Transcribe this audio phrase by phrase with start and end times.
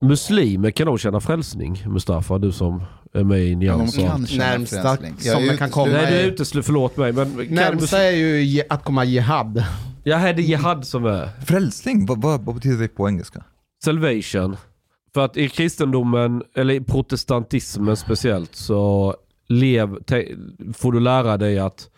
[0.00, 5.56] Muslimer kan nog känna frälsning, Mustafa, du som är med i känna Närmsta som det
[5.56, 7.12] kan komma Nej, du är- är ute, förlåt mig.
[7.12, 9.64] Men Närmsta är ju att komma jihad.
[10.04, 11.28] Ja, här är det jihad som är.
[11.46, 13.44] Frälsning, vad, vad, vad betyder det på engelska?
[13.84, 14.56] Salvation.
[15.14, 19.14] För att i kristendomen, eller i protestantismen speciellt, så
[19.48, 20.26] lev, te,
[20.74, 21.88] får du lära dig att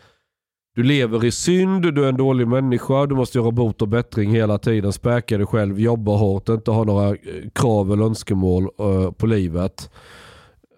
[0.75, 4.31] du lever i synd, du är en dålig människa, du måste göra bot och bättring
[4.31, 7.17] hela tiden, späka dig själv, jobba hårt, inte ha några eh,
[7.53, 9.91] krav eller önskemål eh, på livet.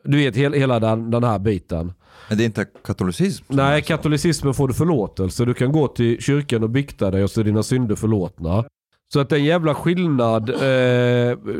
[0.04, 1.93] Du vet hela, den, den här biten.
[2.28, 3.44] Men det är inte katolicism?
[3.49, 5.44] Nej, katolicismen får du förlåtelse.
[5.44, 8.65] Du kan gå till kyrkan och bikta dig och så är dina synder förlåtna.
[9.12, 10.50] Så att det är en jävla skillnad.
[10.50, 10.56] Eh,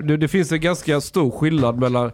[0.05, 2.11] det, det finns en ganska stor skillnad mellan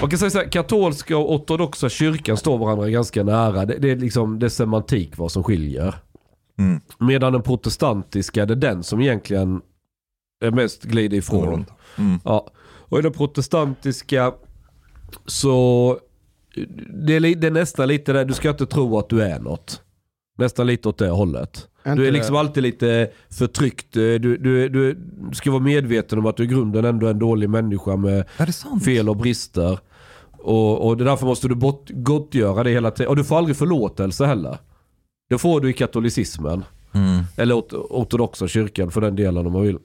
[0.00, 3.64] man kan säga så här, katolska och ortodoxa kyrkan står varandra ganska nära.
[3.64, 5.94] Det, det är liksom det är semantik vad som skiljer.
[6.58, 6.80] Mm.
[6.98, 9.60] Medan den protestantiska, det är den som egentligen
[10.44, 11.64] är mest glider ifrån.
[11.98, 12.18] Mm.
[12.24, 12.50] Ja.
[12.62, 14.32] Och i den protestantiska
[15.26, 15.98] så
[17.06, 19.82] det är, det är nästan lite där, du ska inte tro att du är något.
[20.38, 21.68] Nästan lite åt det hållet.
[21.82, 23.92] Du är liksom alltid lite förtryckt.
[23.92, 24.98] Du, du, du
[25.32, 28.24] ska vara medveten om att du i grunden ändå är en dålig människa med
[28.84, 29.78] fel och brister.
[30.42, 33.08] Och, och det därför måste du bort, gottgöra det hela tiden.
[33.10, 34.58] Och du får aldrig förlåtelse heller.
[35.30, 36.64] Det får du i katolicismen.
[36.94, 37.22] Mm.
[37.36, 39.78] Eller ort- ortodoxa kyrkan för den delen om man vill.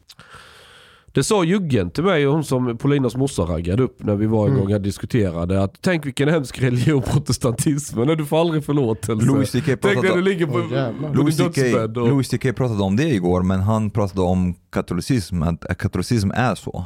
[1.06, 4.56] Det sa Juggen till mig, hon som Paulinas morsa raggade upp när vi var en
[4.56, 8.16] gång och diskuterade att tänk vilken hemsk religion protestantismen är.
[8.16, 9.26] Du får aldrig förlåtelse.
[9.26, 11.98] Louis CK Tänk pratade när du om- ligger på, din Louis dödsbädd.
[11.98, 12.08] Och...
[12.08, 16.56] Louis CK pratade om det igår, men han pratade om katolicism, att att katolicism är
[16.56, 16.86] så.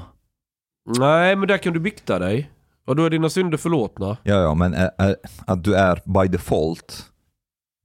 [1.00, 2.50] Nej men där kan du bikta dig.
[2.90, 4.18] Och då är dina synder förlåtna.
[4.24, 5.16] Ja, ja, men är, är,
[5.48, 7.06] att du är by default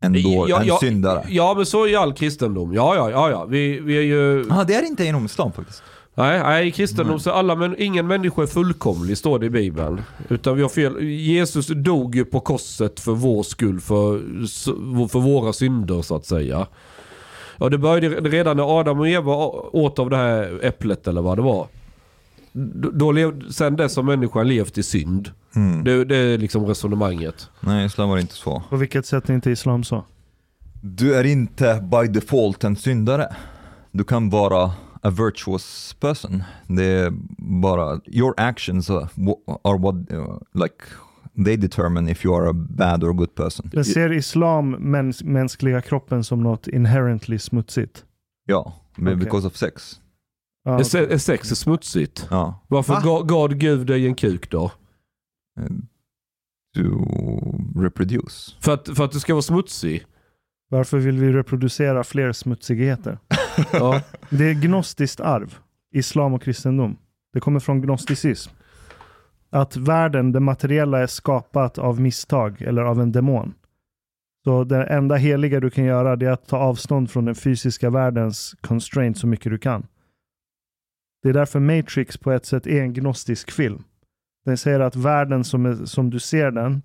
[0.03, 1.25] ändå Ja, en ja, syndare.
[1.28, 2.75] Ja men så är all kristendom.
[2.75, 3.44] Ja ja ja ja.
[3.44, 4.47] Vi, vi är ju...
[4.50, 5.82] Ah, det är inte inom islam faktiskt.
[6.14, 10.03] Nej, nej i kristendom så alla, men ingen människa är fullkomlig står det i bibeln.
[10.28, 11.03] Utan vi har fel.
[11.03, 16.66] Jesus dog ju på korset för vår skull, för, för våra synder så att säga.
[17.59, 19.34] Ja det började redan när Adam och Eva
[19.72, 21.69] åt av det här äpplet eller vad det var.
[22.56, 25.31] Då, då lev, sen dess har människan levt i synd.
[25.56, 25.84] Mm.
[25.84, 27.50] Det, det är liksom resonemanget.
[27.60, 28.62] Nej, islam var inte så.
[28.70, 30.04] På vilket sätt är inte islam så?
[30.82, 33.37] Du är inte by default en syndare.
[33.93, 34.72] Du kan vara
[35.03, 36.43] a virtuous person.
[36.69, 37.12] Det är
[37.61, 40.75] bara, your actions are, wha- are what, uh, like,
[41.44, 43.70] they determine if you are a bad or good person.
[43.73, 48.05] Men ser islam mäns mänskliga kroppen som något inherently smutsigt?
[48.46, 49.25] Ja, men Okej.
[49.25, 50.00] because of sex.
[50.64, 52.26] Ja, Är, se- är sex är smutsigt?
[52.31, 52.61] Ja.
[52.69, 53.00] Varför Va?
[53.05, 54.64] gav, gav Gud dig en kuk då?
[55.61, 55.66] Eh,
[56.76, 58.56] To reproduce.
[58.61, 60.05] För att, för att du ska vara smutsig?
[60.70, 63.19] Varför vill vi reproducera fler smutsigheter?
[63.72, 64.00] Ja.
[64.31, 65.58] Det är gnostiskt arv,
[65.94, 66.96] islam och kristendom.
[67.32, 68.50] Det kommer från gnosticism.
[69.50, 73.55] Att världen, det materiella, är skapat av misstag eller av en demon.
[74.44, 77.90] Så det enda heliga du kan göra det är att ta avstånd från den fysiska
[77.90, 79.87] världens constraint så mycket du kan.
[81.25, 83.82] Det är därför Matrix på ett sätt är en gnostisk film.
[84.44, 86.82] Den säger att världen som, är, som du ser den,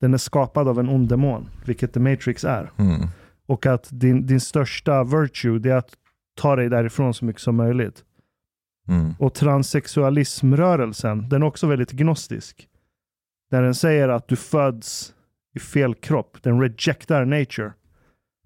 [0.00, 2.72] den är skapad av en ond demon, vilket The Matrix är.
[2.76, 3.06] Mm.
[3.46, 5.94] Och att din, din största virtue det är att
[6.36, 8.04] ta dig därifrån så mycket som möjligt.
[8.88, 9.14] Mm.
[9.18, 12.68] Och transsexualismrörelsen, den är också väldigt gnostisk.
[13.50, 15.14] Där den säger att du föds
[15.54, 16.36] i fel kropp.
[16.42, 17.72] Den rejectar nature.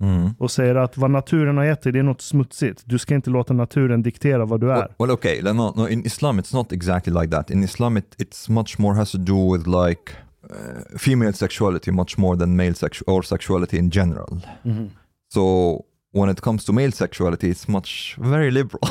[0.04, 0.34] Mm.
[0.38, 2.82] Och säger att vad naturen har gett dig, det är något smutsigt.
[2.84, 4.76] Du ska inte låta naturen diktera vad du är.
[4.76, 5.42] Well, well, okay.
[5.42, 7.50] No, no, in Islam, it's not exactly like that.
[7.50, 10.12] In Islam, it, it's much more has to do with like
[10.50, 14.40] uh, female sexuality much more than male sexu- or sexuality in general.
[14.62, 14.90] Mhm.
[15.34, 15.84] So
[16.14, 18.80] when it comes to male sexuality, it's much very liberal.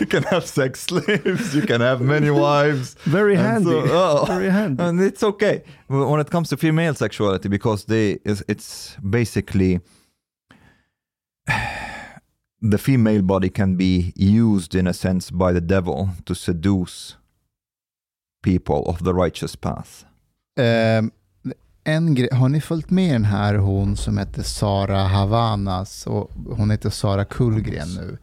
[0.00, 2.94] you can have sex slaves, you can have many wives.
[3.04, 3.70] Very handy.
[3.70, 4.82] so- oh, Very handy.
[4.82, 9.80] and it's okay But when it comes to female sexuality because they is it's basically
[12.60, 17.16] the female body can be used in a sense by the devil to seduce
[18.42, 20.04] people of the righteous path.
[20.58, 21.10] Ehm,
[21.86, 26.70] en grej, har ni följt med den här hon som heter Sara Havanas och hon
[26.70, 28.18] heter Sara Kullgren nu.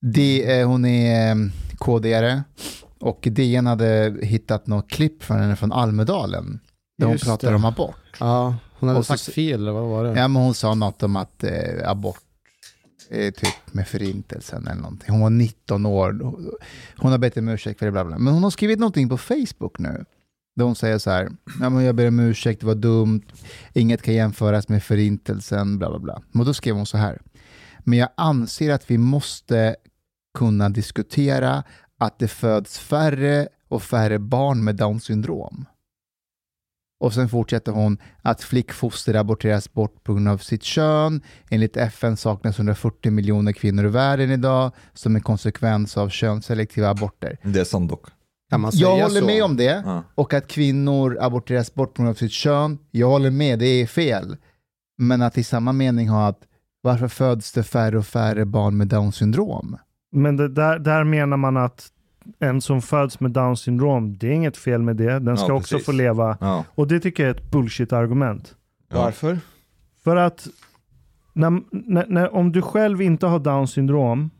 [0.00, 1.36] Det, eh, hon är eh,
[1.78, 2.42] KD-are
[3.00, 6.60] och DN hade hittat något klipp från henne från Almedalen
[6.98, 7.56] där hon Just pratar det.
[7.56, 7.96] om abort.
[8.20, 10.20] Ja, hon hade Och så- sagt fel, eller vad var det?
[10.20, 12.20] Ja, men hon sa något om att eh, abort
[13.10, 15.10] är typ med förintelsen eller någonting.
[15.10, 16.34] Hon var 19 år.
[16.96, 18.18] Hon har bett om ursäkt för det, bla bla.
[18.18, 20.04] Men hon har skrivit någonting på Facebook nu.
[20.58, 21.28] Där hon säger så här,
[21.60, 23.22] ja, men jag ber om ursäkt, det var dumt,
[23.72, 26.22] inget kan jämföras med förintelsen, bla bla bla.
[26.32, 27.20] Men då skrev hon så här,
[27.78, 29.76] men jag anser att vi måste
[30.38, 31.62] kunna diskutera
[31.98, 35.64] att det föds färre och färre barn med Downs syndrom.
[37.00, 41.20] Och sen fortsätter hon att flickfoster aborteras bort på grund av sitt kön.
[41.50, 47.38] Enligt FN saknas 140 miljoner kvinnor i världen idag som en konsekvens av könsselektiva aborter.
[47.42, 48.06] Det är sant dock.
[48.50, 49.26] Kan man säga Jag håller så?
[49.26, 49.82] med om det.
[49.86, 50.02] Ja.
[50.14, 52.78] Och att kvinnor aborteras bort på grund av sitt kön.
[52.90, 54.36] Jag håller med, det är fel.
[54.98, 56.40] Men att i samma mening ha att
[56.80, 59.76] varför föds det färre och färre barn med Downs syndrom?
[60.12, 61.88] Men det där, där menar man att
[62.38, 65.18] en som föds med Downs syndrom, det är inget fel med det.
[65.18, 66.38] Den ska Ja, också få leva.
[66.40, 66.64] Ja.
[66.74, 68.54] Och det tycker jag är ett bullshit-argument.
[68.90, 69.38] Varför?
[70.04, 70.48] För att
[71.32, 74.30] när, när, när, om du själv inte har Downs syndrom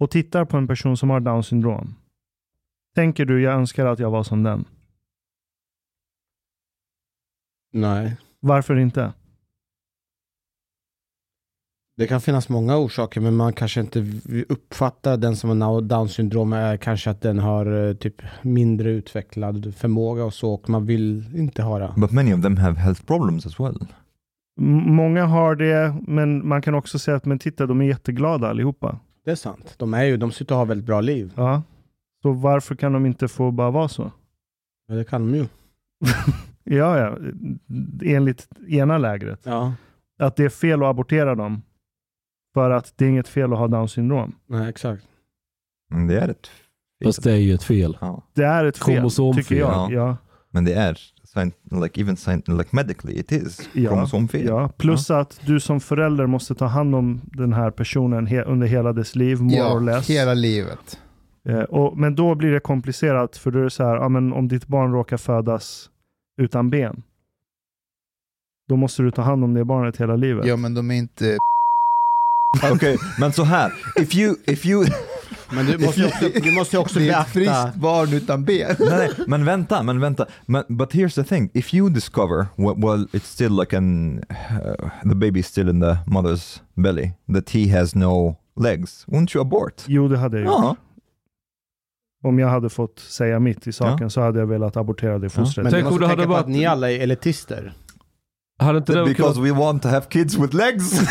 [0.00, 1.94] och tittar på en person som har Downs syndrom.
[2.96, 4.64] Tänker du, jag önskar att jag var som den.
[7.72, 8.16] Nej.
[8.40, 9.12] Varför inte?
[11.96, 14.06] Det kan finnas många orsaker, men man kanske inte
[14.48, 19.74] uppfattar den som har Downs syndrom är kanske att den har eh, typ mindre utvecklad
[19.76, 21.94] förmåga och så, och man vill inte ha det.
[21.96, 23.86] But many of them have health problems as well.
[24.86, 28.98] Många har det, men man kan också säga att men titta, de är jätteglada allihopa.
[29.24, 29.74] Det är sant.
[29.78, 31.32] De, är ju, de sitter och har väldigt bra liv.
[31.36, 31.62] Ja.
[32.26, 34.12] Så varför kan de inte få bara vara så?
[34.88, 35.46] Ja, det kan de ju.
[36.68, 37.18] Ja, ja.
[38.04, 39.40] Enligt ena lägret.
[39.42, 39.72] Ja.
[40.18, 41.62] Att det är fel att abortera dem.
[42.54, 44.34] För att det är inget fel att ha Downs syndrom.
[44.46, 45.02] Nej, exakt.
[45.90, 46.50] Men det är ett
[47.04, 47.96] Fast det är ju ett fel.
[48.00, 48.22] Ja.
[48.34, 49.44] Det är ett fel, Kromosomfel.
[49.44, 49.70] tycker jag.
[49.70, 49.90] Ja.
[49.92, 50.16] Ja.
[50.50, 50.98] Men det är,
[51.82, 52.16] like even
[52.58, 54.46] like medically, it is Ja, kromosomfel.
[54.46, 54.68] Ja.
[54.68, 58.92] Plus att du som förälder måste ta hand om den här personen he- under hela
[58.92, 60.10] dess liv, more ja, or less.
[60.10, 61.00] hela livet.
[61.48, 64.32] Eh, och, men då blir det komplicerat, för då är det så här, ja, men
[64.32, 65.90] om ditt barn råkar födas
[66.42, 67.02] utan ben,
[68.68, 70.46] då måste du ta hand om det barnet hela livet.
[70.46, 71.38] Ja, men de är inte...
[72.72, 73.72] Okej, men så här.
[73.96, 74.86] If you, if you,
[75.52, 77.62] Men du måste ju också, du måste också det är ett beakta...
[77.62, 78.76] friskt barn utan ben.
[78.80, 80.26] nej, men vänta, men vänta.
[80.46, 81.50] Men, but here's the thing.
[81.54, 85.80] If you discover, well, well it's still like an, uh, the baby is still in
[85.80, 89.84] the mother's belly, that he has no legs, won't you abort?
[89.86, 90.54] Jo, det hade jag gjort.
[90.62, 90.76] Ja.
[92.26, 95.64] Om jag hade fått säga mitt i saken så hade jag velat abortera det fostret.
[95.64, 97.72] Men Tänk du måste tänka hade på att ni alla är elitister.
[98.58, 99.36] Hade inte Because kunnat...
[99.36, 101.00] we want to have kids with legs.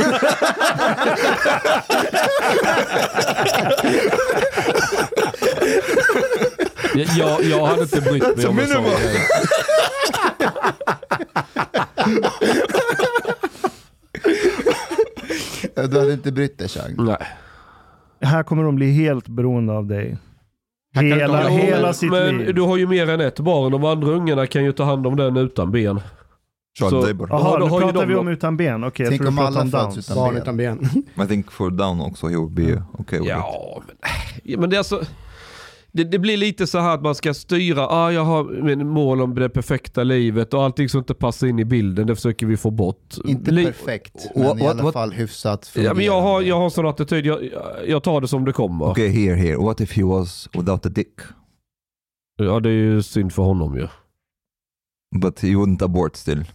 [7.17, 9.27] jag, jag hade inte brytt mig om en sån grej.
[15.75, 16.95] Du hade inte brytt dig, Chang.
[16.97, 17.27] Nej.
[18.21, 20.17] Här kommer de bli helt beroende av dig.
[20.95, 22.55] Hela, hela men, sitt men liv.
[22.55, 23.71] du har ju mer än ett barn.
[23.71, 25.99] De andra ungarna kan ju ta hand om den utan ben.
[26.79, 26.93] Child
[27.29, 28.83] Jaha, då nu pratar vi då- om utan ben.
[28.83, 30.41] Okej, jag Tänk tror om alla föds utan Barn ben.
[30.41, 30.89] utan ben.
[31.23, 33.27] I think for down also he would be okay with it.
[33.29, 33.95] Ja, men,
[34.43, 35.01] ja, men det är alltså...
[35.95, 39.21] det, det blir lite så här att man ska styra, ah, jag har min mål
[39.21, 42.57] om det perfekta livet och allting som inte passar in i bilden, det försöker vi
[42.57, 43.15] få bort.
[43.25, 46.55] Inte Li- perfekt, men What- i alla what- fall hyfsat Ja, men jag har, jag
[46.57, 47.49] har sån attityd, jag,
[47.87, 48.85] jag tar det som det kommer.
[48.89, 49.57] Okay, here, here.
[49.57, 51.13] What if he was without a dick?
[52.37, 53.87] Ja det är ju synd för honom ju.
[55.21, 56.45] But he wouldn't abort still.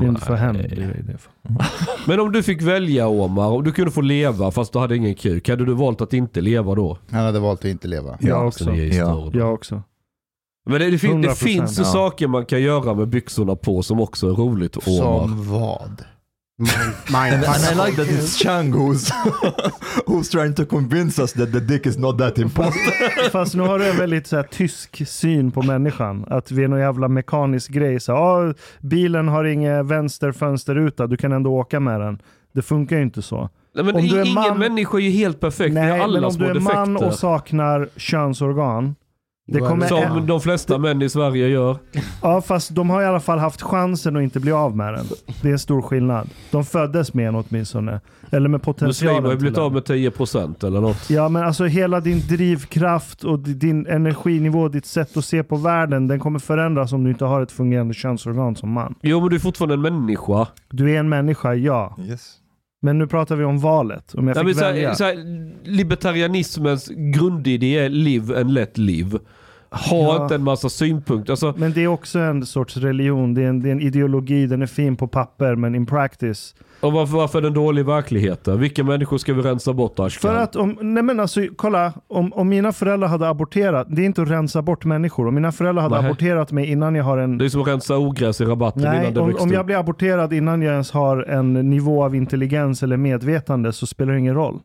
[0.00, 0.62] Synd för henne.
[0.62, 1.18] Det det.
[2.06, 5.14] Men om du fick välja Omar, om du kunde få leva fast du hade ingen
[5.14, 6.98] kuk, hade du valt att inte leva då?
[7.10, 8.16] Han hade valt att inte leva.
[8.20, 8.74] Jag också.
[8.74, 9.30] Ja.
[9.34, 9.82] Jag också.
[10.66, 11.88] Men det, det, fin, det 100%, finns ju ja.
[11.88, 15.26] saker man kan göra med byxorna på som också är roligt Omar.
[15.26, 16.04] Som vad?
[16.58, 16.72] Mind,
[17.34, 19.10] And, mind, and I like that it's Chang who's,
[20.06, 22.74] who's trying to convince us that the dick is not that important.
[23.32, 26.24] Fast nu har du en väldigt så här, tysk syn på människan.
[26.28, 28.00] Att vi är någon jävla mekanisk grej.
[28.00, 32.18] Så, ah, bilen har ingen vänster fönsterruta, du kan ändå åka med den.
[32.54, 33.48] Det funkar ju inte så.
[33.74, 36.00] Nej, men Om du är ingen man- människa är ju helt perfekt, vi har Nej,
[36.00, 36.74] alla men om du är defekter.
[36.86, 38.94] man och saknar könsorgan.
[39.52, 41.76] Det kommer Som de flesta män i Sverige gör.
[42.22, 45.04] Ja, fast de har i alla fall haft chansen att inte bli av med den.
[45.42, 46.28] Det är en stor skillnad.
[46.50, 48.00] De föddes med en åtminstone.
[48.30, 51.10] Eller med potentialen Muslimer har ju blivit av med 10% eller något.
[51.10, 55.56] Ja, men alltså hela din drivkraft och di- din energinivå, ditt sätt att se på
[55.56, 58.94] världen, den kommer förändras om du inte har ett fungerande könsorgan som man.
[59.02, 60.46] Jo men du är fortfarande en människa.
[60.70, 61.96] Du är en människa, ja.
[62.08, 62.34] Yes.
[62.84, 64.14] Men nu pratar vi om valet.
[64.14, 64.88] Om jag Ja, fick men så välja.
[64.88, 65.14] här, så här,
[65.96, 69.18] libertarianismens grundidé är live and let live.
[69.72, 70.22] Ha Ja.
[70.22, 71.32] inte en massa synpunkter.
[71.32, 73.34] Alltså, Men det är också en sorts religion.
[73.34, 74.46] Det är en, det är en ideologi.
[74.46, 76.54] Den är fin på papper, men in practice.
[76.80, 78.60] och varför, varför är den dålig i verkligheten?
[78.60, 80.30] Vilka människor ska vi rensa bort Ashkan?
[80.30, 84.06] För att om, nej men alltså kolla, om, om mina föräldrar hade aborterat, det är
[84.06, 85.26] inte att rensa bort människor.
[85.28, 86.04] Om mina föräldrar hade Nej.
[86.06, 87.38] aborterat mig innan jag har en...
[87.38, 89.76] Det är som att rensa ogräs i rabatten Nej, innan det om, om jag blir
[89.76, 94.34] aborterad innan jag ens har en nivå av intelligens eller medvetande så spelar det ingen
[94.34, 94.60] roll.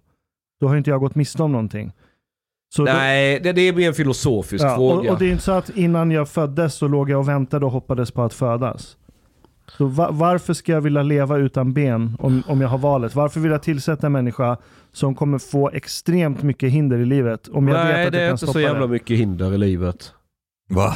[0.61, 1.91] Då har inte jag gått miste om någonting.
[2.75, 5.12] Så då- Nej, det, det är mer en filosofisk Ja, och, fråga.
[5.12, 7.71] och det är inte så att innan jag föddes så låg jag och väntade och
[7.71, 8.97] hoppades på att födas.
[9.77, 13.15] Så va- varför ska jag vilja leva utan ben om, om jag har valet?
[13.15, 14.57] Varför vill jag tillsätta en människa
[14.93, 18.24] som kommer få extremt mycket hinder i livet om jag vet Nej, att det jag
[18.24, 18.88] är kan inte stoppa så jävla det?
[18.88, 20.13] mycket hinder i livet.
[20.69, 20.95] Va?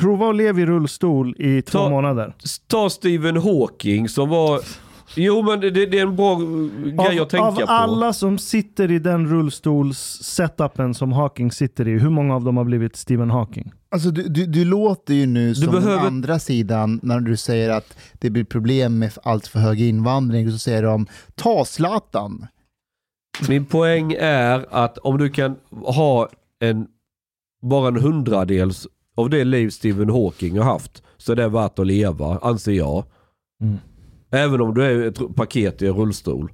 [0.00, 2.34] Prova att leva i rullstol i två Ta- månader.
[2.66, 4.60] Ta Stephen Hawking som var...
[5.16, 6.38] Jo men det, det är en bra
[7.06, 7.62] grej att tänka av på.
[7.66, 12.64] alla som sitter i den rullstols-setupen som Hawking sitter i, hur många av dem har
[12.64, 13.72] blivit Stephen Hawking?
[13.88, 17.70] Alltså du, du, du låter ju nu som behöver- den andra sidan när du säger
[17.70, 20.50] att det blir problem med allt för hög invandring.
[20.52, 22.46] Så säger de ta Zlatan.
[23.48, 26.28] Min poäng är att om du kan ha
[26.60, 26.86] en
[27.62, 31.86] bara en hundradels av det liv Stephen Hawking har haft så är det värt att
[31.86, 33.04] leva, anser jag.
[33.62, 33.76] Mm.
[34.30, 36.52] Även om du är ett paket i en rullstol.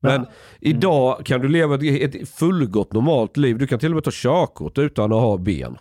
[0.00, 0.26] Men
[0.60, 3.58] idag kan du leva ett, ett fullgott normalt liv.
[3.58, 5.78] Du kan till och med ta körkort utan att ha ben.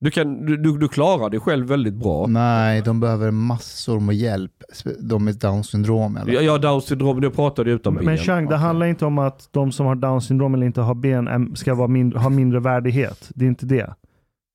[0.00, 2.26] Du, kan, du, du, du klarar dig själv väldigt bra.
[2.26, 4.52] Nej, de behöver massor med hjälp.
[5.00, 6.16] De med down syndrom.
[6.16, 6.42] Eller?
[6.42, 8.04] Jag har down syndrom, jag pratade utan ben.
[8.04, 10.94] Men Chang, det handlar inte om att de som har down syndrom eller inte har
[10.94, 13.30] ben ska vara mindre, ha mindre värdighet.
[13.34, 13.94] Det är inte det.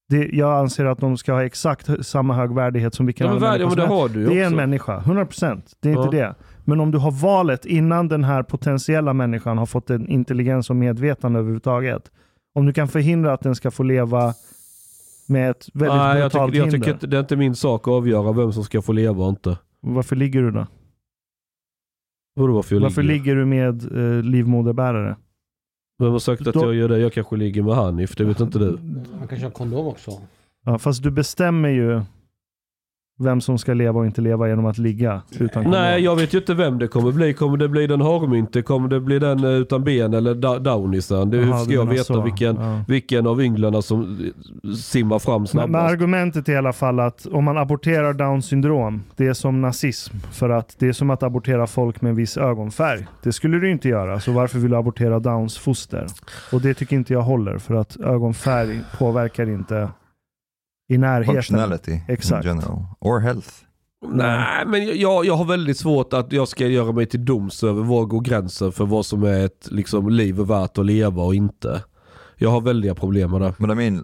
[0.09, 0.29] Det.
[0.33, 3.75] Jag anser att de ska ha exakt samma hög värdighet som vilken ja, annan människa
[3.75, 5.61] det som du ju Det är en människa, 100%.
[5.79, 6.23] Det är inte Ja.
[6.27, 6.35] det.
[6.65, 10.75] Men om du har valet innan den här potentiella människan har fått en intelligens och
[10.75, 12.11] medvetande överhuvudtaget.
[12.55, 14.33] Om du kan förhindra att den ska få leva
[15.27, 16.79] med ett väldigt Nej, jag brutalt tycker, jag hinder.
[16.79, 19.29] tycker inte, det är inte min sak att avgöra vem som ska få leva och
[19.29, 19.57] inte.
[19.81, 20.67] Varför ligger du då?
[22.35, 23.13] Vadå varför jag Varför ligger?
[23.19, 23.83] ligger du med
[24.17, 25.15] eh, livmoderbärare?
[25.99, 26.99] Vem har sagt att Då- jag gör det?
[26.99, 28.77] Jag kanske ligger med Hanif, det vet inte du.
[29.19, 30.11] Man kanske har kondom också.
[30.65, 32.01] Ja, fast du bestämmer ju
[33.19, 35.63] vem som ska leva och inte leva genom att ligga utan.
[35.63, 37.33] Nej, jag vet ju inte vem det kommer bli.
[37.33, 38.61] Kommer det bli den harmynte?
[38.61, 41.29] Kommer det bli den eh, utan ben eller da- downisen?
[41.29, 42.21] Det, hur ska jag veta så.
[42.21, 42.81] vilken, Ja.
[42.87, 44.31] vilken av ynglarna som
[44.63, 45.93] eh, simmar fram Men, men snabbast?
[45.93, 50.15] argumentet är i alla fall att om man aborterar down syndrom, det är som nazism.
[50.31, 53.07] För att det är som att abortera folk med en viss ögonfärg.
[53.23, 56.05] Det skulle du inte göra, så varför vill du abortera downs foster?
[56.51, 59.89] Och det tycker inte jag håller, för att ögonfärg påverkar inte
[60.89, 61.33] i närheten.
[61.33, 62.45] Functionality Exakt.
[62.45, 62.85] in general.
[62.99, 63.49] Or health.
[64.07, 67.83] Nej, men jag, jag har väldigt svårt att jag ska göra mig till doms över
[67.83, 71.83] var går gränsen för vad som är ett liksom, liv värt att leva och inte.
[72.37, 73.53] Jag har väldiga problem med det.
[73.59, 74.03] But I mean,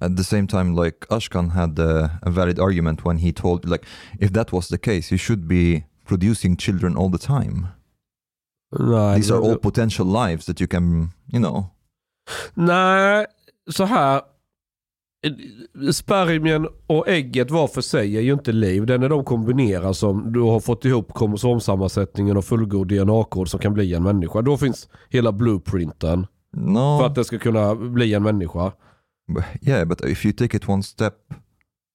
[0.00, 3.84] at the same time, like Ashkan had uh, a valid argument when he told, like,
[4.20, 7.66] if that was the case, you should be producing children all the time.
[8.78, 11.66] Nej, These are all potential lives that you can, you know.
[12.54, 13.26] Nej,
[13.70, 14.20] så här.
[15.92, 18.86] Spermien och ägget var för sig är ju inte liv.
[18.86, 23.60] Det är när de kombinerar som du har fått ihop kromosomsammansättningen och fullgod DNA-kod som
[23.60, 24.42] kan bli en människa.
[24.42, 26.26] Då finns hela blueprinten.
[26.56, 26.98] No.
[26.98, 28.72] För att det ska kunna bli en människa.
[29.62, 31.14] Yeah, but if you take it one step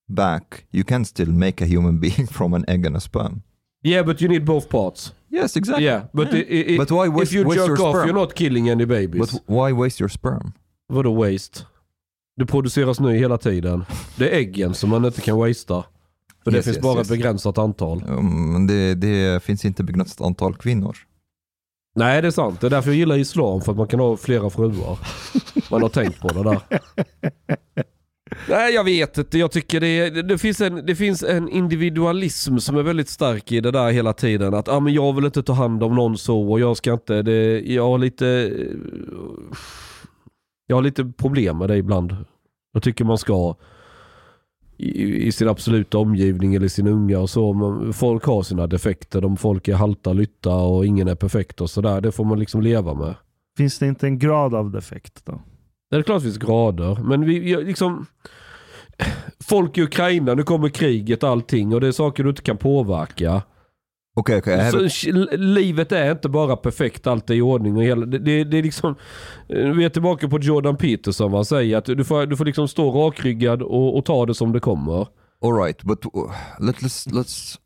[0.08, 3.42] back, you can still make a human being from an egg and a sperm.
[3.84, 5.12] Yeah but you need both parts.
[5.30, 5.84] Yes, exactly.
[5.86, 8.08] Yeah, but, i- i- But why if waste, you waste jerk off sperm?
[8.08, 9.18] you're not killing any babies.
[9.32, 10.52] But why waste your sperm?
[10.88, 11.66] Vadå waste?
[12.36, 13.84] Det produceras ny hela tiden.
[14.16, 15.84] Det är äggen som man inte kan wastea.
[16.44, 17.10] För det Yes, finns yes, bara yes.
[17.10, 18.02] ett begränsat antal.
[18.52, 20.96] Men det, det finns inte begränsat antal kvinnor.
[21.94, 22.60] Nej det är sant.
[22.60, 23.60] Det är därför jag gillar islam.
[23.60, 24.98] För att man kan ha flera fruar.
[25.70, 26.60] Man har tänkt på det där.
[28.48, 29.38] Nej jag vet inte.
[29.38, 33.52] Jag tycker det, det, det, finns en, det finns en individualism som är väldigt stark
[33.52, 34.54] i det där hela tiden.
[34.54, 37.22] Att ah, men jag vill inte ta hand om någon så och jag ska inte.
[37.22, 38.52] Det, jag har lite...
[40.72, 42.16] Jag har lite problem med det ibland.
[42.72, 43.54] Jag tycker man ska
[44.76, 47.92] i, i sin absoluta omgivning eller sin unga och så.
[47.92, 49.20] Folk har sina defekter.
[49.20, 52.00] De folk är halta lytta och ingen är perfekt och sådär.
[52.00, 53.14] Det får man liksom leva med.
[53.56, 55.40] Finns det inte en grad av defekt då?
[55.90, 58.06] Det är klart det finns grader, men vi, liksom...
[59.44, 62.56] Folk i Ukraina, nu kommer kriget och allting och det är saker du inte kan
[62.56, 63.42] påverka.
[64.16, 68.06] I have Så, livet är inte bara perfekt, allt är i ordning och hela...
[68.06, 68.94] Det, det, det är liksom...
[69.48, 72.44] eh, Vi är tillbaka på Jordan Peterson, vad han säger att du får, du får
[72.44, 75.06] liksom stå rakryggad och, och ta det som det kommer.
[75.44, 77.58] All right, but uh, let, let's let's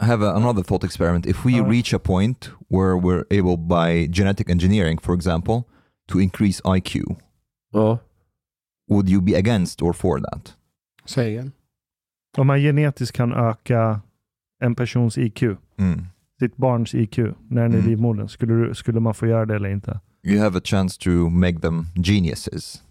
[0.00, 1.26] have a, another thought experiment.
[1.26, 5.62] If we reach a point where we're able, by genetic engineering, for example,
[6.08, 6.96] to increase IQ,
[7.72, 7.98] Ja.
[8.90, 10.54] would you be against or for that?
[11.04, 11.52] Säg igen.
[12.38, 14.00] Om man genetiskt kan öka
[14.62, 15.42] en persons IQ,
[15.78, 16.06] Mm.
[16.40, 17.90] sitt barns IQ, när den är i Mm.
[17.90, 20.00] livmodern, skulle, skulle man få göra det eller inte?
[20.26, 22.82] You have a chance to make them geniuses.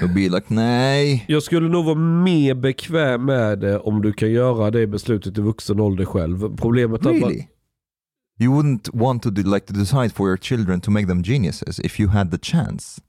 [0.00, 1.24] They'll be like, nej.
[1.28, 5.40] Jag skulle nog vara mer bekväm med det om du kan göra det beslutet i
[5.40, 6.56] vuxen ålder själv.
[6.56, 7.46] Problemet är att man, Really?
[8.40, 11.78] You wouldn't want to do, like to decide for your children to make them geniuses
[11.80, 13.00] if you had the chance.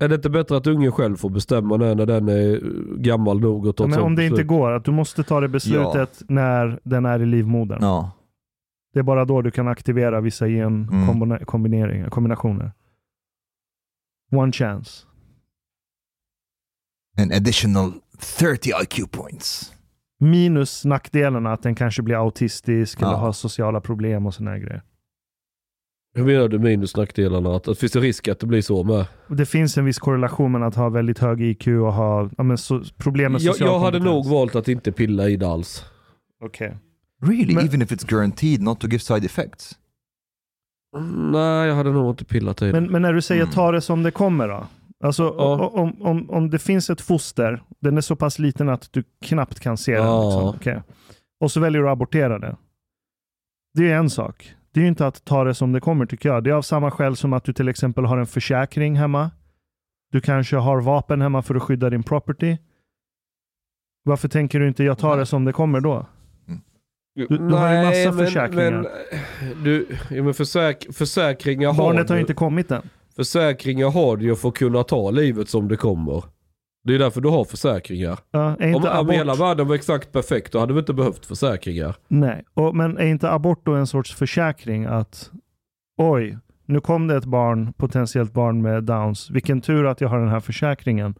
[0.00, 2.60] Är det inte bättre att ungen själv får bestämma det när den är
[2.96, 5.40] gammal nog och ta Ja, ett men om det inte går, att du måste ta
[5.40, 7.78] det beslutet när den är i livmodern.
[7.82, 8.10] Ja.
[8.92, 10.46] Det är bara då du kan aktivera vissa
[10.88, 11.20] Mm.
[11.30, 12.72] genkombineringar, kombinationer.
[14.32, 15.06] One chance.
[17.18, 17.92] An additional
[18.38, 19.72] 30 IQ points.
[20.20, 23.16] Minus nackdelarna att den kanske blir autistisk eller Ja.
[23.16, 24.82] har sociala problem och här grejer.
[26.14, 27.56] Hur menar du minus nackdelarna?
[27.56, 29.06] Att, att finns det risk att det blir så med?
[29.28, 32.58] Det finns en viss korrelation mellan att ha väldigt hög IQ och ha ja, men
[32.58, 35.84] so problem med Jag, social jag hade nog valt att inte pilla i det alls.
[36.44, 36.76] Okej.
[37.22, 37.54] Really?
[37.54, 39.78] Men- Even if it's guaranteed not to give side effects?
[41.32, 42.72] Nej, jag hade nog inte pillat i det.
[42.72, 43.54] Men, men när du säger Mm.
[43.54, 44.66] ta det som det kommer då?
[45.04, 45.68] Alltså Ja.
[45.68, 49.60] om, om, om det finns ett foster, den är så pass liten att du knappt
[49.60, 50.04] kan se den.
[50.06, 50.24] Ja.
[50.24, 50.48] Liksom.
[50.48, 50.82] Okej.
[51.40, 52.56] Och så väljer du att abortera det.
[53.74, 54.54] Det är en sak.
[54.74, 56.44] Det är ju inte att ta det som det kommer tycker jag.
[56.44, 59.30] Det är av samma skäl som att du till exempel har en försäkring hemma.
[60.12, 62.56] Du kanske har vapen hemma för att skydda din property.
[64.04, 66.06] Varför tänker du inte jag tar det som det kommer då?
[67.14, 68.70] Du- du har ju massa men, försäkringar.
[69.40, 72.18] Men, du, ja, men försäk, försäkringar har Barnet har du.
[72.18, 72.82] ju inte kommit än.
[73.16, 76.22] Försäkringar har du ju för att kunna ta livet som det kommer.
[76.84, 78.18] Det är därför du har försäkringar.
[78.30, 79.14] Ja, är Om, inte om abort...
[79.14, 81.96] hela världen var exakt perfekt då hade vi inte behövt försäkringar.
[82.08, 85.30] Nej, och, men är inte abort då en sorts försäkring att
[85.98, 89.30] oj, nu kom det ett barn, potentiellt barn med downs.
[89.30, 91.14] Vilken tur att jag har den här försäkringen.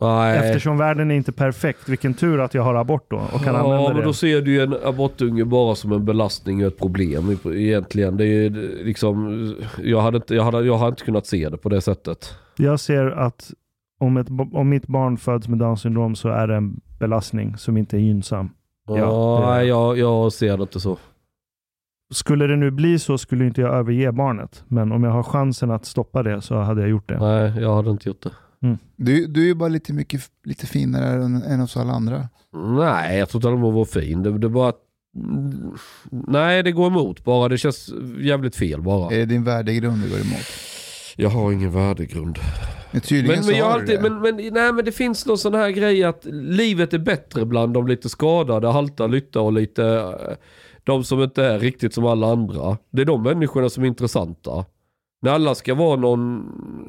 [0.00, 0.38] Nej.
[0.38, 3.60] Eftersom världen är inte perfekt, vilken tur att jag har abort då och kan ja,
[3.60, 4.02] använda men det.
[4.02, 8.16] då ser du ju en abortunge bara som en belastning och ett problem egentligen.
[8.16, 8.50] Det är
[8.84, 12.34] liksom, jag hade, inte, jag, hade, jag hade inte kunnat se det på det sättet.
[12.56, 13.50] Jag ser att
[14.02, 17.76] om, ett, om mitt barn föds med Downs syndrom så är det en belastning som
[17.76, 18.50] inte är gynnsam.
[18.86, 20.96] Ja, Ja, det- nej, jag, jag ser det inte så.
[22.14, 24.64] Skulle det nu bli så skulle inte jag överge barnet.
[24.68, 27.18] Men om jag har chansen att stoppa det så hade jag gjort det.
[27.18, 28.30] Nej, jag hade inte gjort det.
[28.96, 32.28] Du, du är ju bara lite, mycket, lite finare än, än oss alla andra.
[32.78, 34.22] Nej, jag tror inte den var fin.
[34.22, 34.68] Det, det bara...
[34.68, 34.80] att-
[35.16, 35.74] mm,
[36.10, 37.48] Nej, det går emot bara.
[37.48, 39.14] Det känns jävligt fel bara.
[39.14, 40.46] Är det din värdegrund du går emot?
[41.16, 42.38] Jag har ingen värdegrund.
[42.92, 44.10] Men Men, jag alltid, det.
[44.10, 47.74] men, men, nej, men det finns någon sån här grej att livet är bättre bland
[47.74, 49.84] de lite skadade, halta, lytta och lite...
[49.84, 50.36] eh,
[50.84, 52.76] De som inte är riktigt som alla andra.
[52.90, 54.64] Det är de människorna som är intressanta.
[55.22, 56.40] När alla ska vara någon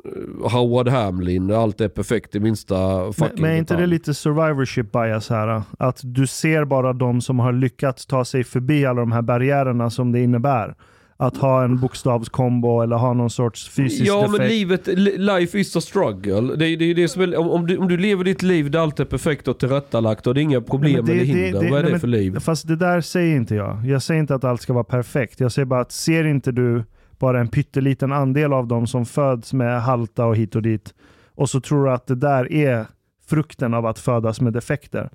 [0.05, 3.85] eh, Howard Hamlin, när allt är perfekt i minsta Men, fucking men är inte det
[3.85, 5.61] lite survivorship bias här?
[5.79, 9.89] Att du ser bara de som har lyckats ta sig förbi alla de här barriärerna
[9.89, 10.75] som det innebär.
[11.17, 14.49] Att ha en bokstavskombo eller ha någon sorts fysisk Ja men defekt.
[14.51, 16.55] livet, li- life is a struggle.
[16.55, 18.79] Det är det, är det som är, om, du, om du lever ditt liv där
[18.79, 21.65] allt är perfekt och tillrättalagt och det är inga problem Nej, men eller hinder, vad
[21.65, 22.39] är nej, det men- för liv?
[22.39, 23.85] Fast det där säger inte jag.
[23.85, 25.39] Jag säger inte att allt ska vara perfekt.
[25.39, 26.83] Jag säger bara att ser inte du
[27.19, 30.93] bara en pytteliten andel av dem som föds med halta och hit och dit.
[31.35, 32.85] Och så tror du att det där är
[33.29, 35.09] frukten av att födas med defekter.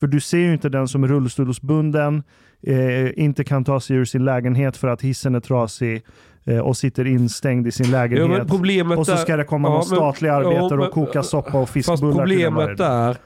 [0.00, 2.22] För du ser ju inte den som är rullstolsbunden,
[2.62, 6.02] eh, inte kan ta sig ur sin lägenhet för att hissen är trasig
[6.44, 8.48] eh, och sitter instängd i sin Ja, lägenhet.
[8.48, 11.22] problemet och så ska det komma Ja, någon men- statlig ja, arbetare men- och koka
[11.22, 13.16] soppa och Fast fiskbullar varje problemet där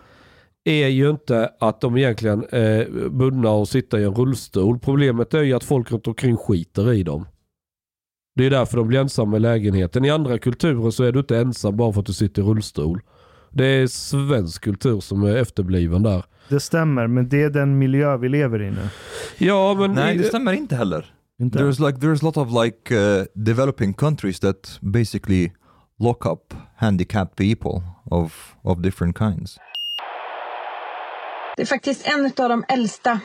[0.64, 4.78] är ju inte att de egentligen är bundna och sitta i en rullstol.
[4.78, 7.26] Problemet är ju att folk runt omkring skiter i dem.
[8.36, 10.04] Det är därför de blir ensamma i lägenheten.
[10.04, 13.00] I andra kulturer så är du inte ensam bara för att du sitter i rullstol.
[13.50, 16.24] Det är svensk kultur som är efterbliven där.
[16.50, 18.88] Det stämmer, men det är den miljö vi lever i nu.
[19.38, 19.92] Ja, men...
[19.92, 21.14] Nej, det stämmer inte heller.
[21.40, 21.58] Inte?
[21.58, 25.52] There's like there's a lot of like uh, developing countries that basically
[25.98, 29.58] lock up handicapped people of of different kinds.
[31.56, 33.20] Det är faktiskt en av de äldsta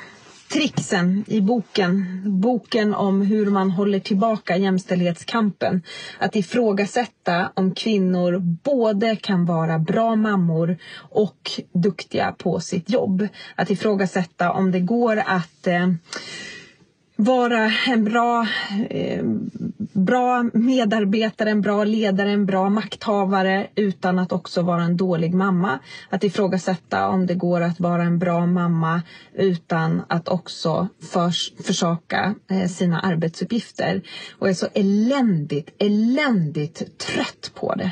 [0.49, 2.21] tricksen i boken.
[2.41, 5.81] Boken om hur man håller tillbaka jämställdhetskampen.
[6.19, 13.27] Att ifrågasätta om kvinnor både kan vara bra mammor och duktiga på sitt jobb.
[13.55, 15.87] Att ifrågasätta om det går att eh,
[17.15, 18.47] vara en bra,
[18.89, 19.23] eh,
[19.93, 25.79] bra medarbetare, en bra ledare, en bra makthavare utan att också vara en dålig mamma.
[26.09, 29.01] Att ifrågasätta om det går att vara en bra mamma
[29.33, 34.01] utan att också förs, försaka eh, sina arbetsuppgifter.
[34.39, 37.91] Och jag är så eländigt, eländigt trött på det.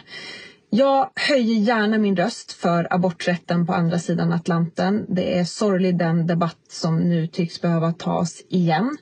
[0.76, 5.06] Jag höjer gärna min röst för aborträtten på andra sidan Atlanten.
[5.10, 8.98] Det är sorglig den debatt som nu tycks behöva tas igen.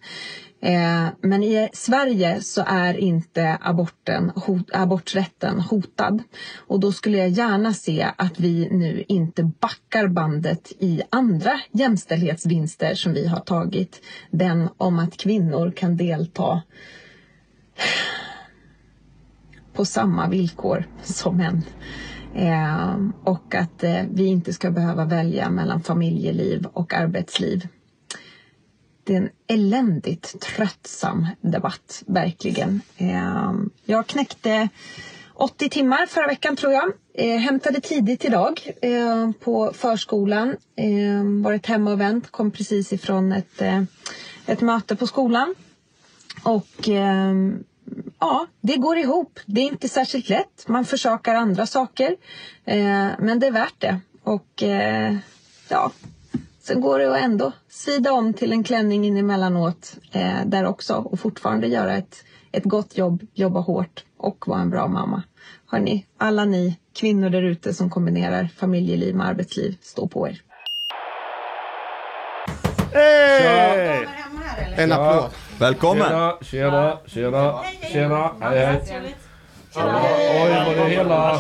[0.61, 6.23] Eh, men i Sverige så är inte aborten, hot, aborträtten hotad.
[6.57, 12.95] Och då skulle jag gärna se att vi nu inte backar bandet i andra jämställdhetsvinster
[12.95, 14.01] som vi har tagit.
[14.31, 16.61] Den om att kvinnor kan delta
[19.73, 21.63] på samma villkor som män.
[22.35, 27.67] Eh, och att eh, vi inte ska behöva välja mellan familjeliv och arbetsliv.
[29.03, 32.81] Det är en eländigt tröttsam debatt, verkligen.
[32.97, 33.53] Eh,
[33.85, 34.69] jag knäckte
[35.33, 36.91] 80 timmar förra veckan tror jag.
[37.13, 40.55] Eh, hämtade tidigt idag eh, på förskolan.
[40.75, 43.83] Eh, varit hemma och vänt, kom precis ifrån ett, eh,
[44.45, 45.55] ett möte på skolan.
[46.43, 47.63] Och ehm,
[48.19, 49.39] ja, det går ihop.
[49.45, 50.67] Det är inte särskilt lätt.
[50.67, 52.15] Man försakar andra saker.
[52.65, 53.99] Eh, men det är värt det.
[54.23, 55.15] Och eh,
[55.69, 55.91] ja,
[56.61, 60.95] sen går det att ändå svida om till en klänning in emellanåt eh, där också
[60.95, 65.23] och fortfarande göra ett, ett gott jobb, jobba hårt och vara en bra mamma.
[65.67, 70.41] Hörni, alla ni kvinnor där ute som kombinerar familjeliv med arbetsliv, stå på er.
[72.93, 74.05] Hey!
[74.75, 75.50] En applåd.
[75.61, 76.07] Välkommen!
[76.07, 77.59] Tjena, tjena, tjena,
[77.91, 79.15] tjena, hej hej.
[79.75, 79.81] Oj,
[80.65, 81.39] var det hela...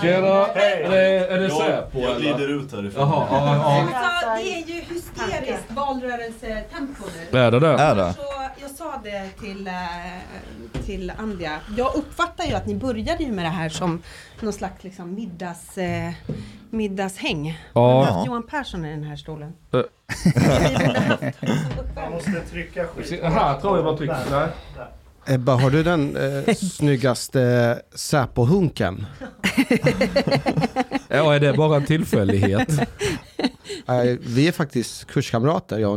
[0.00, 2.20] Tjena, är det, är det Säpo Jag eller?
[2.20, 3.08] glider ut härifrån.
[3.08, 3.98] Jaha, ja, ja.
[3.98, 7.38] Alltså, det är ju hysteriskt valrörelsetempo nu.
[7.38, 7.68] Är det det?
[7.68, 8.12] Är det?
[8.12, 8.22] Så
[8.60, 11.60] jag sa det till, eh, till Andja.
[11.76, 14.02] Jag uppfattar ju att ni började ju med det här som
[14.40, 16.12] någon slags liksom middags, eh,
[16.70, 17.60] middagshäng.
[17.72, 17.80] Ja.
[17.80, 19.52] Har haft Johan Persson i den här stolen.
[19.72, 19.80] Eh.
[21.94, 23.22] Man måste trycka skit.
[23.22, 24.16] Här tror jag man trycker.
[24.30, 24.48] Nej.
[25.28, 29.06] Ebba, har du den eh, snyggaste Säpo-hunken?
[31.08, 32.68] Ja, är det bara en tillfällighet?
[33.88, 35.96] Eh, vi är faktiskt kurskamrater, jag och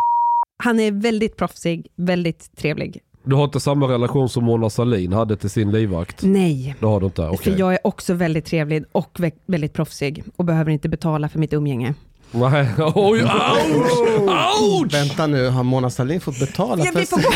[0.63, 2.99] Han är väldigt proffsig, väldigt trevlig.
[3.23, 6.23] Du har inte samma relation som Mona Sahlin hade till sin livvakt?
[6.23, 6.75] Nej.
[6.79, 7.27] Det har du inte?
[7.27, 7.53] Okej.
[7.53, 11.39] För jag är också väldigt trevlig och vä- väldigt proffsig och behöver inte betala för
[11.39, 11.93] mitt umgänge.
[12.31, 13.23] Nej, oj,
[13.73, 14.29] ouch!
[14.61, 14.93] Ouch!
[14.93, 17.23] Vänta nu, har Mona Sahlin fått betala Ja, för vi får gå.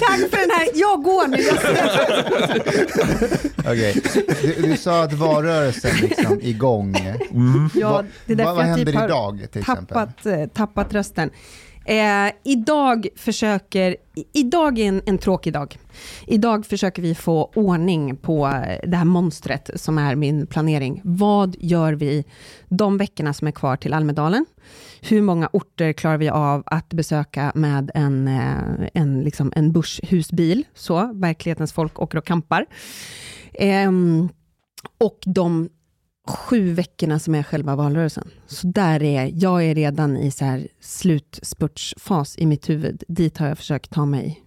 [0.00, 1.36] Tack för den här, jag går nu.
[1.42, 1.58] Jag.
[3.72, 4.02] Okej.
[4.42, 6.96] Du, du sa att valrörelsen liksom igång.
[7.74, 9.86] Ja, Vad- det är därför vad vad jag händer typ har idag till exempel?
[9.86, 11.30] tappat, eh, tappat rösten.
[11.84, 13.96] Eh, idag försöker,
[14.32, 15.78] idag är en, en tråkig dag.
[16.26, 21.00] Idag försöker vi få ordning på eh, det här monstret som är min planering.
[21.04, 22.24] Vad gör vi
[22.68, 24.46] de veckorna som är kvar till Almedalen?
[25.00, 30.64] Hur många orter klarar vi av att besöka med en, eh, en, liksom en Bush-husbil?
[30.74, 32.66] Så, verklighetens folk åker och kampar.
[33.52, 33.92] Eh,
[34.98, 35.68] och de
[36.28, 38.30] sju veckorna som är själva valrörelsen.
[38.46, 43.02] Så där är jag är redan i så här slutspurtsfas i mitt huvud.
[43.08, 44.42] Dit har jag försökt ta mig.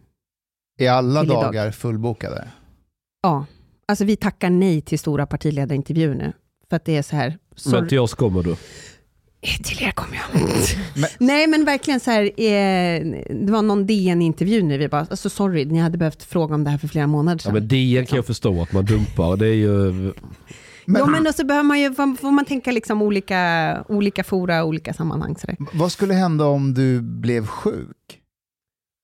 [0.80, 1.44] Är alla idag.
[1.44, 2.48] dagar fullbokade?
[3.24, 3.46] Ja,
[3.88, 6.34] alltså vi tackar nej till stora partiledarintervjuer nu.
[6.70, 7.38] För att det är så här.
[7.72, 8.52] Men till oss kommer du.
[8.52, 10.42] Eh, Till er kommer jag.
[11.20, 15.66] Nej, men verkligen så här, eh, det var någon DN-intervju nu, vi bara, alltså sorry,
[15.66, 17.54] ni hade behövt fråga om det här för flera månader Ja, sedan.
[17.54, 19.38] men DN kan jag förstå att man dumpar.
[19.38, 20.14] Det är ju...
[20.88, 24.94] ja, men då så behöver man ju, får man tänka liksom olika, olika fora, olika
[24.94, 25.36] sammanhang.
[25.38, 25.56] Så där.
[25.74, 28.20] Vad skulle hända om du blev sjuk?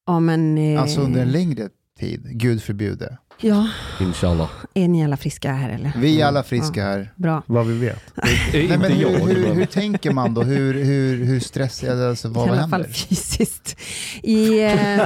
[0.08, 0.58] Ja, men...
[0.58, 1.70] Eh, Alltså under en längre
[2.00, 3.18] tid, gud förbjude.
[3.42, 3.68] Ja,
[4.02, 4.50] Inshallah.
[4.74, 5.94] är ni alla friska här eller?
[5.98, 7.14] Vi är alla friska här.
[7.16, 7.44] Bra.
[7.46, 8.04] Vad vi vet.
[8.54, 10.42] Nej, men hur, hur, hur tänker man då?
[10.42, 12.78] Hur, hur, hur stressad, alltså, vad I alla händer?
[12.78, 13.78] fall fysiskt.
[14.24, 14.74] I, eh,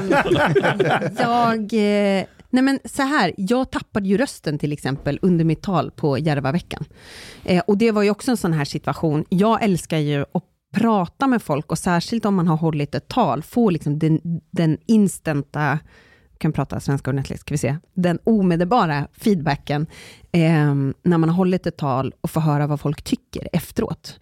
[1.17, 1.73] jag,
[2.19, 2.25] eh,
[2.57, 6.85] nej men så här, jag tappade ju rösten till exempel under mitt tal på Järvaveckan.
[7.43, 9.25] Eh, och det var ju också en sån här situation.
[9.29, 10.43] Jag älskar ju att
[10.75, 14.19] prata med folk och särskilt om man har hållit ett tal, få liksom den,
[14.51, 15.79] den instanta
[16.37, 19.87] kan prata svenska ordentligt, ska vi se, den omedelbara feedbacken
[20.31, 24.19] eh, när man har hållit ett tal och får höra vad folk tycker efteråt.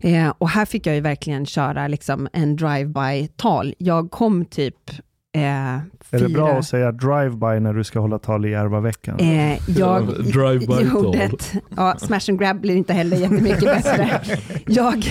[0.00, 3.74] Eh, och här fick jag ju verkligen köra liksom en drive-by-tal.
[3.78, 4.90] Jag kom typ
[5.34, 5.74] eh,
[6.10, 9.18] Är det bra att säga drive-by när du ska hålla tal i Järvaveckan?
[9.18, 11.34] Eh, jag Drive-by gjorde tal.
[11.34, 14.20] ett, ja, smash and grab blir inte heller jättemycket bättre.
[14.66, 15.04] Jag,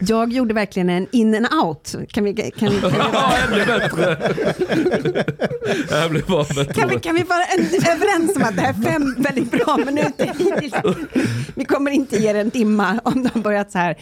[0.00, 1.94] jag gjorde verkligen en in and out.
[2.08, 2.80] Kan vi, kan, kan vi,
[3.12, 4.16] Ja, ännu bättre.
[5.88, 6.74] Det här blir bara bättre.
[6.74, 9.76] kan vi, kan vi vara en, överens om att det här är fem väldigt bra
[9.76, 10.74] minuter hittills?
[11.54, 13.96] Vi kommer inte ge det en timma om de börjat så här.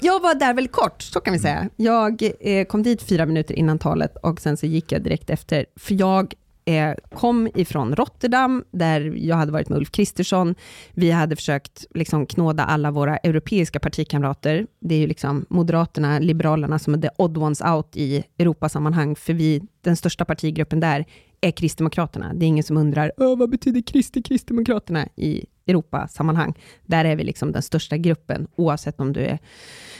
[0.00, 1.68] Jag var där väldigt kort, så kan vi säga.
[1.76, 5.66] Jag eh, kom dit fyra minuter innan talet och sen så gick jag direkt efter.
[5.80, 6.34] För jag
[6.70, 10.54] eh, kom ifrån Rotterdam, där jag hade varit med Ulf Kristersson.
[10.92, 14.66] Vi hade försökt liksom knåda alla våra europeiska partikamrater.
[14.80, 19.32] Det är ju liksom Moderaterna, Liberalerna som är the odd ones out i Europasammanhang, för
[19.32, 21.04] vi, den största partigruppen där
[21.40, 22.34] är Kristdemokraterna.
[22.34, 26.54] Det är ingen som undrar, vad betyder Kristi Kristdemokraterna i Europasammanhang?
[26.86, 29.38] Där är vi liksom den största gruppen, oavsett om du är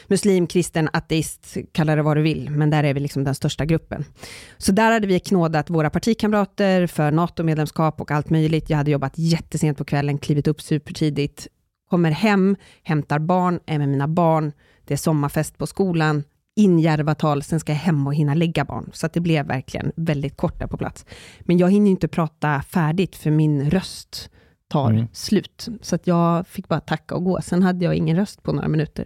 [0.07, 3.65] muslim, kristen, ateist, kalla det vad du vill, men där är vi liksom den största
[3.65, 4.05] gruppen.
[4.59, 8.71] Så där hade vi knådat våra partikamrater för NATO-medlemskap och allt möjligt.
[8.71, 11.47] Jag hade jobbat jättesent på kvällen, klivit upp supertidigt,
[11.91, 14.53] kommer hem, hämtar barn, är med mina barn,
[14.85, 16.25] det är sommarfest på skolan,
[16.57, 18.91] in Järvatal, sen ska jag hem och hinna lägga barn.
[18.93, 21.07] Så att det blev verkligen väldigt kort där på plats.
[21.41, 24.31] Men jag hinner inte prata färdigt, för min röst
[24.71, 25.07] tar Mm.
[25.13, 25.69] slut.
[25.83, 27.41] Så att jag fick bara tacka och gå.
[27.43, 29.05] Sen hade jag ingen röst på några minuter.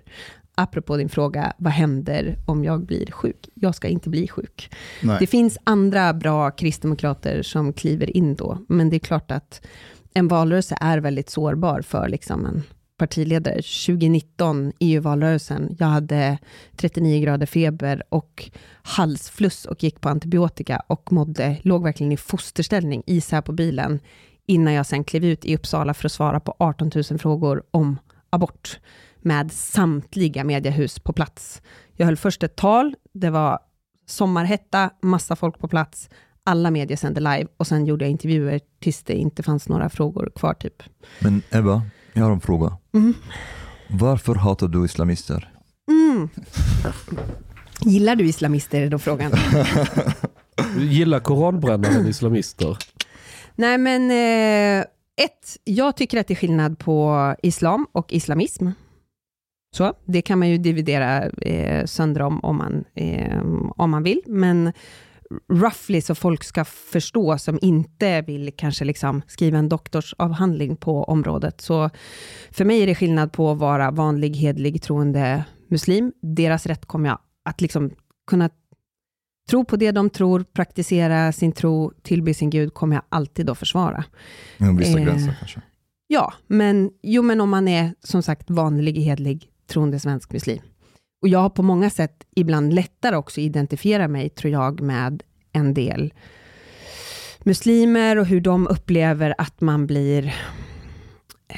[0.54, 3.48] Apropå din fråga, vad händer om jag blir sjuk?
[3.54, 4.70] Jag ska inte bli sjuk.
[5.02, 5.16] Nej.
[5.20, 9.66] Det finns andra bra kristdemokrater som kliver in då, men det är klart att
[10.14, 12.62] en valrörelse är väldigt sårbar för liksom en
[12.98, 13.54] partiledare.
[13.54, 16.38] 2019, EU-valrörelsen, jag hade
[16.76, 18.50] 39 grader feber och
[18.82, 24.00] halsfluss och gick på antibiotika och mådde, låg verkligen i fosterställning, isär på bilen,
[24.46, 27.98] innan jag sen klev ut i Uppsala för att svara på 18 000 frågor om
[28.30, 28.80] abort,
[29.20, 31.62] med samtliga mediehus på plats.
[31.96, 33.58] Jag höll först ett tal, det var
[34.06, 36.08] sommarhetta, massa folk på plats,
[36.44, 40.32] alla medier sände live och sen gjorde jag intervjuer tills det inte fanns några frågor
[40.34, 40.82] kvar typ.
[41.18, 42.76] Men Ebba, jag har en fråga.
[42.94, 43.14] Mm.
[43.88, 45.50] Varför hatar du islamister?
[45.88, 46.28] Mm.
[47.80, 49.32] Gillar du islamister är då frågan.
[50.78, 52.78] Gillar koranbrännaren islamister?
[53.56, 54.86] Nej men, eh,
[55.16, 58.68] ett, jag tycker att det är skillnad på islam och islamism.
[59.76, 63.42] Så, det kan man ju dividera eh, sönder om, om man, eh,
[63.76, 64.72] om man vill, men
[65.48, 71.60] roughly så folk ska förstå, som inte vill kanske liksom skriva en doktorsavhandling på området.
[71.60, 71.90] Så
[72.50, 76.12] för mig är det skillnad på att vara vanlig, hedlig, troende muslim.
[76.22, 77.90] Deras rätt kommer jag att liksom
[78.26, 78.50] kunna
[79.50, 83.58] tro på det de tror, praktisera sin tro, tillbe sin Gud, kommer jag alltid att
[83.58, 84.04] försvara.
[84.58, 85.60] Inom vissa Eh, gränser kanske.
[86.06, 90.62] Ja, men, jo, men om man är som sagt vanlig, hedlig, troende svensk muslim.
[91.22, 95.74] Och jag har på många sätt ibland lättare också identifiera mig, tror jag, med en
[95.74, 96.14] del
[97.42, 100.34] muslimer och hur de upplever att man blir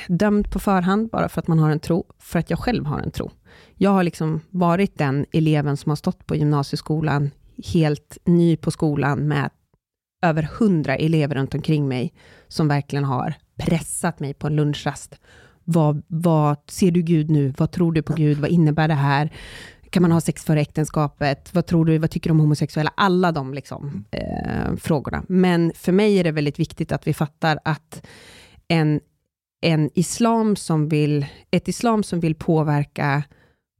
[0.08, 3.00] dömd på förhand bara för att man har en tro, för att jag själv har
[3.00, 3.30] en tro.
[3.74, 7.30] Jag har liksom varit den eleven som har stått på gymnasieskolan,
[7.64, 9.50] helt ny på skolan med
[10.22, 12.12] över hundra elever runt omkring mig,
[12.48, 15.20] som verkligen har pressat mig på en lunchrast.
[15.64, 17.54] Vad, vad ser du Gud nu?
[17.58, 18.38] Vad tror du på Gud?
[18.38, 19.32] Vad innebär det här?
[19.90, 21.54] Kan man ha sex före äktenskapet?
[21.54, 21.98] Vad tror du?
[21.98, 22.92] Vad tycker du om homosexuella?
[22.96, 25.24] Alla de liksom, eh, frågorna.
[25.28, 28.06] Men för mig är det väldigt viktigt att vi fattar att
[28.68, 29.00] en,
[29.60, 33.22] en islam som vill, ett islam som vill påverka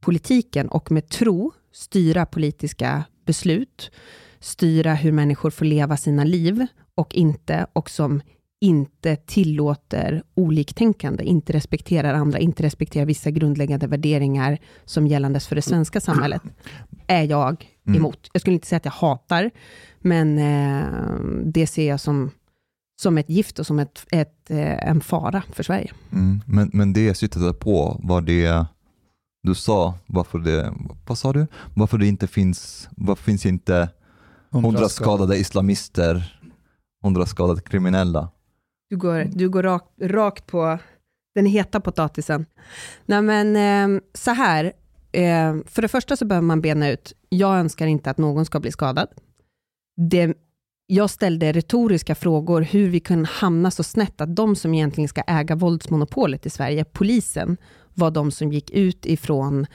[0.01, 3.91] politiken och med tro styra politiska beslut,
[4.39, 8.21] styra hur människor får leva sina liv och inte, och som
[8.61, 15.61] inte tillåter oliktänkande, inte respekterar andra, inte respekterar vissa grundläggande värderingar som gällandes för det
[15.61, 16.41] svenska samhället,
[17.07, 17.99] är jag Mm.
[17.99, 18.29] emot.
[18.33, 19.51] Jag skulle inte säga att jag hatar,
[19.99, 20.85] men eh,
[21.45, 22.31] det ser jag som,
[23.01, 25.91] som ett gift och som ett, ett, eh, en fara för Sverige.
[26.11, 26.41] Mm.
[26.45, 28.65] Men, men det jag syftade på var det
[29.47, 30.73] du sa, varför det,
[31.07, 31.47] vad sa du?
[31.73, 33.89] Varför det inte finns, varför finns inte
[34.51, 36.39] hundra skadade islamister,
[37.03, 38.29] hundra skadade kriminella?
[38.89, 40.77] Du går, du går rakt, rakt på
[41.35, 42.45] den heta potatisen.
[43.05, 44.65] Nej men eh, så här,
[45.11, 48.59] eh, för det första så behöver man bena ut, jag önskar inte att någon ska
[48.59, 49.07] bli skadad.
[50.09, 50.37] Det,
[50.87, 55.21] jag ställde retoriska frågor hur vi kan hamna så snett att de som egentligen ska
[55.21, 57.57] äga våldsmonopolet i Sverige, polisen,
[57.97, 59.65] var de som gick ut ifrån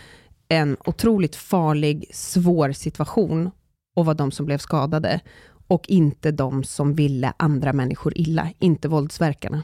[0.49, 3.51] en otroligt farlig, svår situation
[3.95, 5.21] och var de som blev skadade
[5.67, 9.63] och inte de som ville andra människor illa, inte våldsverkarna.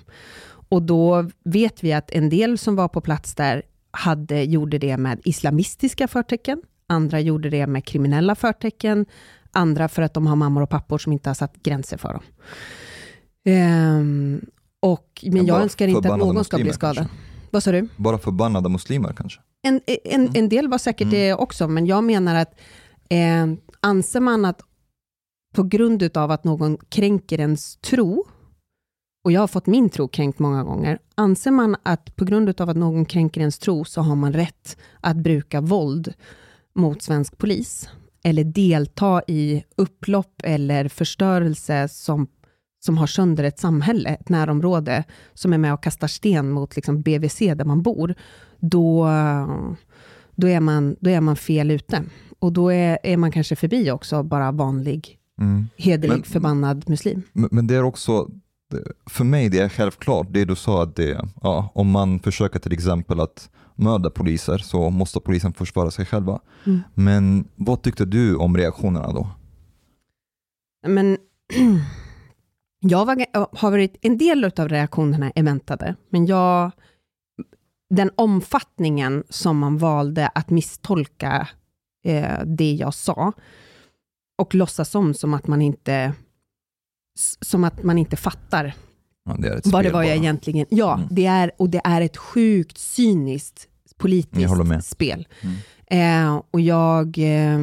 [0.69, 4.97] Och då vet vi att en del som var på plats där hade, gjorde det
[4.97, 9.07] med islamistiska förtecken, andra gjorde det med kriminella förtecken,
[9.53, 12.23] andra för att de har mammor och pappor som inte har satt gränser för dem.
[13.45, 14.41] Ehm,
[14.81, 16.97] och, men jag bara önskar inte att någon ska bli skadad.
[16.97, 17.28] kanske?
[17.51, 17.89] Vad sa du?
[17.97, 19.41] Bara förbannade muslimer kanske?
[19.63, 22.61] En, en, en del var säkert det också, men jag menar att
[23.09, 23.47] eh,
[23.81, 24.61] anser man att
[25.55, 28.25] på grund av att någon kränker ens tro,
[29.25, 32.71] och jag har fått min tro kränkt många gånger, anser man att på grund av
[32.71, 36.15] att någon kränker ens tro så har man rätt att bruka våld
[36.75, 37.89] mot svensk polis,
[38.25, 42.27] eller delta i upplopp eller förstörelse som,
[42.89, 47.03] som har sönder ett samhälle, ett närområde, som är med och kastar sten mot liksom
[47.03, 48.15] BVC där man bor,
[48.61, 49.09] då,
[50.35, 52.03] då, är, man, då är man fel ute.
[52.39, 55.67] Och då är, är man kanske förbi också bara vanlig, Mm.
[55.77, 57.23] hederlig, Men- förbannad muslim.
[57.33, 58.29] Men, men det är också,
[59.07, 62.73] för mig det är självklart, det du sa att det, ja, om man försöker till
[62.73, 66.41] exempel att mörda poliser så måste polisen försvara sig själva.
[66.67, 66.81] Mm.
[66.95, 69.29] Men vad tyckte du om reaktionerna då?
[70.87, 71.19] Men
[72.81, 76.71] jag var, har varit, en del av reaktionerna är väntade, men jag,
[77.91, 81.49] den omfattningen som man valde att misstolka
[82.05, 83.33] eh, det jag sa
[84.39, 86.13] och låtsas som, som att man inte
[87.41, 88.75] som att man inte fattar
[89.25, 90.17] Ja, det vad det var jag bara.
[90.23, 90.67] egentligen...
[90.71, 91.09] Ja, Mm.
[91.11, 95.29] det är, och det är ett sjukt cyniskt politiskt spel.
[95.41, 96.35] Mm.
[96.37, 97.19] Eh, och jag...
[97.19, 97.59] Eh,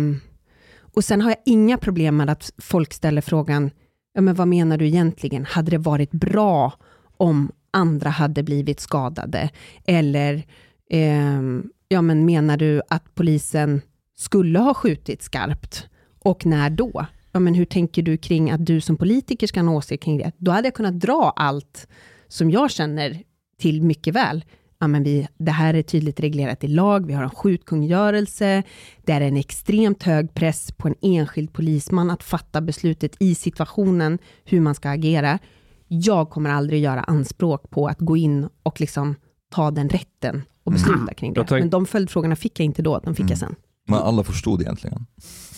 [0.93, 3.71] och sen har jag inga problem med att folk ställer frågan,
[4.15, 5.45] ja men vad menar du egentligen?
[5.45, 6.73] Hade det varit bra
[7.17, 9.49] om andra hade blivit skadade?
[9.85, 10.43] Eller,
[10.89, 11.41] eh,
[11.87, 13.81] ja men menar du att polisen
[14.17, 15.87] skulle ha skjutit skarpt?
[16.19, 17.05] Och när då?
[17.31, 20.17] Ja men hur tänker du kring att du som politiker ska ha en åsikt kring
[20.17, 20.31] det?
[20.37, 21.87] Då hade jag kunnat dra allt
[22.27, 23.23] som jag känner
[23.57, 24.45] till mycket väl.
[24.79, 28.63] Ja, men vi, det här är tydligt reglerat i lag, vi har en skjutkungörelse,
[29.03, 34.19] det är en extremt hög press på en enskild polisman att fatta beslutet i situationen,
[34.43, 35.39] hur man ska agera.
[35.87, 39.15] Jag kommer aldrig göra anspråk på att gå in och liksom
[39.49, 41.39] ta den rätten och besluta kring det.
[41.59, 43.55] Men de följdfrågorna fick jag inte då, de fick jag sen.
[43.87, 45.05] Men alla förstod egentligen.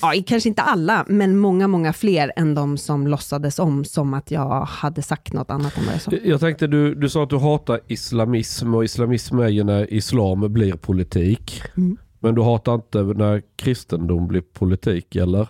[0.01, 4.31] Ja, kanske inte alla, men många, många fler än de som låtsades om som att
[4.31, 6.11] jag hade sagt något annat än vad jag sa.
[6.23, 10.53] Jag tänkte, du, du sa att du hatar islamism och islamism är ju när islam
[10.53, 11.61] blir politik.
[11.77, 11.97] Mm.
[12.19, 15.47] Men du hatar inte när kristendom blir politik, eller?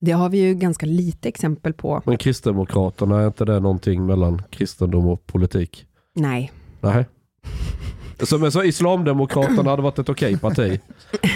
[0.00, 2.02] Det har vi ju ganska lite exempel på.
[2.04, 5.86] Men Kristdemokraterna, är inte det någonting mellan kristendom och politik?
[6.14, 6.52] Nej.
[6.80, 7.06] Nej.
[8.22, 10.80] Så, men så Islamdemokraterna hade varit ett okej parti?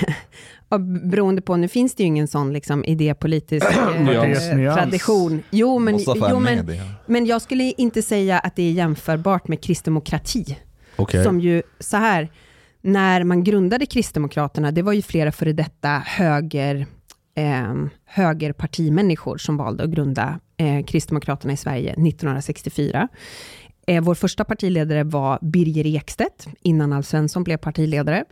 [0.73, 3.66] Ja, beroende på, nu finns det ju ingen sån liksom, idépolitisk
[4.09, 5.42] eh, tradition.
[5.51, 10.59] Jo, men, jo, men, men jag skulle inte säga att det är jämförbart med kristdemokrati.
[10.97, 11.25] Okej.
[11.25, 12.29] Som ju, så här,
[12.81, 16.87] när man grundade Kristdemokraterna, det var ju flera före detta höger,
[17.37, 23.09] eh, högerpartimänniskor som valde att grunda eh, Kristdemokraterna i Sverige 1964.
[23.87, 28.25] Eh, vår första partiledare var Birger Ekstedt, innan Alf Svensson blev partiledare.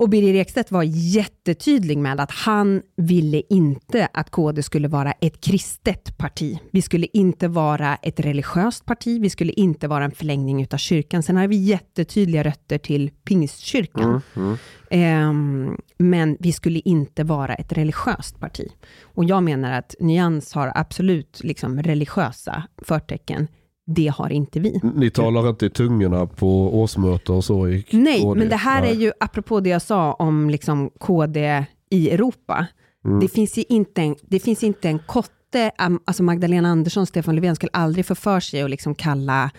[0.00, 5.40] Och Birger Ekstedt var jättetydlig med att han ville inte att KD skulle vara ett
[5.40, 6.58] kristet parti.
[6.70, 11.22] Vi skulle inte vara ett religiöst parti, vi skulle inte vara en förlängning utav kyrkan.
[11.22, 14.22] Sen har vi jättetydliga rötter till pingstkyrkan.
[14.34, 14.56] Mm, mm.
[14.90, 18.68] Ehm, men vi skulle inte vara ett religiöst parti.
[19.02, 23.48] Och jag menar att Nyans har absolut liksom religiösa förtecken.
[23.94, 24.80] Det har inte vi.
[24.94, 28.38] Ni talar inte i tungorna på årsmöten och så i Nej, KD?
[28.38, 28.90] men det här Nej.
[28.90, 32.66] är ju apropå det jag sa om liksom KD i Europa.
[33.04, 33.20] Mm.
[33.20, 35.70] Det, finns ju inte en, det finns inte en kotte
[36.04, 39.50] alltså Magdalena Andersson, Stefan Löfven skulle aldrig få för sig att liksom kalla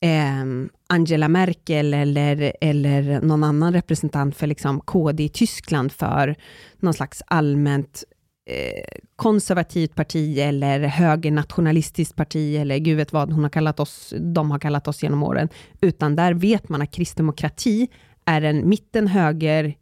[0.00, 6.36] eh, Angela Merkel eller, eller någon annan representant för liksom KD i Tyskland för
[6.78, 8.04] någon slags allmänt
[8.50, 8.82] Eh,
[9.16, 14.58] konservativt parti eller högernationalistiskt parti eller gud vet vad hon har kallat oss, de har
[14.58, 15.48] kallat oss genom åren.
[15.80, 17.88] Utan där vet man att kristdemokrati
[18.24, 19.74] är en mitten-höger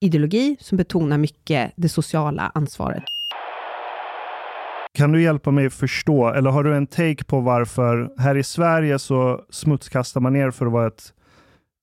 [0.00, 3.02] ideologi som betonar mycket det sociala ansvaret.
[4.94, 8.98] Kan du hjälpa mig förstå, eller har du en take på varför här i Sverige
[8.98, 11.12] så smutskastar man ner för att vara ett,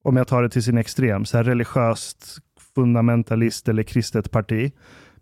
[0.04, 2.38] om jag tar det till sin extrem, så här religiöst
[2.76, 4.72] fundamentalist eller kristet parti,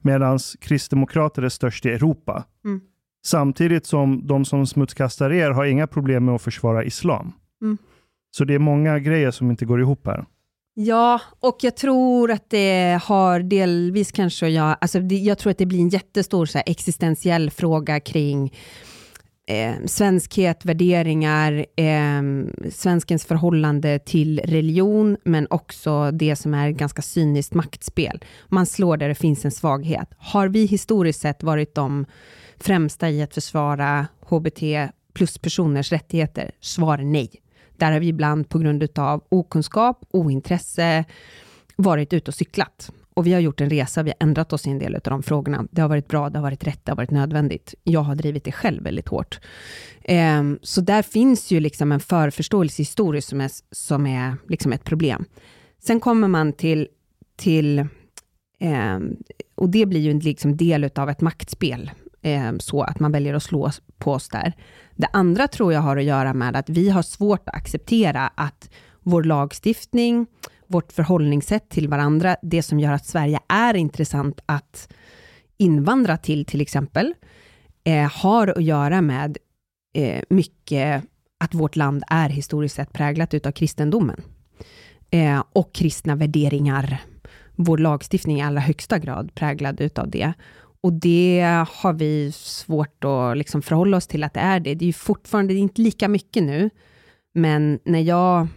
[0.07, 2.43] medan kristdemokrater är störst i Europa.
[2.65, 2.81] Mm.
[3.25, 7.33] Samtidigt som de som smutskastar er har inga problem med att försvara islam.
[7.61, 7.77] Mm.
[8.31, 10.25] Så det är många grejer som inte går ihop här.
[10.73, 15.57] Ja, och jag tror att det har delvis kanske att göra, alltså jag tror att
[15.57, 18.53] det blir en jättestor så här, existentiell fråga kring
[19.47, 22.21] eh, svenskhet, värderingar, eh,
[22.71, 28.23] svenskens förhållande till religion, men också det som är ganska cyniskt maktspel.
[28.47, 30.09] Man slår där det finns en svaghet.
[30.17, 32.05] Har vi historiskt sett varit de
[32.59, 36.51] främsta i att försvara HBT plus personers rättigheter?
[36.59, 37.31] Svar nej.
[37.77, 41.05] Där har vi ibland på grund av okunskap, ointresse,
[41.75, 42.91] varit ute och cyklat.
[43.17, 45.23] Och vi har gjort en resa, vi har ändrat oss i en del av de
[45.23, 45.67] frågorna.
[45.71, 47.75] Det har varit bra, det har varit rätt, det har varit nödvändigt.
[47.83, 49.39] Jag har drivit det själv väldigt hårt.
[50.03, 54.83] Ehm, så där finns ju liksom en förförståelse historiskt som är, som är liksom ett
[54.83, 55.25] problem.
[55.79, 56.87] Sen kommer man till,
[57.35, 57.87] till
[58.59, 59.15] ehm,
[59.55, 61.91] och det blir ju en liksom del av ett maktspel,
[62.21, 64.53] ehm, så att man väljer att slå på oss där.
[64.95, 68.69] Det andra tror jag har att göra med att vi har svårt att acceptera att
[69.01, 70.27] vår lagstiftning,
[70.67, 74.93] vårt förhållningssätt till varandra, det som gör att Sverige är intressant att
[75.57, 77.13] invandra till, till exempel,
[77.83, 79.37] eh, har att göra med
[79.93, 81.03] eh, mycket
[81.39, 84.21] att vårt land är historiskt sett präglat utav kristendomen.
[85.09, 87.01] Eh, och kristna värderingar.
[87.55, 90.33] Vår lagstiftning är i allra högsta grad präglad utav det.
[90.81, 94.75] Och det har vi svårt att liksom förhålla oss till att det är det.
[94.75, 96.69] Det är ju fortfarande det är inte lika mycket nu,
[97.33, 98.47] men när jag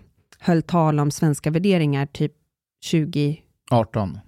[0.41, 2.33] höll tal om svenska värderingar typ
[2.85, 3.41] 20...
[3.71, 4.19] 18.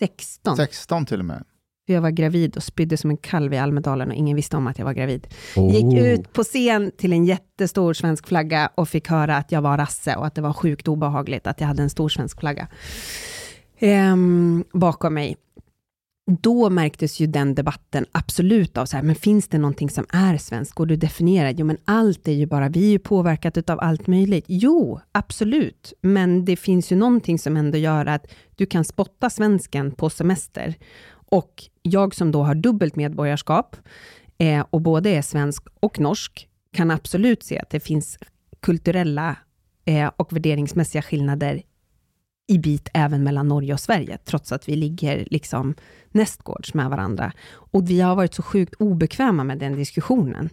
[0.00, 0.56] 16.
[0.56, 1.44] 16 till och med.
[1.86, 4.78] Jag var gravid och spydde som en kalv i Almedalen och ingen visste om att
[4.78, 5.26] jag var gravid.
[5.56, 5.74] Oh.
[5.74, 9.78] Gick ut på scen till en jättestor svensk flagga och fick höra att jag var
[9.78, 12.68] rasse och att det var sjukt obehagligt att jag hade en stor svensk flagga
[13.78, 15.36] ehm, bakom mig
[16.30, 20.36] då märktes ju den debatten absolut av så här, men finns det någonting som är
[20.36, 20.74] svenskt?
[20.74, 21.50] Går du definiera?
[21.50, 24.44] Jo, men allt är ju bara, vi är ju påverkat av allt möjligt.
[24.48, 29.92] Jo, absolut, men det finns ju någonting som ändå gör att du kan spotta svensken
[29.92, 30.74] på semester.
[31.12, 33.76] Och jag som då har dubbelt medborgarskap
[34.38, 38.18] eh, och både är svensk och norsk, kan absolut se att det finns
[38.60, 39.36] kulturella
[39.84, 41.62] eh, och värderingsmässiga skillnader
[42.48, 45.74] i bit även mellan Norge och Sverige, trots att vi ligger liksom
[46.10, 47.32] nästgårds med varandra.
[47.52, 50.50] Och vi har varit så sjukt obekväma med den diskussionen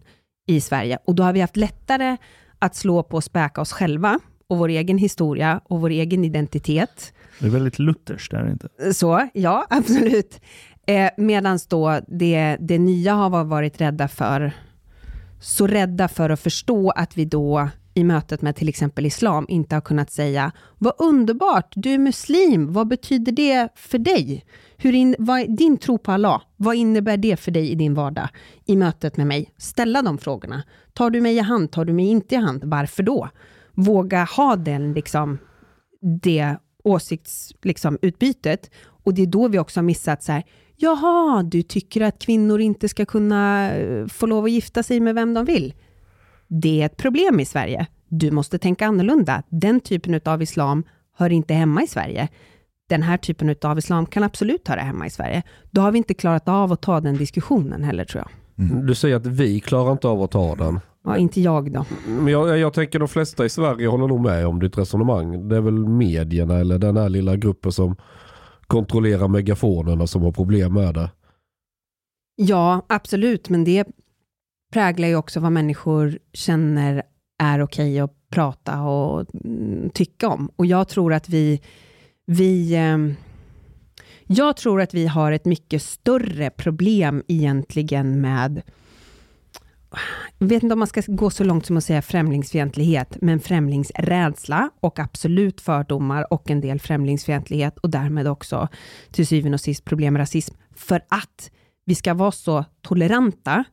[0.48, 1.00] i Sverige.
[1.06, 2.18] Och då har vi haft lättare
[2.60, 7.14] att slå på och späka oss själva och vår egen historia och vår egen identitet.
[7.40, 8.94] Det är väldigt lutherskt, är det inte?
[8.94, 10.42] Så, ja, absolut.
[10.88, 14.52] Eh, Medan då det, det nya har varit rädda för,
[15.40, 17.70] så rädda för att förstå att vi då
[18.00, 22.74] i mötet med till exempel islam inte har kunnat säga vad underbart, du är muslim,
[22.74, 24.46] vad betyder det för dig?
[24.78, 28.30] Hur in, vad, din tro på Allah, vad innebär det för dig i din vardag
[28.66, 29.54] i mötet med mig?
[29.58, 30.64] Ställa de frågorna.
[30.94, 33.30] Tar du mig i hand, tar du mig inte i hand, varför då?
[33.74, 35.38] Våga ha den, liksom,
[36.22, 37.66] det åsiktsutbytet.
[37.66, 37.98] Liksom,
[39.04, 40.44] och det är då vi också har missat så här,
[40.78, 45.16] jaha, du tycker att kvinnor inte ska kunna eh, få lov att gifta sig med
[45.16, 45.74] vem de vill?
[46.50, 47.88] Det är ett problem i Sverige.
[48.08, 49.44] Du måste tänka annorlunda.
[49.50, 50.84] Den typen av islam
[51.18, 52.28] hör inte hemma i Sverige.
[52.90, 55.44] Den här typen av islam kan absolut höra hemma i Sverige.
[55.72, 58.66] Då har vi inte klarat av att ta den diskussionen heller tror jag.
[58.66, 58.86] Mm.
[58.86, 60.80] Du säger att vi klarar inte av att ta den.
[61.04, 61.86] Ja, inte jag då.
[62.08, 65.50] Men jag, jag tänker de flesta i Sverige håller nog med om ditt resonemang.
[65.50, 67.96] Det är väl medierna eller den här lilla gruppen som
[68.68, 71.10] kontrollerar megafonerna som har problem med det.
[72.36, 73.86] Ja, absolut, men det
[74.74, 77.04] präglar ju också vad människor känner
[77.40, 80.52] är okej okay att prata och mm, tycka om.
[80.56, 81.62] Och jag tror att vi,
[82.26, 83.16] vi ehm,
[84.24, 88.62] jag tror att vi har ett mycket större problem egentligen med
[90.38, 94.70] jag vet inte om man ska gå så långt som att säga främlingsfientlighet, men främlingsrädsla
[94.80, 98.68] och absolut fördomar och en del främlingsfientlighet och därmed också
[99.12, 100.56] till syvende och sist problem med rasism.
[100.76, 101.52] För att
[101.86, 103.64] vi ska vara så toleranta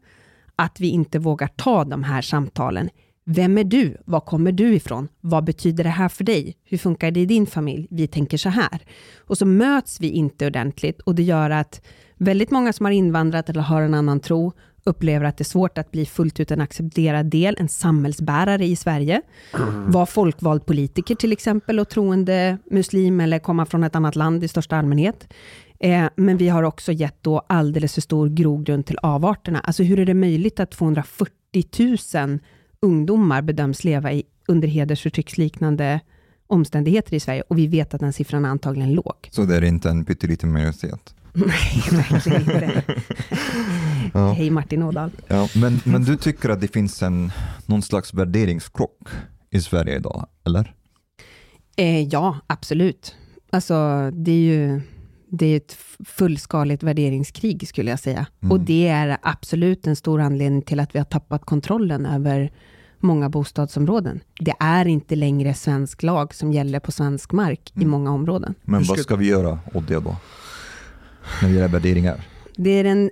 [0.56, 2.90] att vi inte vågar ta de här samtalen.
[3.24, 3.96] Vem är du?
[4.04, 5.08] Var kommer du ifrån?
[5.20, 6.56] Vad betyder det här för dig?
[6.64, 7.86] Hur funkar det i din familj?
[7.90, 8.80] Vi tänker så här.
[9.18, 11.80] Och så möts vi inte ordentligt och det gör att
[12.16, 14.52] väldigt många som har invandrat eller har en annan tro
[14.84, 18.76] upplever att det är svårt att bli fullt ut en accepterad del, en samhällsbärare i
[18.76, 19.22] Sverige.
[19.86, 24.48] Vara folkvald politiker till exempel och troende muslim eller komma från ett annat land i
[24.48, 25.28] största allmänhet.
[25.80, 29.60] Eh, men vi har också gett då alldeles för stor grogrund till avarterna.
[29.60, 31.32] Alltså hur är det möjligt att 240
[32.14, 32.38] 000
[32.80, 36.00] ungdomar bedöms leva i, under hedersförtrycksliknande
[36.46, 39.28] omständigheter i Sverige och vi vet att den siffran är antagligen låg.
[39.30, 41.14] Så det är inte en pytteliten majoritet?
[41.32, 42.82] Nej, verkligen inte.
[44.14, 44.32] Ja.
[44.32, 45.10] Hej Martin Ådahl.
[45.26, 47.32] Ja, men, men du tycker att det finns en,
[47.66, 49.08] någon slags värderingskrock
[49.50, 50.74] i Sverige idag, eller?
[51.76, 53.14] Eh, ja, absolut.
[53.50, 54.80] Alltså, det är ju
[55.28, 58.26] det är ett fullskaligt värderingskrig, skulle jag säga.
[58.40, 58.52] Mm.
[58.52, 62.52] Och det är absolut en stor anledning till att vi har tappat kontrollen över
[62.98, 64.20] många bostadsområden.
[64.40, 68.54] Det är inte längre svensk lag som gäller på svensk mark i många områden.
[68.62, 70.16] Men vad ska vi göra åt det då?
[71.42, 72.28] När det gäller värderingar?
[72.56, 73.10] Det är den,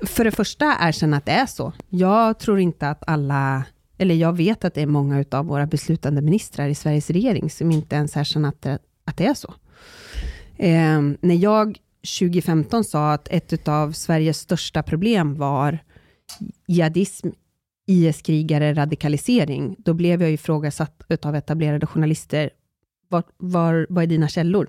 [0.00, 1.72] för det första, erkänna att det är så.
[1.88, 3.64] Jag tror inte att alla,
[3.98, 7.70] eller jag vet att det är många av våra beslutande ministrar i Sveriges regering som
[7.70, 9.54] inte ens erkänner att det, att det är så.
[10.58, 11.78] Eh, när jag
[12.18, 15.78] 2015 sa att ett av Sveriges största problem var
[16.66, 17.28] jihadism,
[17.86, 22.50] IS-krigare, radikalisering, då blev jag ifrågasatt av etablerade journalister.
[23.08, 24.68] Var, var, vad är dina källor?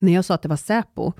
[0.00, 1.12] När jag sa att det var Säpo,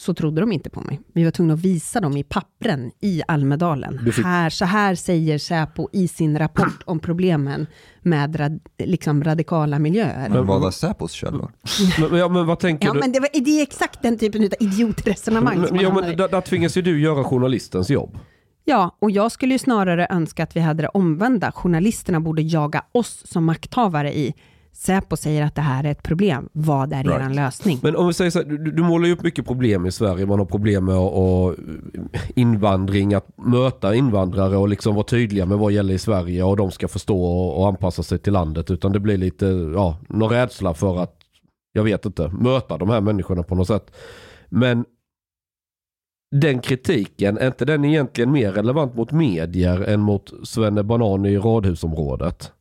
[0.00, 1.00] så trodde de inte på mig.
[1.12, 3.98] Vi var tvungna att visa dem i pappren i Almedalen.
[4.12, 7.66] Fick- Här, så här säger Säpo i sin rapport om problemen
[8.02, 10.28] med rad, liksom radikala miljöer.
[10.28, 11.52] Men vad är Säpos källor?
[12.10, 12.98] Men, ja, men vad tänker Ja, du?
[13.00, 16.28] men det, var, det är exakt den typen av idiotresonemang Men, man ja, men där,
[16.28, 18.18] där tvingas ju du göra journalistens jobb.
[18.64, 21.52] Ja, och jag skulle ju snarare önska att vi hade det omvända.
[21.52, 24.34] Journalisterna borde jaga oss som makthavare i
[24.72, 26.48] Säpo säger att det här är ett problem.
[26.52, 27.30] Vad är Right.
[27.30, 27.78] er lösning?
[27.82, 30.26] Men om vi säger så här, du, du målar ju upp mycket problem i Sverige.
[30.26, 31.56] Man har problem med att
[32.34, 36.70] invandring, att möta invandrare och liksom vara tydliga med vad gäller i Sverige och de
[36.70, 38.70] ska förstå och, och anpassa sig till landet.
[38.70, 41.16] Utan det blir lite, ja, någon rädsla för att,
[41.72, 43.90] jag vet inte, möta de här människorna på något sätt.
[44.48, 44.84] Men
[46.36, 51.38] den kritiken, är inte den egentligen mer relevant mot medier än mot Svenne Banan i
[51.38, 52.52] radhusområdet?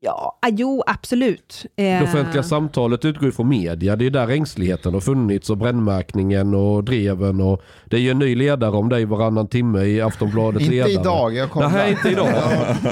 [0.00, 1.66] Ja, ah, jo, absolut.
[1.76, 3.96] Det Eh, offentliga samtalet utgår ju från media.
[3.96, 7.40] Det är där ängsligheten har funnits och brännmärkningen och dreven.
[7.40, 10.92] Och det är ju en ny ledare om dig varannan timme i Aftonbladets Inte ledare.
[10.92, 12.28] idag, jag kom Nej, inte idag.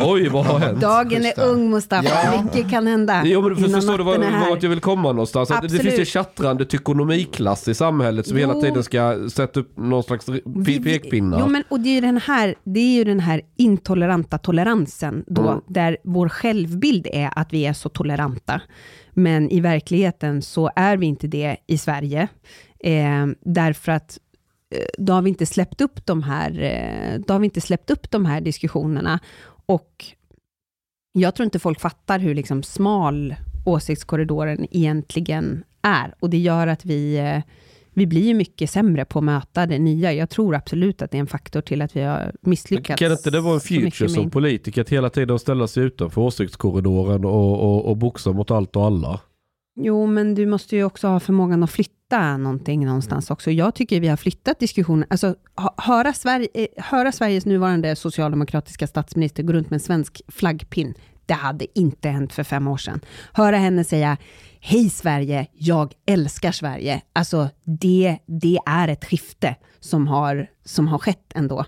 [0.03, 0.81] Oj, vad har hänt?
[0.81, 2.43] Dagen är ung Mustafa, Ja.
[2.43, 4.05] mycket kan hända Jo, men för, innan förstår du
[4.51, 5.51] vart jag vill komma någonstans?
[5.51, 5.83] Att det Absolut.
[5.83, 8.49] finns ju tjattrande tykonomiklass i samhället som Jo.
[8.49, 10.27] hela tiden ska sätta upp någon slags
[10.85, 11.39] pekpinnar.
[11.41, 15.25] Jo, men, och det är, ju den här, det är ju den här intoleranta toleransen,
[15.27, 15.61] då, Mm.
[15.69, 18.61] där vår självbild är att vi är så toleranta.
[19.11, 22.29] Men i verkligheten så är vi inte det i Sverige.
[22.81, 24.19] Eh, därför att
[24.71, 27.91] eh, då har vi inte släppt upp de här, eh, då har vi inte släppt
[27.91, 29.21] upp de här diskussionerna.
[29.67, 30.05] Och
[31.13, 33.35] jag tror inte folk fattar hur liksom smal
[33.65, 36.15] åsiktskorridoren egentligen är.
[36.21, 37.43] Och det gör att vi, eh,
[37.95, 40.13] vi blir ju mycket sämre på att möta det nya.
[40.13, 42.99] Jag tror absolut att det är en faktor till att vi har misslyckats.
[42.99, 47.25] Kan inte det vara en future som politiker att hela tiden ställa sig utanför åsiktskorridoren
[47.25, 49.21] och, och, och boxa mot allt och alla?
[49.77, 53.51] Jo, men du måste ju också ha förmågan att flytta någonting någonstans också.
[53.51, 55.07] Jag tycker vi har flyttat diskussionen.
[55.11, 55.35] Alltså,
[55.77, 60.95] höra, Sverige, eh, höra Sveriges nuvarande socialdemokratiska statsminister gå runt med en svensk flaggpin,
[61.27, 63.01] det hade inte hänt för fem år sedan.
[63.33, 64.17] Höra henne säga
[64.67, 67.03] Hej Sverige, jag älskar Sverige.
[67.13, 71.65] Alltså det, det är ett skifte som har, som har skett ändå.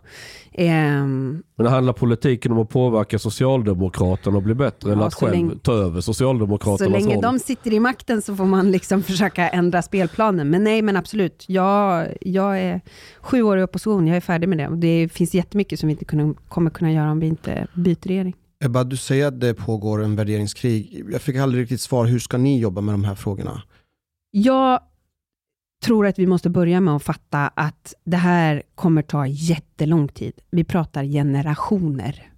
[0.52, 5.12] Ehm, Men det handlar politiken om att påverka Socialdemokraterna och bli bättre eller Ja, att
[5.12, 7.22] så själv länge- ta över Så Socialdemokraternas länge roll?
[7.22, 10.50] de sitter i makten så får man liksom försöka ändra spelplanen.
[10.50, 11.44] Men nej, men absolut.
[11.48, 12.80] Jag, jag är
[13.20, 14.68] sju år i opposition, jag är färdig med det.
[14.68, 18.34] Och det finns jättemycket som vi inte kommer kunna göra om vi inte byter regering.
[18.64, 21.04] Ebba, du säger att det pågår en värderingskrig.
[21.12, 22.06] Jag fick aldrig riktigt svar.
[22.06, 23.62] Hur ska ni jobba med de här frågorna?
[24.30, 24.80] Jag
[25.84, 30.32] tror att vi måste börja med att fatta att det här kommer ta jättelång tid.
[30.50, 32.32] Vi pratar generationer.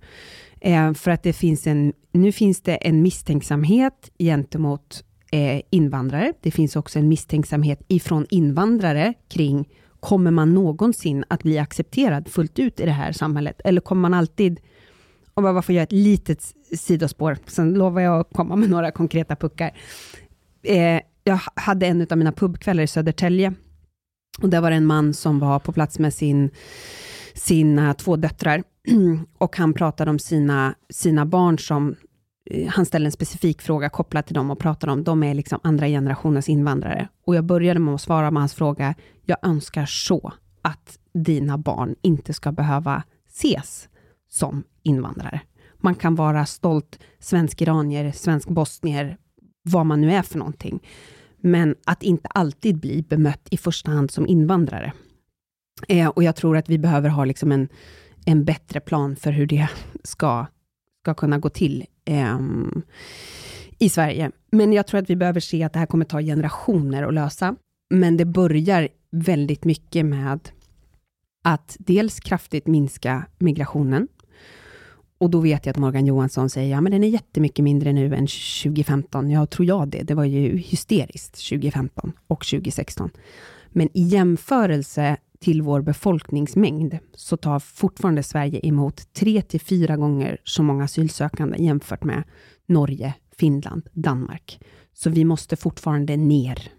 [0.60, 6.32] Eh, för att det finns en, nu finns det en misstänksamhet gentemot eh, invandrare.
[6.40, 9.68] Det finns också en misstänksamhet ifrån invandrare kring,
[10.00, 13.60] kommer man någonsin att bli accepterad fullt ut i det här samhället?
[13.64, 14.60] Eller kommer man alltid,
[15.38, 19.36] och bara får göra ett litet sidospår, sen lovar jag att komma med några konkreta
[19.36, 19.70] puckar.
[20.62, 23.54] Eh, jag hade en av mina pubkvällar i Södertälje
[24.42, 26.50] Och där var det en man som var på plats med sin,
[27.34, 28.62] sina två döttrar.
[29.38, 31.96] Och han pratade om sina, sina barn som
[32.50, 35.60] eh, han ställde en specifik fråga kopplat till dem och pratade om, de är liksom
[35.62, 37.08] andra generationens invandrare.
[37.24, 40.32] Och jag började med att svara med hans fråga, jag önskar så
[40.62, 43.88] att dina barn inte ska behöva ses
[44.28, 45.40] som invandrare.
[45.76, 49.16] Man kan vara stolt svensk-iranier, svensk-bosnier,
[49.62, 50.80] vad man nu är för någonting.
[51.40, 54.92] Men att inte alltid bli bemött i första hand som invandrare.
[55.88, 57.68] Eh, och jag tror att vi behöver ha liksom en,
[58.26, 59.68] en bättre plan för hur det
[60.04, 60.46] ska,
[61.02, 62.38] ska kunna gå till eh,
[63.78, 64.30] i Sverige.
[64.50, 67.56] Men jag tror att vi behöver se att det här kommer ta generationer att lösa.
[67.94, 70.40] Men det börjar väldigt mycket med
[71.44, 74.08] att dels kraftigt minska migrationen.
[75.18, 78.14] Och då vet jag att Morgan Johansson säger, ja men den är jättemycket mindre nu
[78.14, 79.30] än 2015.
[79.30, 80.02] Ja, tror jag det.
[80.02, 83.10] Det var ju hysteriskt 2015 och 2016.
[83.70, 90.38] Men i jämförelse till vår befolkningsmängd, så tar fortfarande Sverige emot tre till fyra gånger
[90.44, 92.22] så många asylsökande jämfört med
[92.66, 94.60] Norge, Finland, Danmark.
[94.94, 96.72] Så vi måste fortfarande ner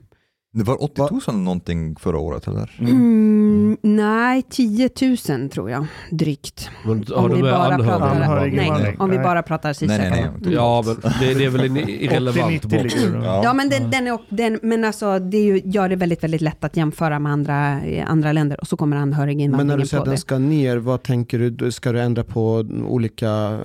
[0.52, 2.76] det var 80 000 någonting förra året eller?
[2.80, 4.90] Mm, nej, 10
[5.30, 6.70] 000 tror jag, drygt.
[6.86, 10.52] Men Om vi, bara pratar, nej, om vi bara pratar asylsökande.
[10.52, 13.24] Ja, men det, det är väl en irrelevant 80-90 ligger det då.
[13.24, 16.42] Ja, men, den, den är, den, men alltså, det är ju, gör det väldigt, väldigt
[16.42, 19.88] lätt att jämföra med andra, eh, andra länder och så kommer Men när anhöriginvandringen du
[19.88, 20.22] säger på att den det.
[20.22, 21.72] ska ner, vad tänker du?
[21.72, 23.60] Ska du ändra på olika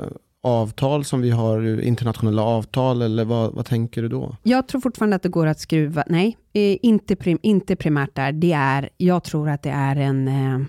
[0.44, 4.36] avtal som vi har, internationella avtal eller vad, vad tänker du då?
[4.42, 8.32] Jag tror fortfarande att det går att skruva, nej, eh, inte, prim, inte primärt där.
[8.32, 10.28] Det är, jag tror att det är en...
[10.28, 10.60] Eh,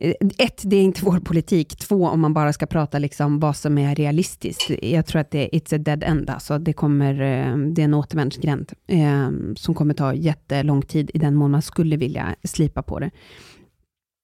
[0.00, 1.76] eh, ett, det är inte vår politik.
[1.76, 4.70] Två, om man bara ska prata liksom vad som är realistiskt.
[4.82, 6.30] Jag tror att det är it's a dead end.
[6.30, 11.18] Alltså det, kommer, eh, det är en återvändsgränd eh, som kommer ta jättelång tid i
[11.18, 13.10] den mån man skulle vilja slipa på det.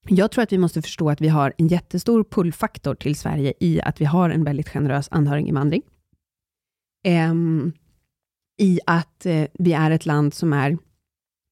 [0.09, 3.81] Jag tror att vi måste förstå att vi har en jättestor pullfaktor till Sverige i
[3.81, 5.83] att vi har en väldigt generös anhöriginvandring.
[7.31, 7.73] Um,
[8.59, 10.79] I att uh, vi är ett land som är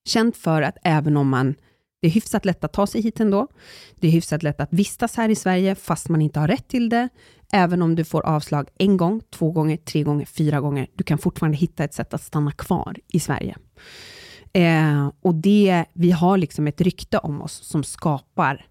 [0.08, 1.54] känt för att även om man
[2.00, 3.48] det är hyfsat lätt att ta sig hit ändå.
[3.94, 6.88] Det är hyfsat lätt att vistas här i Sverige fast man inte har rätt till
[6.88, 7.08] det.
[7.52, 10.86] Även om du får avslag en gång, två gånger, tre gånger, fyra gånger.
[10.94, 13.56] Du kan fortfarande hitta ett sätt att stanna kvar i Sverige.
[14.52, 18.66] Eh, och det, vi har liksom ett rykte om oss som skapar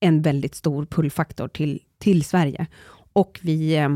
[0.00, 2.66] en väldigt stor pullfaktor till, till Sverige.
[3.12, 3.88] Och vi eh,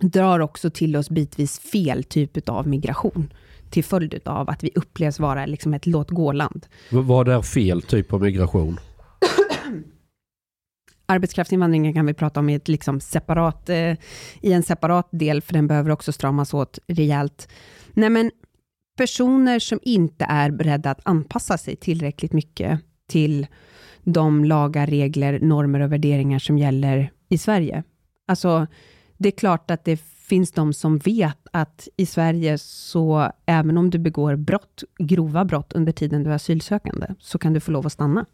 [0.00, 3.32] drar också till oss bitvis fel typ av migration
[3.70, 6.66] till följd av att vi upplevs vara liksom ett låt-gå-land.
[6.90, 8.80] Vad är fel typ av migration?
[11.06, 13.96] Arbetskraftsinvandringen kan vi prata om i, ett liksom separat, eh,
[14.40, 17.48] i en separat del, för den behöver också stramas åt rejält.
[17.92, 18.30] Nej, men
[18.96, 23.46] personer som inte är beredda att anpassa sig tillräckligt mycket till
[24.04, 27.84] de lagar, regler, normer och värderingar som gäller i Sverige.
[28.26, 28.66] Alltså,
[29.16, 33.90] det är klart att det finns de som vet att i Sverige, så även om
[33.90, 37.86] du begår brott, grova brott under tiden du är asylsökande, så kan du få lov
[37.86, 38.26] att stanna.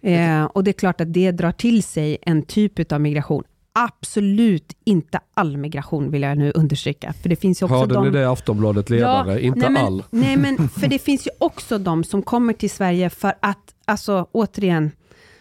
[0.00, 3.44] Eh, och det är klart att det drar till sig en typ av migration.
[3.74, 7.12] Absolut inte all migration, vill jag nu understryka.
[7.12, 8.04] För det finns ju också Hörde de...
[8.04, 9.42] ni det Aftonbladet ledare?
[9.42, 10.04] inte nej, men, all.
[10.10, 14.26] Nej, men för det finns ju också de som kommer till Sverige för att, alltså
[14.32, 14.90] återigen,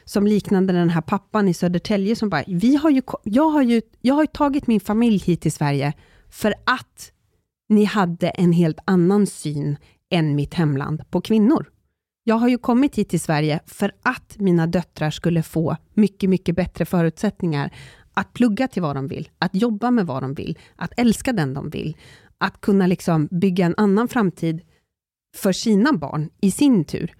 [0.05, 3.81] som liknande den här pappan i Södertälje som bara, vi har ju, jag, har ju,
[4.01, 5.93] jag har ju tagit min familj hit till Sverige
[6.29, 7.11] för att
[7.69, 9.77] ni hade en helt annan syn
[10.11, 11.65] än mitt hemland på kvinnor.
[12.23, 16.55] Jag har ju kommit hit till Sverige för att mina döttrar skulle få mycket, mycket
[16.55, 17.73] bättre förutsättningar
[18.13, 21.53] att plugga till vad de vill, att jobba med vad de vill, att älska den
[21.53, 21.97] de vill,
[22.37, 24.61] att kunna liksom bygga en annan framtid
[25.35, 27.15] för sina barn i sin tur.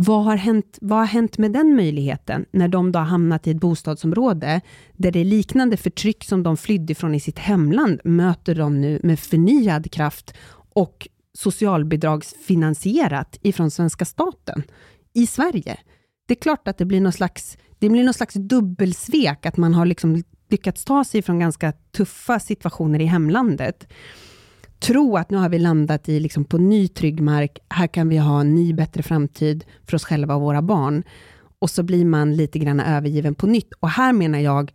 [0.00, 3.50] Vad har, hänt, vad har hänt med den möjligheten när de då har hamnat i
[3.50, 4.60] ett bostadsområde
[4.92, 9.20] där det liknande förtryck som de flydde från i sitt hemland möter de nu med
[9.20, 10.34] förnyad kraft
[10.74, 14.62] och socialbidragsfinansierat ifrån svenska staten
[15.14, 15.78] i Sverige.
[16.26, 19.74] Det är klart att det blir någon slags, det blir någon slags dubbelsvek, att man
[19.74, 23.88] har liksom lyckats ta sig från ganska tuffa situationer i hemlandet.
[24.78, 28.16] Tro att nu har vi landat i liksom på ny trygg mark, här kan vi
[28.16, 31.02] ha en ny bättre framtid för oss själva och våra barn.
[31.60, 33.72] Och så blir man lite grann övergiven på nytt.
[33.80, 34.72] Och här menar jag,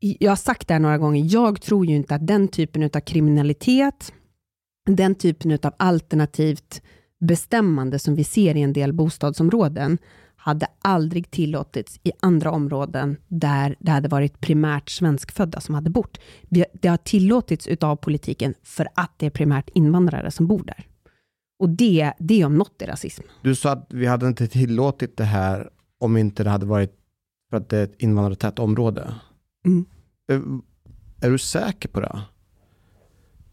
[0.00, 3.00] jag har sagt det här några gånger, jag tror ju inte att den typen av
[3.00, 4.12] kriminalitet,
[4.86, 6.82] den typen av alternativt
[7.20, 9.98] bestämmande som vi ser i en del bostadsområden,
[10.42, 16.18] hade aldrig tillåtits i andra områden där det hade varit primärt svenskfödda som hade bott.
[16.72, 20.86] Det har tillåtits utav politiken för att det är primärt invandrare som bor där.
[21.58, 23.22] Och det, det om något är rasism.
[23.42, 26.96] Du sa att vi hade inte tillåtit det här om inte det hade varit
[27.50, 29.14] för att det är ett invandrartätt område.
[29.64, 29.84] Mm.
[30.28, 30.42] Är,
[31.26, 32.22] är du säker på det?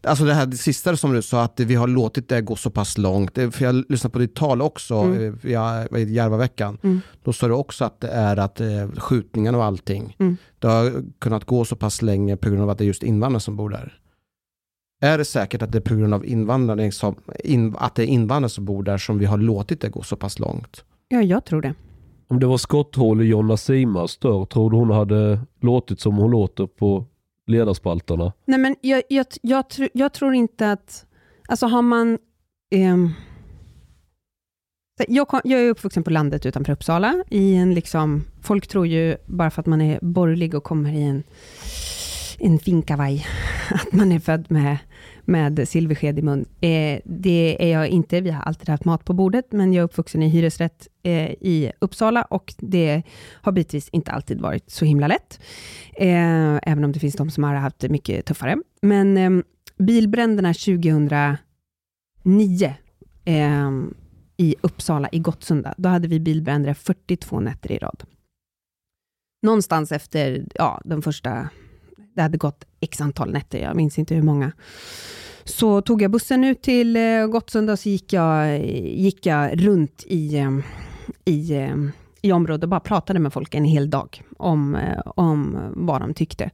[0.02, 2.70] Alltså det här det sista som du sa, att vi har låtit det gå så
[2.70, 3.34] pass långt.
[3.34, 5.38] Det- För jag lyssnade på ditt tal också, Mm.
[5.42, 6.78] via, i Järvaveckan.
[6.82, 7.00] Mm.
[7.24, 10.36] Då sa du också att det är att eh, skjutningarna och allting, Mm.
[10.58, 13.40] det har kunnat gå så pass länge på grund av att det är just invandrare
[13.40, 13.96] som bor där.
[15.02, 18.06] Är det säkert att det är på grund av invandring som, in, att det är
[18.06, 20.84] invandrare som bor där som vi har låtit det gå så pass långt?
[21.08, 21.74] Ja, jag tror det.
[22.28, 26.30] Om det var skotthål i Jonna Simas dörr, tror du hon hade låtit som hon
[26.30, 27.06] låter på
[27.50, 28.32] ledarspalterna?
[28.44, 31.06] Nej, men jag, jag, jag, tr- jag tror inte att...
[31.48, 32.18] Alltså har man...
[32.70, 33.12] ehm,
[35.08, 37.24] jag, kom, jag är uppvuxen på landet utanför Uppsala.
[37.30, 41.02] I en liksom, folk tror ju, bara för att man är borgerlig och kommer i
[41.02, 41.22] en,
[42.38, 43.26] en finkavaj,
[43.70, 44.78] att man är född med,
[45.30, 46.44] med silversked i mun.
[46.60, 48.20] Eh, det är jag inte.
[48.20, 51.72] Vi har alltid haft mat på bordet, men jag är uppvuxen i hyresrätt eh, i
[51.78, 53.02] Uppsala och det
[53.32, 55.40] har bitvis inte alltid varit så himla lätt.
[55.96, 58.56] Eh, även om det finns de som har haft det mycket tuffare.
[58.82, 59.30] Men eh,
[59.78, 61.38] bilbränderna 2009
[63.24, 63.70] eh,
[64.36, 68.02] i Uppsala, i Gottsunda, då hade vi bilbränder 42 nätter i rad.
[69.42, 71.48] Någonstans efter ja, de första,
[72.14, 74.52] det hade gått x antal nätter, jag minns inte hur många,
[75.44, 80.04] så tog jag bussen ut till eh, Gottsunda och så gick jag, gick jag runt
[80.06, 80.62] i, ehm,
[81.24, 81.90] i, ehm,
[82.22, 86.14] i området och bara pratade med folk en hel dag om, eh, om vad de
[86.14, 86.50] tyckte.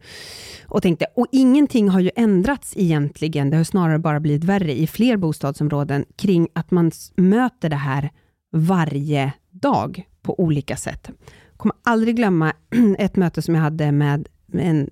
[0.67, 4.87] Och tänkte, och ingenting har ju ändrats egentligen, det har snarare bara blivit värre i
[4.87, 8.11] fler bostadsområden kring att man möter det här
[8.53, 11.11] varje dag på olika sätt.
[11.51, 12.53] Jag kommer aldrig glömma
[12.99, 14.91] ett möte som jag hade med en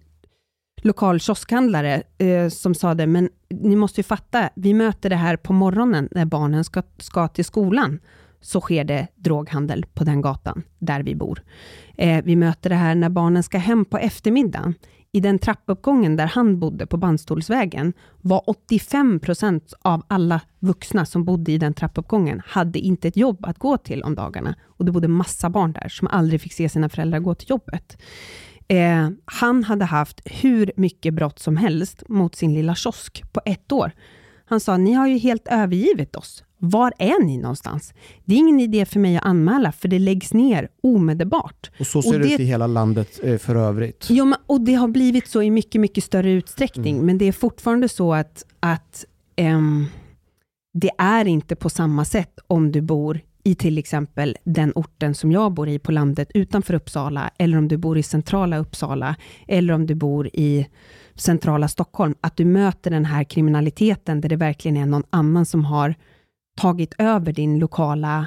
[0.84, 5.36] lokal kioskhandlare eh, som sa det, men ni måste ju fatta, vi möter det här
[5.36, 8.00] på morgonen när barnen ska, ska till skolan,
[8.40, 11.42] så sker det droghandel på den gatan där vi bor.
[11.96, 14.74] Eh, vi möter det här när barnen ska hem på eftermiddagen.
[15.12, 21.24] I den trappuppgången där han bodde på Bandstolsvägen var 85 procent av alla vuxna som
[21.24, 24.54] bodde i den trappuppgången hade inte ett jobb att gå till om dagarna.
[24.64, 27.96] Och det bodde massa barn där som aldrig fick se sina föräldrar gå till jobbet.
[28.68, 33.72] Eh, han hade haft hur mycket brott som helst mot sin lilla kiosk på ett
[33.72, 33.92] år.
[34.46, 36.44] Han sa, ni har ju helt övergivit oss.
[36.58, 37.94] Var är ni någonstans?
[38.24, 41.70] Det är ingen idé för mig att anmäla, för det läggs ner omedelbart.
[41.80, 44.06] Och så ser det ut i hela landet eh, för övrigt.
[44.10, 47.06] Ja, och det har blivit så i mycket, mycket större utsträckning, Mm.
[47.06, 49.04] men det är fortfarande så att, att
[49.36, 49.86] ehm,
[50.74, 55.32] det är inte på samma sätt om du bor i till exempel den orten som
[55.32, 59.16] jag bor i på landet utanför Uppsala, eller om du bor i centrala Uppsala,
[59.48, 60.66] eller om du bor i
[61.14, 65.64] centrala Stockholm, att du möter den här kriminaliteten där det verkligen är någon annan som
[65.64, 65.94] har
[66.56, 68.26] tagit över din lokala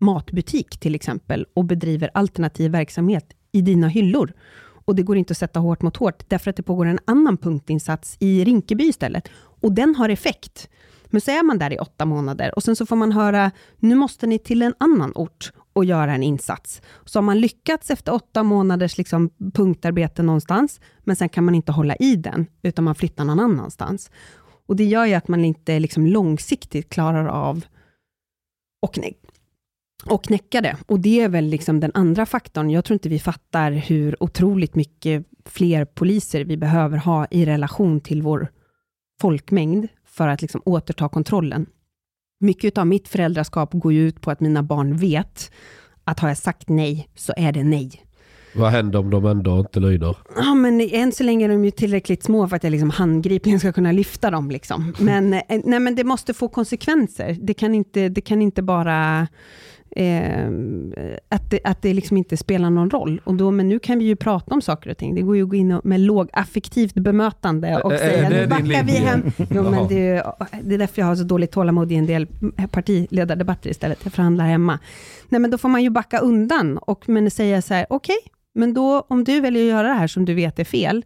[0.00, 4.32] matbutik till exempel och bedriver alternativ verksamhet i dina hyllor.
[4.86, 7.36] Och det går inte att sätta hårt mot hårt, därför att det pågår en annan
[7.36, 9.28] punktinsats i Rinkeby istället.
[9.34, 10.68] Och den har effekt.
[11.14, 13.94] Men så är man där i åtta månader och sen så får man höra, nu
[13.94, 16.82] måste ni till en annan ort och göra en insats.
[17.04, 21.72] Så har man lyckats efter åtta månaders liksom punktarbete någonstans, men sen kan man inte
[21.72, 24.10] hålla i den, utan man flyttar någon annanstans.
[24.66, 27.64] Och det gör ju att man inte liksom långsiktigt klarar av
[28.82, 29.14] och, knä-
[30.06, 30.76] och knäcka det.
[30.86, 32.70] Och det är väl liksom den andra faktorn.
[32.70, 38.00] Jag tror inte vi fattar hur otroligt mycket fler poliser vi behöver ha i relation
[38.00, 38.48] till vår
[39.24, 41.66] folkmängd för att liksom återta kontrollen.
[42.40, 45.50] Mycket av mitt föräldraskap går ju ut på att mina barn vet
[46.04, 48.04] att har jag sagt nej, så är det nej.
[48.54, 50.16] Vad händer om de ändå inte lyder?
[50.36, 53.60] Ja, men än så länge är de ju tillräckligt små för att jag liksom handgripligen
[53.60, 54.50] ska kunna lyfta dem.
[54.50, 54.94] Liksom.
[54.98, 57.36] Men, eh, nej, men det måste få konsekvenser.
[57.40, 59.28] Det kan inte, det kan inte bara...
[59.96, 60.48] Eh,
[61.28, 63.20] att det, att det liksom inte spelar någon roll.
[63.24, 65.14] Och då, men nu kan vi ju prata om saker och ting.
[65.14, 68.36] Det går ju att gå in och, med lågaffektivt bemötande och Ä- är säga det
[68.40, 69.22] nu backar vi hem.
[69.50, 70.24] Jo, men det, är-
[70.62, 72.26] det är därför jag har så dåligt tålamod i en del
[72.70, 73.98] partiledardebatter istället.
[74.04, 74.78] Jag förhandlar hemma.
[75.28, 78.16] Nej, men då får man ju backa undan och men säga så här, okej,
[78.54, 81.04] men då om du väljer att göra det här som du vet är fel,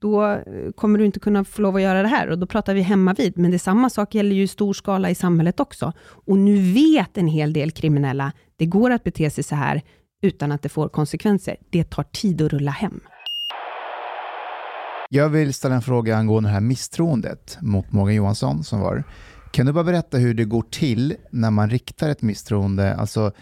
[0.00, 0.42] då eh,
[0.76, 3.14] kommer du inte kunna få lov att göra det här och då pratar vi hemma
[3.14, 3.38] vid.
[3.38, 5.92] Men det är samma sak gäller ju i stor skala i samhället också.
[6.26, 9.82] Och nu vet en hel del kriminella, det går att bete sig så här
[10.22, 11.56] utan att det får konsekvenser.
[11.70, 13.00] Det tar tid att rulla hem.
[15.08, 19.04] Jag vill ställa en fråga angående det här misstroendet mot Morgan Johansson som var.
[19.50, 22.94] Kan du bara berätta hur det går till när man riktar ett misstroende?
[22.94, 23.32] Alltså,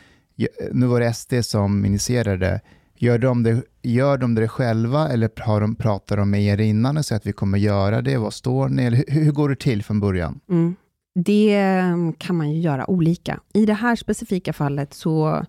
[0.73, 2.61] nu var det SD som initierade det.
[3.01, 6.97] Gör de det, gör de det själva eller har de, pratar de med er innan
[6.97, 8.17] och säger att vi kommer göra det?
[8.17, 8.83] Vad står ni?
[8.83, 10.41] Eller hur, hur går det till från början?
[10.51, 10.77] Mm.
[11.15, 13.41] det mm, kan man ju göra olika.
[13.55, 15.45] I det här specifika fallet så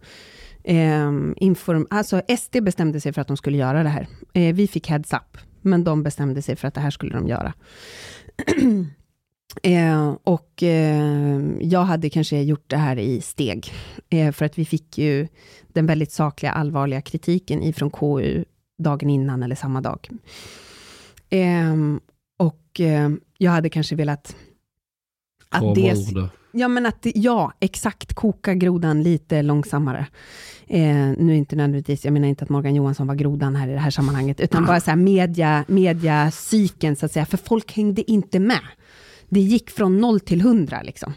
[0.63, 4.07] eh, inform, alltså SD bestämde sig för att de skulle göra det här.
[4.33, 7.27] Eh, vi fick heads up, men de bestämde sig för att det här skulle de
[7.27, 7.53] göra.
[9.63, 13.73] Eh, och eh, jag hade kanske gjort det här i steg,
[14.09, 15.27] eh, för att vi fick ju
[15.67, 18.43] den väldigt sakliga, allvarliga kritiken ifrån KU
[18.77, 20.09] dagen innan eller samma dag.
[21.29, 21.99] Ehm,
[22.37, 24.35] och eh, jag hade kanske velat
[25.49, 26.29] att det.
[26.51, 30.05] Ja, men att, ja, exakt, koka grodan lite långsammare.
[30.67, 33.79] Eh, nu inte nödvändigtvis, jag menar inte att Morgan Johansson var grodan här i det
[33.79, 38.39] här sammanhanget, utan bara så här media, mediacykeln, så att säga, för folk hängde inte
[38.39, 38.61] med.
[39.29, 40.81] Det gick från noll till hundra.
[40.81, 41.13] Liksom.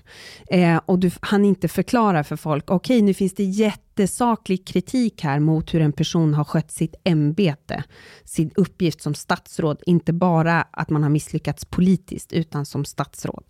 [0.50, 5.40] Eh, och du hann inte förklara för folk, okej, nu finns det jättesaklig kritik här
[5.40, 7.84] mot hur en person har skött sitt ämbete,
[8.24, 13.44] sin uppgift som statsråd, inte bara att man har misslyckats politiskt, utan som statsråd.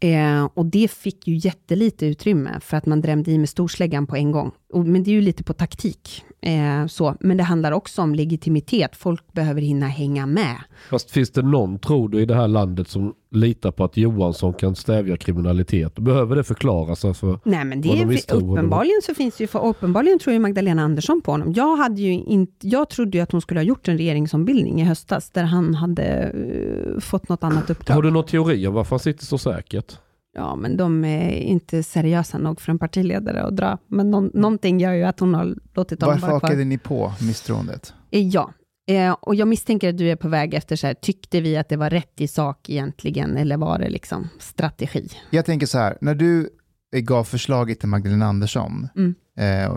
[0.00, 4.16] Eh, och det fick ju jättelite utrymme, för att man drämde i med storsläggan på
[4.16, 4.52] en gång.
[4.72, 6.24] Men det är ju lite på taktik.
[6.40, 7.16] Eh, så.
[7.20, 8.96] Men det handlar också om legitimitet.
[8.96, 10.56] Folk behöver hinna hänga med.
[10.90, 14.54] Fast finns det någon, tror du, i det här landet som litar på att Johansson
[14.54, 15.94] kan stävja kriminalitet?
[15.94, 17.04] Behöver det förklaras?
[17.04, 20.82] Alltså, Nej, men det är, uppenbarligen så finns det ju, för uppenbarligen tror ju Magdalena
[20.82, 21.52] Andersson på honom.
[21.52, 24.84] Jag, hade ju inte, jag trodde ju att hon skulle ha gjort en regeringsombildning i
[24.84, 27.94] höstas, där han hade eh, fått något annat uppdrag.
[27.94, 29.98] Har du någon teori om varför han sitter så säkert?
[30.34, 33.78] Ja, men de är inte seriösa nog för en partiledare att dra.
[33.86, 36.48] Men någon, någonting gör ju att hon har låtit honom Varför vara kvar.
[36.48, 37.94] hakade ni på misstroendet?
[38.10, 38.52] Eh, Ja,
[38.88, 41.68] eh, och jag misstänker att du är på väg efter så här, tyckte vi att
[41.68, 45.08] det var rätt i sak egentligen, eller var det liksom strategi?
[45.30, 46.48] Jag tänker så här, när du
[46.96, 49.14] gav förslaget till Magdalena Andersson, Mm.
[49.38, 49.70] eh, eh,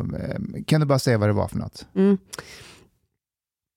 [0.68, 1.88] kan du bara säga vad det var för något?
[1.96, 2.18] Mm.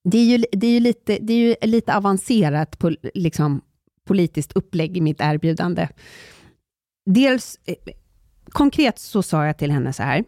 [0.04, 3.60] Det är ju, det är ju, lite, det är ju lite avancerat på, liksom,
[4.06, 5.88] politiskt upplägg i mitt erbjudande.
[7.10, 7.74] Dels, eh,
[8.48, 10.24] konkret så sa jag till henne så här.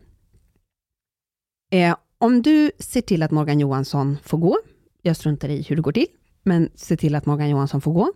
[1.73, 4.59] Eh, om du ser till att Morgan Johansson får gå,
[5.03, 6.07] jag struntar i hur det går till,
[6.43, 8.13] men se till att Morgan Johansson får gå,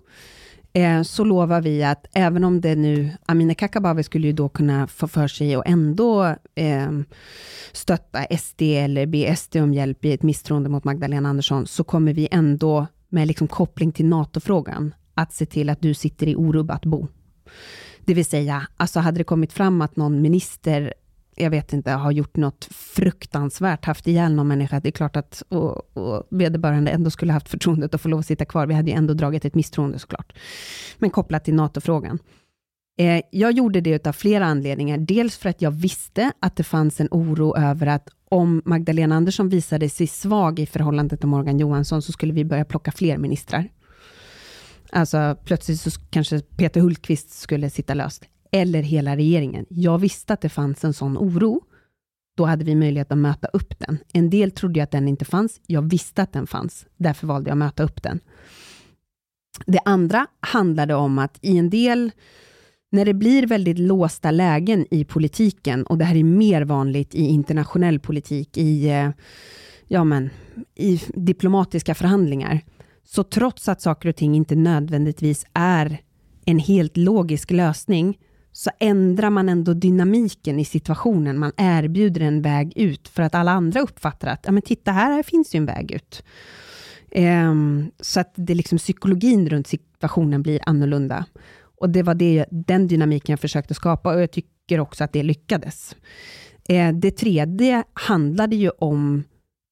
[0.73, 4.87] eh, så lovar vi att även om det nu, Amineh Kakabaveh skulle ju då kunna
[4.87, 6.91] få för sig och ändå eh,
[7.73, 12.13] stötta SD eller be SD om hjälp i ett misstroende mot Magdalena Andersson, så kommer
[12.13, 16.85] vi ändå med liksom koppling till NATO-frågan, att se till att du sitter i orubbat
[16.85, 17.09] bo.
[18.07, 20.95] Det vill säga, alltså hade det kommit fram att någon minister,
[21.37, 25.43] jag vet inte, har gjort något fruktansvärt, haft ihjäl någon människa, det är klart att
[25.49, 28.67] och, och vederbörande ändå skulle haft förtroendet att få lov att sitta kvar.
[28.67, 30.33] Vi hade ju ändå dragit ett misstroende såklart.
[30.99, 32.19] Men kopplat till NATO-frågan.
[32.99, 34.99] Eh, jag gjorde det av flera anledningar.
[34.99, 39.49] Dels för att jag visste att det fanns en oro över att om Magdalena Andersson
[39.49, 43.69] visade sig svag i förhållande till Morgan Johansson, så skulle vi börja plocka fler ministrar.
[44.95, 48.25] Alltså plötsligt så kanske Peter Hultqvist skulle sitta löst.
[48.53, 49.67] Eller hela regeringen.
[49.69, 51.63] Jag visste att det fanns en sån oro.
[52.37, 53.99] Då hade vi möjlighet att möta upp den.
[54.13, 55.61] En del trodde jag att den inte fanns.
[55.67, 56.87] Jag visste att den fanns.
[56.97, 58.21] Därför valde jag att möta upp den.
[59.67, 62.11] Det andra handlade om att i en del,
[62.93, 67.23] när det blir väldigt låsta lägen i politiken, och det här är mer vanligt i
[67.23, 69.11] internationell politik, i, eh,
[69.89, 70.31] ja men,
[70.75, 72.61] i diplomatiska förhandlingar,
[73.05, 76.01] så trots att saker och ting inte nödvändigtvis är
[76.45, 78.19] en helt logisk lösning,
[78.53, 81.39] så ändrar man ändå dynamiken i situationen.
[81.39, 85.13] Man erbjuder en väg ut, för att alla andra uppfattar att, ja men titta här,
[85.13, 86.25] här finns ju en väg ut.
[87.17, 91.27] Um, så att det liksom psykologin runt situationen blir annorlunda.
[91.81, 95.23] Och det var det, den dynamiken jag försökte skapa och jag tycker också att det
[95.23, 95.97] lyckades.
[96.71, 99.25] Uh, det tredje handlade ju om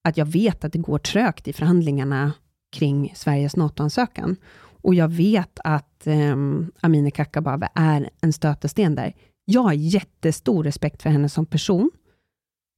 [0.03, 2.31] att jag vet att det går trögt i förhandlingarna
[2.73, 4.35] kring Sveriges NATO-ansökan.
[4.81, 6.35] Och jag vet att eh,
[6.81, 9.13] Amineh Kakabaveh är en stötesten där.
[9.45, 11.91] Jag har jättestor respekt för henne som person,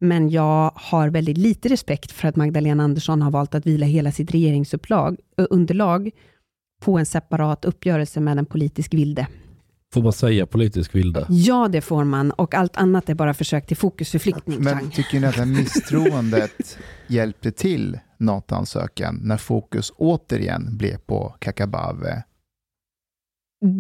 [0.02, 4.12] men jag har väldigt lite respekt för att Magdalena Andersson har valt att vila hela
[4.12, 6.12] sitt regeringsunderlag
[6.82, 9.28] på en separat uppgörelse med en politisk vilde.
[9.94, 11.26] Får man säga politisk vilde?
[11.30, 12.32] Ja, det får man.
[12.32, 14.64] Och allt annat är bara försök till fokusförflyttning.
[14.64, 16.78] Men tycker ni att det här misstroendet
[17.08, 22.22] hjälpte till NATO-ansökan när fokus återigen blev på Kakabaveh?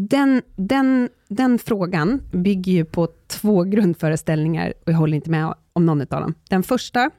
[0.09, 5.85] Den, den, den frågan bygger ju på två grundföreställningar och jag håller inte med om
[5.85, 6.33] någon av dem.
[6.49, 7.11] Den första,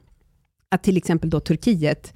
[0.68, 2.14] att till exempel då Turkiet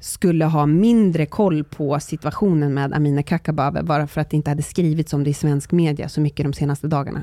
[0.00, 4.62] skulle ha mindre koll på situationen med Amineh Kakabaveh, bara för att det inte hade
[4.62, 7.22] skrivits om det i svensk media så mycket de senaste dagarna.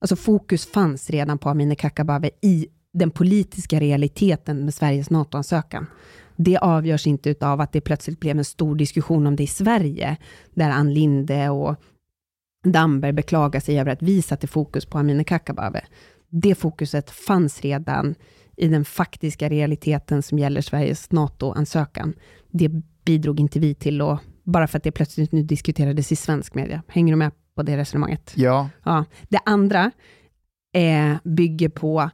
[0.00, 5.86] Alltså fokus fanns redan på Amineh Kakabaveh i den politiska realiteten med Sveriges NATO-ansökan.
[6.44, 10.16] Det avgörs inte av att det plötsligt blev en stor diskussion om det i Sverige,
[10.54, 11.76] där Ann Linde och
[12.64, 15.84] Damberg beklagar sig över att vi satte fokus på Amineh Kakabaveh.
[16.28, 18.14] Det fokuset fanns redan
[18.56, 22.14] i den faktiska realiteten som gäller Sveriges NATO-ansökan.
[22.50, 22.68] Det
[23.04, 26.82] bidrog inte vi till, och bara för att det plötsligt nu diskuterades i svensk media.
[26.88, 28.32] Hänger du med på det resonemanget?
[28.36, 28.68] Ja.
[28.84, 29.04] ja.
[29.28, 29.90] Det andra
[30.74, 32.10] eh, bygger på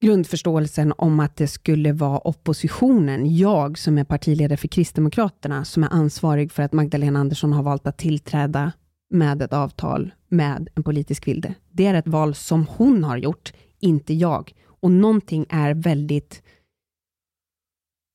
[0.00, 5.88] grundförståelsen om att det skulle vara oppositionen, jag som är partiledare för Kristdemokraterna, som är
[5.92, 8.72] ansvarig för att Magdalena Andersson har valt att tillträda
[9.10, 11.54] med ett avtal med en politisk vilde.
[11.72, 14.52] Det är ett val som hon har gjort, inte jag.
[14.64, 16.42] Och någonting är väldigt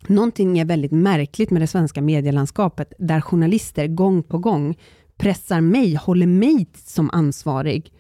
[0.08, 4.78] Någonting är väldigt märkligt med det svenska medielandskapet, där journalister gång på gång
[5.18, 7.94] pressar mig, håller mig som ansvarig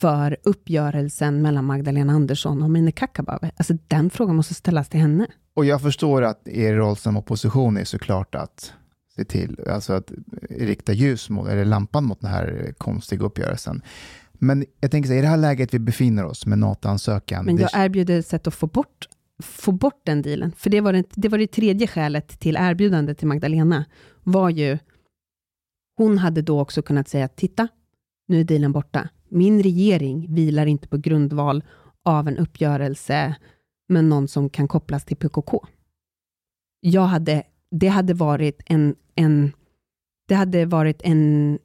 [0.00, 3.50] för uppgörelsen mellan Magdalena Andersson och Amineh Kakabaveh.
[3.56, 5.26] Alltså den frågan måste ställas till henne.
[5.54, 8.72] Och jag förstår att er roll som opposition är såklart att
[9.16, 10.12] se till, alltså att
[10.50, 13.82] rikta ljus mot, eller lampan mot den här konstiga uppgörelsen.
[14.32, 17.44] Men jag tänker så här, i det här läget vi befinner oss med NATO-ansökan.
[17.44, 19.08] Men jag erbjuder ett sätt att få bort,
[19.42, 20.52] få bort den dealen.
[20.56, 23.84] För det var det, det var det tredje skälet till erbjudandet till Magdalena,
[24.22, 24.78] var ju,
[25.96, 27.68] hon hade då också kunnat säga, titta,
[28.28, 29.08] nu är dealen borta.
[29.28, 31.64] Min regering vilar inte på grundval
[32.04, 33.36] av en uppgörelse
[33.88, 35.66] med någon som kan kopplas till PKK.
[36.80, 39.52] Jag hade, det hade varit en, en,
[40.28, 41.58] det hade varit en,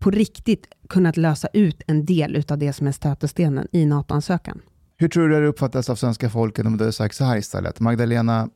[0.00, 4.60] på riktigt kunnat lösa ut en del av det som är stötestenen i NATO-ansökan.
[4.96, 7.80] Hur tror du det uppfattas av svenska folket om du hade sagt så här istället?
[7.80, 8.48] Magdalena,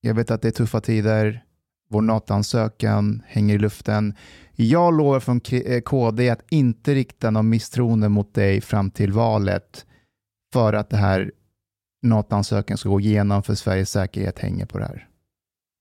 [0.00, 1.44] jag vet att det är tuffa tider,
[1.92, 4.14] vår NATO-ansökan hänger i luften.
[4.56, 5.40] Jag lovar från
[5.84, 9.86] KD eh, att inte rikta någon misstroende mot dig fram till valet
[10.52, 11.32] för att det här
[12.02, 15.08] NATO-ansökan ska gå igenom för Sveriges säkerhet hänger på det här.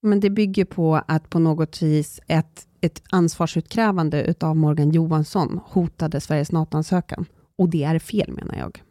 [0.01, 6.21] Men det bygger på att på något vis ett, ett ansvarsutkrävande utav Morgan Johansson hotade
[6.21, 7.25] Sveriges NATO-ansökan.
[7.57, 8.81] Och det är fel menar jag.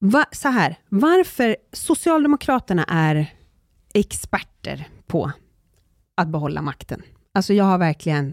[0.00, 3.34] Va, så här, varför Socialdemokraterna är
[3.94, 5.32] experter på
[6.16, 7.02] att behålla makten.
[7.34, 8.32] Alltså jag har verkligen,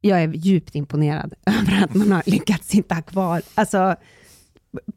[0.00, 3.42] jag är djupt imponerad över att man har lyckats sitta kvar.
[3.54, 3.96] Alltså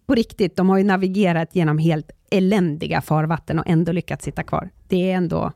[0.06, 4.70] på riktigt, de har ju navigerat genom helt eländiga farvatten och ändå lyckats sitta kvar.
[4.88, 5.52] Det är ändå...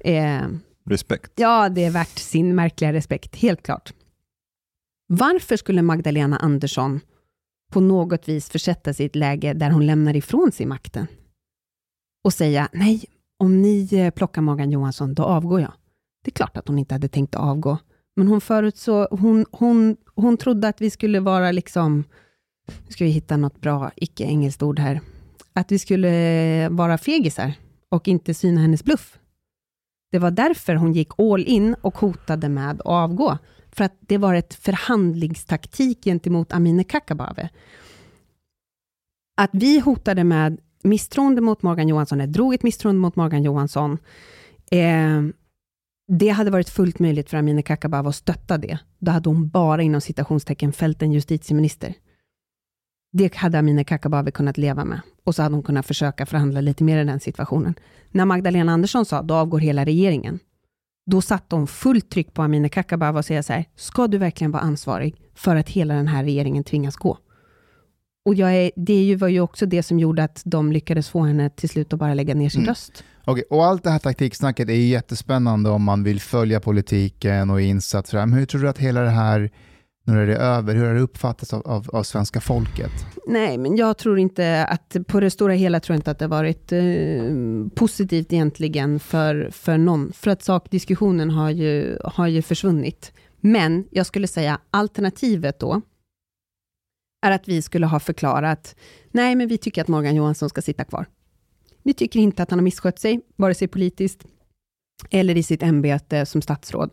[0.00, 0.42] Eh,
[0.86, 1.32] respekt.
[1.34, 3.92] Ja, det är värt sin märkliga respekt, helt klart.
[5.06, 7.00] Varför skulle Magdalena Andersson
[7.72, 11.06] på något vis försätta sig i ett läge där hon lämnar ifrån sig makten
[12.24, 13.04] och säga nej,
[13.38, 15.72] om ni eh, plockar Morgan Johansson, då avgår jag.
[16.24, 17.78] Det är klart att hon inte hade tänkt avgå,
[18.16, 22.04] men hon förutsåg, hon, hon, hon trodde att vi skulle vara liksom,
[22.86, 25.00] nu ska vi hitta något bra icke-engelskt ord här,
[25.52, 26.10] att vi skulle
[26.64, 27.52] eh, vara fegisar
[27.88, 29.18] och inte syna hennes bluff.
[30.12, 33.38] Det var därför hon gick all in och hotade med att avgå,
[33.72, 37.48] för att det var ett förhandlingstaktik gentemot Amineh Kakabaveh.
[39.36, 43.98] Att vi hotade med misstroende mot Morgan Johansson, eller drog ett misstroende mot Morgan Johansson,
[44.70, 45.22] eh,
[46.08, 48.78] det hade varit fullt möjligt för Amineh Kakabaveh att stötta det.
[48.98, 51.94] Då hade hon bara inom citationstecken fällt en justitieminister.
[53.12, 55.00] Det hade Amineh Kakabaveh kunnat leva med.
[55.24, 57.74] Och så hade hon kunnat försöka förhandla lite mer i den situationen.
[58.10, 60.38] När Magdalena Andersson sa, då avgår hela regeringen.
[61.06, 64.50] Då satte hon fullt tryck på Amineh Kakabaveh och säga så här, ska du verkligen
[64.50, 67.18] vara ansvarig för att hela den här regeringen tvingas gå?
[68.24, 71.50] Och jag är, det var ju också det som gjorde att de lyckades få henne
[71.50, 72.68] till slut att bara lägga ner sin mm.
[72.68, 73.04] röst.
[73.26, 77.60] Okay, och allt det här taktiksnacket är ju jättespännande om man vill följa politiken och
[77.60, 78.12] insatt.
[78.12, 79.50] Men hur tror du att hela det här,
[80.06, 82.92] nu är det över, hur har det uppfattats av, av, av, svenska folket?
[83.26, 86.24] Nej, men jag tror inte att, på det stora hela tror jag inte att det
[86.24, 86.80] har varit eh,
[87.74, 90.12] positivt egentligen för, för någon.
[90.12, 93.12] För att sakdiskussionen har ju, har ju försvunnit.
[93.40, 95.82] Men jag skulle säga alternativet då,
[97.24, 98.76] är att vi skulle ha förklarat,
[99.10, 101.06] nej men vi tycker att Morgan Johansson ska sitta kvar.
[101.82, 104.24] Vi tycker inte att han har misskött sig, vare sig politiskt
[105.10, 106.90] eller i sitt ämbete som statsråd.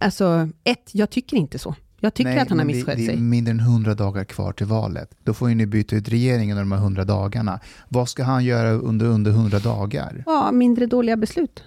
[0.00, 1.74] Alltså, ett, jag tycker inte så.
[2.00, 3.06] Jag tycker Nej, att han har misskött sig.
[3.06, 5.10] Det är mindre än 100 dagar kvar till valet.
[5.24, 7.60] Då får ju ni byta ut regeringen under de här 100 dagarna.
[7.88, 10.22] Vad ska han göra under, under 100 dagar?
[10.26, 11.64] Ja, mindre dåliga beslut.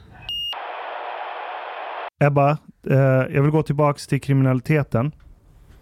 [2.20, 2.58] Ebba,
[2.90, 2.98] eh,
[3.36, 5.12] jag vill gå tillbaka till kriminaliteten.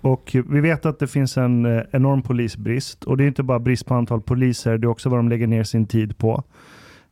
[0.02, 3.60] Och vi vet att det finns en eh, enorm polisbrist och det är inte bara
[3.60, 6.44] brist på antal poliser, det är också vad de lägger ner sin tid på.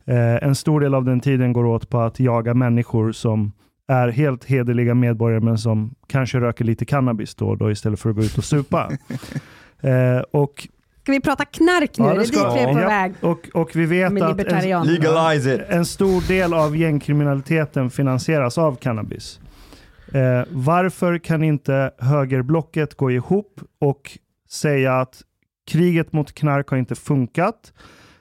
[0.04, 3.52] Eh, en stor del av den tiden går åt på att jaga människor som
[3.88, 8.10] är helt hederliga medborgare men som kanske röker lite cannabis då och då istället för
[8.10, 8.90] att gå ut och supa.
[9.80, 10.68] Eh, och
[11.02, 12.04] Ska vi prata knark nu?
[12.04, 12.88] Ja, det är dit vi är på ja.
[12.88, 13.12] väg.
[13.20, 19.40] Och, och vi vet att en, en, stor del av gängkriminaliteten finansieras av cannabis.
[20.12, 24.18] Eh, varför kan inte högerblocket gå ihop och
[24.50, 25.22] säga att
[25.66, 27.72] kriget mot knark har inte funkat.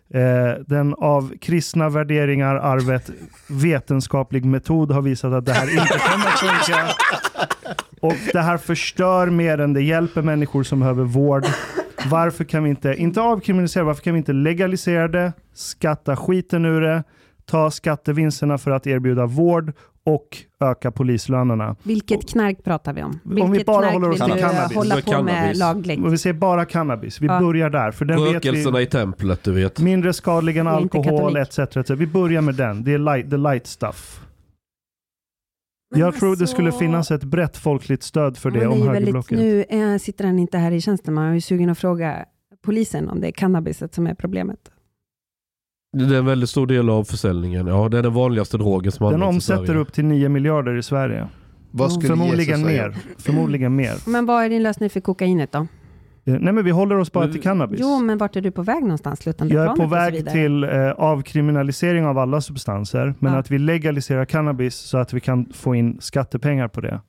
[0.09, 3.11] Eh, den av kristna värderingar arvet
[3.49, 6.88] vetenskaplig metod har visat att det här inte kommer att funka.
[8.01, 11.45] Och det här förstör mer än det hjälper människor som behöver vård.
[12.09, 16.81] Varför kan vi inte, inte avkriminalisera, varför kan vi inte legalisera det, skatta skiten ur
[16.81, 17.03] det,
[17.45, 19.73] ta skattevinsterna för att erbjuda vård
[20.06, 21.76] och öka polislönerna.
[21.84, 23.20] Vilket knark pratar vi om?
[23.24, 24.78] Vilket Om vi bara knark håller oss till du cannabis.
[24.78, 25.60] hålla på med Cannabis.
[25.60, 26.03] lagligt?
[26.06, 27.22] Och vi säger bara cannabis.
[27.22, 27.39] Vi Ja.
[27.39, 27.91] börjar där.
[27.91, 29.80] För den vet vi, i templet, du vet.
[29.80, 31.89] mindre skadlig än alkohol etc, etc.
[31.89, 32.84] Vi börjar med den.
[32.84, 34.22] Det är light, the light stuff.
[35.91, 38.88] Men Jag tror det alltså- skulle finnas ett brett folkligt stöd för det om väldigt,
[38.89, 39.38] högerblocket.
[39.38, 42.26] Nu eh, sitter han inte här i tjänsten, man är ju sugen att fråga
[42.64, 44.60] polisen om det är cannabiset som är problemet.
[45.98, 47.68] Det är en väldigt stor del av försäljningen.
[47.68, 49.80] Ja, det är den vanligaste drogen som Den används i omsätter Sverige.
[49.82, 51.28] upp till 9 miljarder i Sverige.
[51.72, 52.88] Vad skulle Förmodligen Jesus säga?
[52.88, 52.96] mer.
[53.18, 53.93] Förmodligen mer.
[54.10, 55.60] Men vad är din lösning för kokainet då?
[55.60, 55.68] Eh,
[56.39, 57.80] Nej men vi håller oss bara till cannabis.
[57.84, 59.20] Jo, men vart är du på väg någonstans?
[59.20, 60.34] Slutande Jag är planet på och så väg vidare.
[60.34, 63.39] till eh, avkriminalisering av alla substanser, men Ja.
[63.39, 67.02] att vi legaliserar cannabis så att vi kan få in skattepengar på det.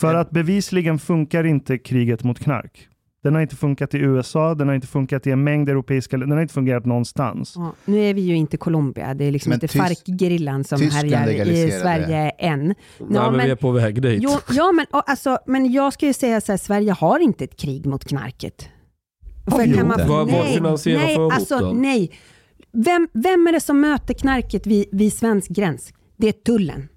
[0.00, 2.88] För att bevisligen funkar inte kriget mot knark.
[3.26, 6.26] Den har inte funkat i USA, den har inte funkat i en mängd europeiska länder,
[6.26, 7.52] den har inte fungerat någonstans.
[7.56, 11.46] Ja, nu är vi ju inte Colombia, det är liksom Men inte FARC-gerillan som härjar
[11.48, 12.66] i Sverige än.
[12.66, 14.22] Nej, Ja, men, men- vi är på väg dit.
[14.22, 17.86] Jo, ja, men, alltså, men jag skulle säga så här, Sverige har inte ett krig
[17.86, 18.68] mot knarket.
[19.46, 21.36] Har vi kan man, Vad- vad nej, finansierar nej, förorten?
[21.38, 22.10] alltså, nej.
[22.72, 25.92] Vem, vem är det som möter knarket vid, vid svensk gräns?
[26.16, 26.88] Det är tullen.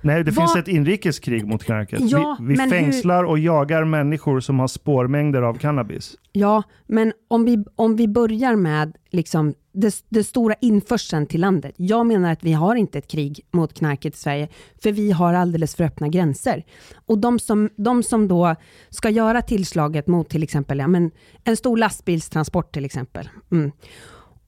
[0.00, 2.00] Nej, det Vad- finns ett inrikeskrig mot knarket.
[2.02, 6.16] Ja, vi vi men hur- fängslar och jagar människor som har spårmängder av cannabis.
[6.32, 11.74] Ja, men om vi, om vi börjar med liksom det, det stora införseln till landet.
[11.76, 14.48] Jag menar att vi har inte ett krig mot knarket i Sverige,
[14.82, 16.64] för vi har alldeles för öppna gränser.
[17.06, 18.54] Och de som, de som då
[18.90, 21.10] ska göra tillslaget mot till exempel ja, men
[21.44, 23.28] en stor lastbilstransport till exempel.
[23.52, 23.72] Mm.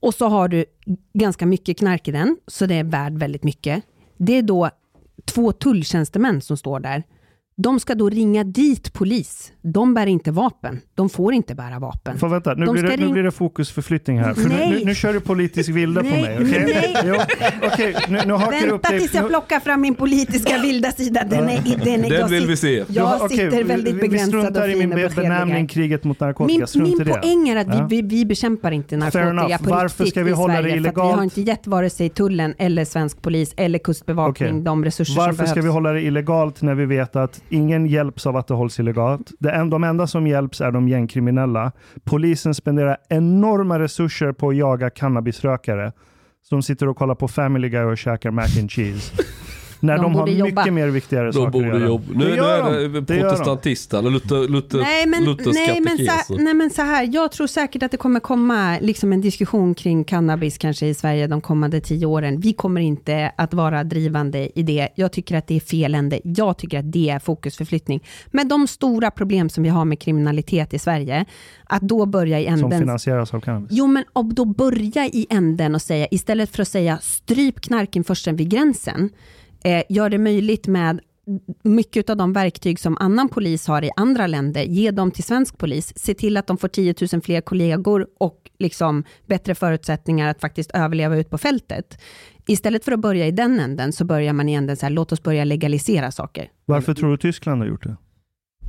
[0.01, 0.65] Och så har du
[1.15, 3.85] ganska mycket knark i den, så det är värd väldigt mycket.
[4.17, 4.71] Det är då
[5.25, 7.03] två tulltjänstemän som står där.
[7.63, 9.53] De ska då ringa dit polis.
[9.63, 10.81] De bär inte vapen.
[10.95, 12.19] De får inte bära vapen.
[12.19, 14.35] För vänta, nu, De blir det, ska nu ring- blir det fokusförflyttning här.
[14.35, 14.71] För nu, Nej.
[14.71, 16.39] nu, nu kör du politisk vilda på mig.
[16.41, 16.47] okej?
[16.75, 16.97] nej.
[17.05, 17.15] Jo,
[17.73, 19.01] okej, nu, nu du Vänta dig.
[19.01, 21.25] tills jag plockar fram min politiska vilda sida.
[21.31, 22.85] Den är, den är, Den jag vill vi sit- se.
[22.89, 25.11] Du har- Jag okej, sitter väldigt vi, vi begränsad struntar och i fin min och
[25.11, 26.67] be- benämning kriget mot narkotika.
[26.75, 27.11] Min, min i det.
[27.11, 27.87] poäng är att Ja.
[27.91, 30.71] vi, vi, vi bekämpar inte narkotika på Varför riktigt ska vi i hålla det Sverige.
[30.73, 31.17] För att vi illegalt?
[31.17, 34.63] har inte gett vare sig tullen eller svensk polis eller kustbevakning Okej.
[34.63, 35.51] de resurser Varför som behövs.
[35.51, 38.81] ska vi hålla det illegalt när vi vet att ingen hjälps av att det hålls
[38.81, 39.33] illegalt?
[39.39, 41.73] Det en, de enda som hjälps är de gängkriminella.
[42.05, 45.93] Polisen spenderar enorma resurser på att jaga cannabisrökare
[46.43, 49.13] som sitter och kollar på Family Guy och käkar mac and cheese
[49.81, 50.61] när De de, har borde jobba.
[50.61, 51.79] mycket mer viktigare De saker att borde göra.
[51.87, 52.05] jobba.
[52.15, 52.93] Nu, nu gör är de.
[52.93, 53.21] det de.
[53.23, 56.37] protestantista, eller Luther, Luther, Nej men, Luthers nej, men, så, katekeser.
[56.45, 60.05] nej men så här, jag tror säkert att det kommer komma liksom en diskussion kring
[60.05, 62.41] cannabis kanske i Sverige de kommande tio åren.
[62.41, 64.89] Vi kommer inte att vara drivande i det.
[64.95, 66.21] Jag tycker att det är fel ände.
[66.25, 68.05] Jag tycker att det är fokusförflyttning.
[68.27, 71.25] Men de stora problem som vi har med kriminalitet i Sverige,
[71.65, 73.69] att då börja i Som änden finansieras av cannabis.
[73.73, 78.37] Jo, men och då börja i änden och säga, istället för att säga stryp knarkinförseln
[78.37, 79.11] vid gränsen,
[79.65, 81.01] eh, gör det möjligt med
[81.63, 85.59] mycket av de verktyg som annan polis har i andra länder, ge dem till svensk
[85.59, 90.41] polis, se till att de får 10 000 fler kollegor och liksom bättre förutsättningar att
[90.41, 91.99] faktiskt överleva ut på fältet.
[92.47, 95.13] Istället för att börja i den änden, så börjar man i änden så här, låt
[95.13, 96.51] oss börja legalisera saker.
[96.65, 97.97] Varför tror du Tyskland har gjort det?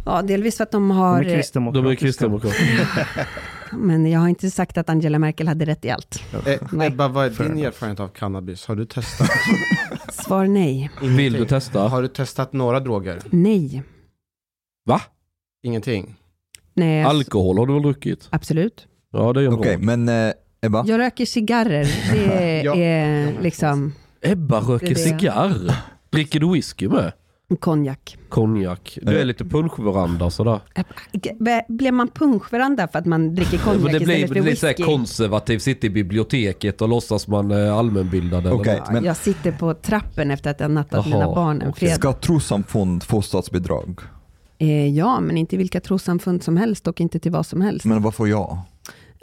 [0.06, 1.24] Ja, delvis för att de De har...
[1.24, 3.08] är De är kristdemokratiska.
[3.78, 6.24] Men jag har inte sagt att Angela Merkel hade rätt i allt.
[6.46, 6.88] Nej.
[6.88, 8.66] Ebba, vad är din erfarenhet av cannabis?
[8.66, 9.30] Har du testat?
[10.14, 10.90] Svar nej.
[11.02, 11.80] Vill du testa?
[11.88, 13.22] Har du testat några droger?
[13.30, 13.84] Nej.
[14.86, 15.02] Va?
[15.64, 16.16] Ingenting?
[16.74, 17.04] nej.
[17.04, 18.28] Alkohol har du väl druckit?
[18.30, 18.88] Absolut.
[19.14, 19.82] Ja, det är en Okej, rad.
[19.84, 20.84] men eh, Ebba?
[20.88, 21.88] Jag röker cigarrer.
[22.14, 22.76] Det Ja.
[22.76, 25.20] är liksom Ebba röker Det är det.
[25.20, 25.76] cigarr.
[26.10, 27.12] Dricker du whisky med?
[27.58, 28.18] Konjak.
[28.30, 28.98] Konjak.
[29.02, 30.60] Du är lite punschveranda sådär.
[31.68, 34.84] Blev man punschveranda för att man dricker konjak det blir, istället för det blir whisky?
[34.84, 38.46] konservativt, sitta i biblioteket och låtsas man är allmänbildad.
[38.46, 38.84] eller Okej, något.
[38.88, 41.96] Ja, men Jag sitter på trappen efter att jag nattat Jaha, mina barn en fredag.
[41.96, 44.00] ska trossamfund få statsbidrag?
[44.58, 47.86] Eh, ja, men inte vilka trossamfund som helst och inte till vad som helst.
[47.86, 48.58] Men vad får jag?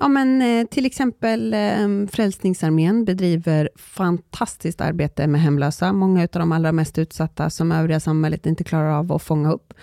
[0.01, 5.93] Ja, men eh, till exempel ehm, Frälsningsarmén bedriver fantastiskt arbete med hemlösa.
[5.93, 9.75] Många av de allra mest utsatta som övriga samhället inte klarar av att fånga upp.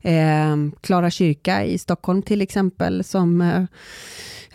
[0.00, 3.64] Eh, Klara kyrka i Stockholm till exempel, som eh,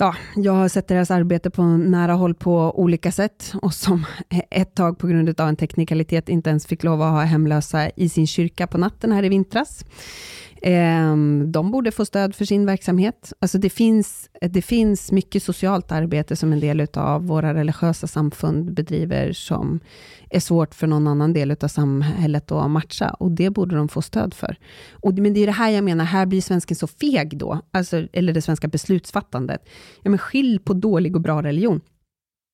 [0.02, 4.06] Ja, jag har sett deras arbete på nära håll på olika sätt och som
[4.50, 8.10] ett tag på grund av en teknikalitet inte ens fick lov att ha hemlösa i
[8.10, 9.86] sin kyrka på natten här i vintras.
[10.61, 13.34] Ehm, de borde få stöd för sin verksamhet.
[13.40, 18.73] Alltså det, finns, det finns mycket socialt arbete som en del av våra religiösa samfund
[18.73, 19.80] bedriver, som
[20.30, 24.02] är svårt för någon annan del av samhället att matcha, och det borde de få
[24.02, 24.56] stöd för.
[24.91, 28.07] Och, men det är det här jag menar, här blir svensken så feg då, alltså,
[28.14, 29.69] eller det svenska beslutsfattandet.
[30.03, 31.81] Ja, men skilj på dålig och bra religion.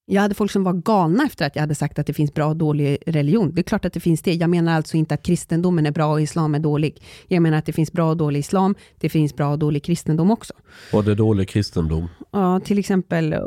[0.07, 2.45] Jag hade folk som var galna efter att jag hade sagt att det finns bra
[2.45, 3.51] och dålig religion.
[3.53, 4.33] Det är klart att det finns det.
[4.33, 7.03] Jag menar alltså inte att kristendomen är bra och islam är dålig.
[7.27, 8.75] Jag menar att det finns bra och dålig islam.
[8.99, 10.53] Det finns bra och dålig kristendom också.
[10.93, 12.07] Och det är dålig kristendom.
[12.31, 13.39] Ja, till exempel eh,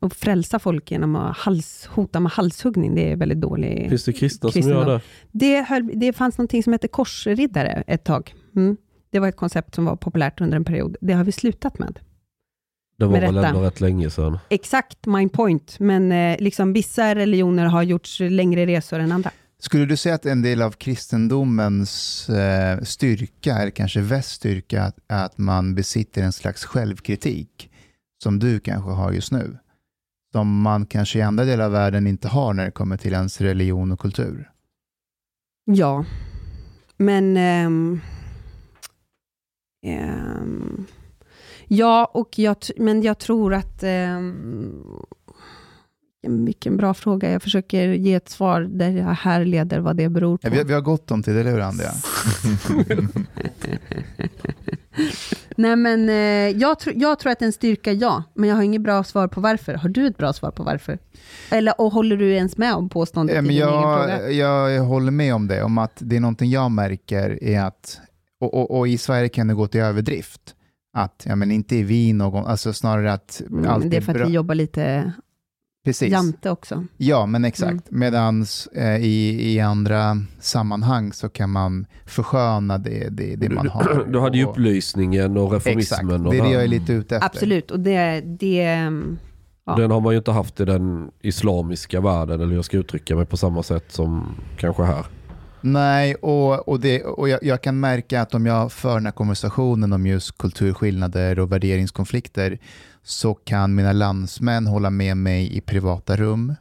[0.00, 2.94] att frälsa folk genom att hals, hota med halshuggning.
[2.94, 4.88] Det är väldigt dålig Finns det kristna som kristendom.
[4.88, 5.00] gör det?
[5.32, 8.34] Det, höll, det fanns någonting som hette korsriddare ett tag.
[8.56, 8.76] Mm.
[9.10, 10.96] Det var ett koncept som var populärt under en period.
[11.00, 11.98] Det har vi slutat med.
[12.98, 14.38] Det var väl ändå rätt länge sedan.
[14.48, 19.30] Exakt my point, men eh, liksom vissa religioner har gjort längre resor än andra.
[19.58, 24.96] Skulle du säga att en del av kristendomens eh, styrka, eller kanske väst styrka, att,
[25.06, 27.70] att man besitter en slags självkritik,
[28.22, 29.58] som du kanske har just nu,
[30.32, 33.40] som man kanske i andra delar av världen inte har när det kommer till ens
[33.40, 34.50] religion och kultur?
[35.64, 36.04] Ja,
[36.96, 37.36] men...
[37.36, 38.00] ehm,
[39.86, 40.86] ehm,
[41.68, 43.82] ja, och jag, men jag tror att...
[43.82, 44.84] Um,
[46.22, 47.30] vilken bra fråga.
[47.30, 50.50] Jag försöker ge ett svar där jag härleder vad det beror på.
[50.50, 51.92] Vi, vi har gått om det, eller hur Andrea?
[55.56, 56.14] Nej, men eh,
[56.58, 58.22] jag, tr- jag tror att en styrka, ja.
[58.34, 59.74] Men jag har inget bra svar på varför.
[59.74, 60.98] Har du ett bra svar på varför?
[61.50, 64.30] Eller och håller du ens med om påståendet Ja, i men din egen fråga?
[64.30, 68.00] jag, jag håller med om det, om att det är någonting jag märker är att,
[68.40, 70.54] och, och, och i Sverige kan det gå till överdrift,
[70.92, 74.12] att ja, men inte är vi någon, alltså snarare att Mm, allt det är för
[74.12, 74.26] att bra.
[74.26, 75.12] vi jobbar lite
[75.84, 76.12] Precis.
[76.12, 76.84] jante också.
[76.96, 77.70] Ja, men exakt.
[77.90, 78.00] Mm.
[78.00, 84.06] Medan eh, i, i andra sammanhang så kan man försköna det, det, det man har.
[84.12, 85.78] Du hade ju upplysningen och reformismen.
[85.78, 87.26] Exakt, och det är det jag är lite ute efter.
[87.26, 88.20] Absolut, och det...
[88.20, 89.18] det mm,
[89.66, 89.76] ja.
[89.76, 93.26] Den har man ju inte haft i den islamiska världen, eller jag ska uttrycka mig,
[93.26, 95.06] på samma sätt som kanske här.
[95.60, 99.12] Nej, och, och, det, och jag, jag kan märka att om jag för den här
[99.12, 102.58] konversationen om just kulturskillnader och värderingskonflikter
[103.02, 106.54] så kan mina landsmän hålla med mig i privata rum.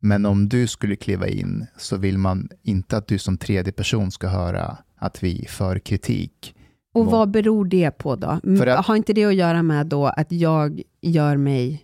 [0.00, 4.10] Men om du skulle kliva in så vill man inte att du som tredje person
[4.10, 6.54] ska höra att vi för kritik.
[6.94, 8.26] Och vad beror det på då?
[8.26, 11.82] Att- Har inte det att göra med då att jag gör mig...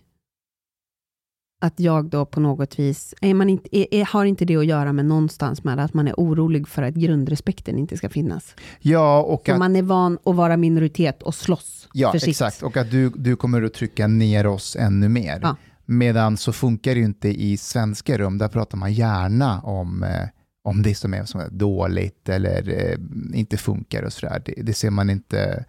[1.61, 3.13] Att jag då på något vis...
[3.21, 6.07] Är man inte, är, är, har inte det att göra med någonstans med att man
[6.07, 8.55] är orolig för att grundrespekten inte ska finnas?
[8.79, 12.29] Ja, och För att, man är van att vara minoritet och slåss ja för sitt.
[12.29, 12.63] exakt.
[12.63, 15.39] Och att du, du kommer att trycka ner oss ännu mer.
[15.41, 15.55] Ja.
[15.85, 18.37] Medan så funkar det ju inte i svenska rum.
[18.37, 20.27] Där pratar man gärna om, eh,
[20.63, 24.41] om det som är, som är dåligt eller eh, inte funkar och sådär.
[24.45, 25.65] Det, det ser man inte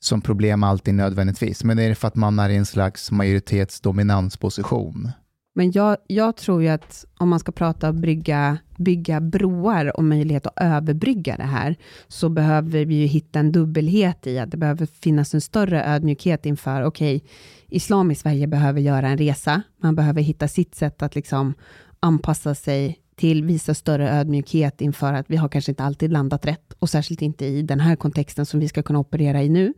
[0.00, 1.64] som problem alltid nödvändigtvis.
[1.64, 5.10] Men är det för att man är i en slags majoritetsdominansposition.
[5.54, 10.46] Men jag, jag tror ju att om man ska prata brygga, bygga broar och möjlighet
[10.46, 11.76] att överbrygga det här,
[12.08, 16.46] så behöver vi ju hitta en dubbelhet i att det behöver finnas en större ödmjukhet
[16.46, 17.24] inför, okej,
[17.68, 19.62] islam i Sverige behöver göra en resa.
[19.82, 21.54] Man behöver hitta sitt sätt att liksom
[22.00, 26.72] anpassa sig till, visa större ödmjukhet inför att vi har kanske inte alltid landat rätt,
[26.78, 29.74] och särskilt inte i den här kontexten som vi ska kunna operera i nu,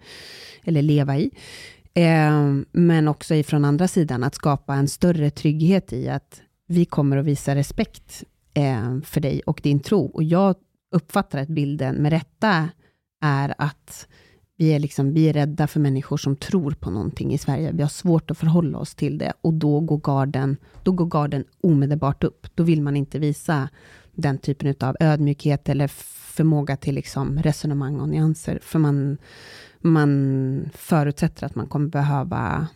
[0.64, 1.30] eller leva i.
[1.94, 7.16] Eh, men också ifrån andra sidan, att skapa en större trygghet i att vi kommer
[7.16, 10.06] att visa respekt eh, för dig och din tro.
[10.06, 10.54] Och jag
[10.94, 12.68] uppfattar att bilden med rätta
[13.22, 14.08] är att
[14.60, 17.72] vi är, liksom, vi är rädda för människor som tror på någonting i Sverige.
[17.72, 21.44] Vi har svårt att förhålla oss till det och då går garden, då går garden
[21.60, 22.46] omedelbart upp.
[22.54, 23.68] Då vill man inte visa
[24.12, 25.88] den typen av ödmjukhet eller
[26.34, 29.18] förmåga till liksom resonemang och nyanser, för man,
[29.78, 32.66] man förutsätter att man kommer behöva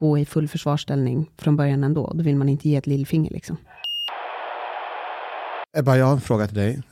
[0.00, 2.12] gå i full försvarsställning från början ändå.
[2.14, 3.30] Då vill man inte ge ett lillfinger.
[3.30, 3.56] Liksom.
[5.76, 6.82] Ebba, jag har en fråga till dig.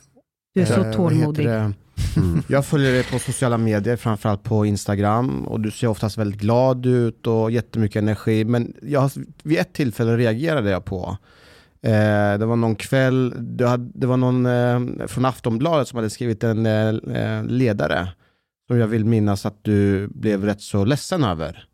[0.55, 1.45] Du är så Eh, tålmodig.
[1.47, 1.73] det?
[2.47, 5.45] Jag följer dig på sociala medier, framförallt på Instagram.
[5.47, 8.45] Och du ser oftast väldigt glad ut och jättemycket energi.
[8.45, 9.11] Men jag, har-
[9.43, 11.17] vid ett tillfälle reagerade jag på.
[11.81, 16.43] Eh, det var någon kväll, hade, det var någon eh, från Aftonbladet som hade skrivit
[16.43, 18.07] en eh, ledare.
[18.67, 21.67] Som jag vill minnas att du blev rätt så ledsen över.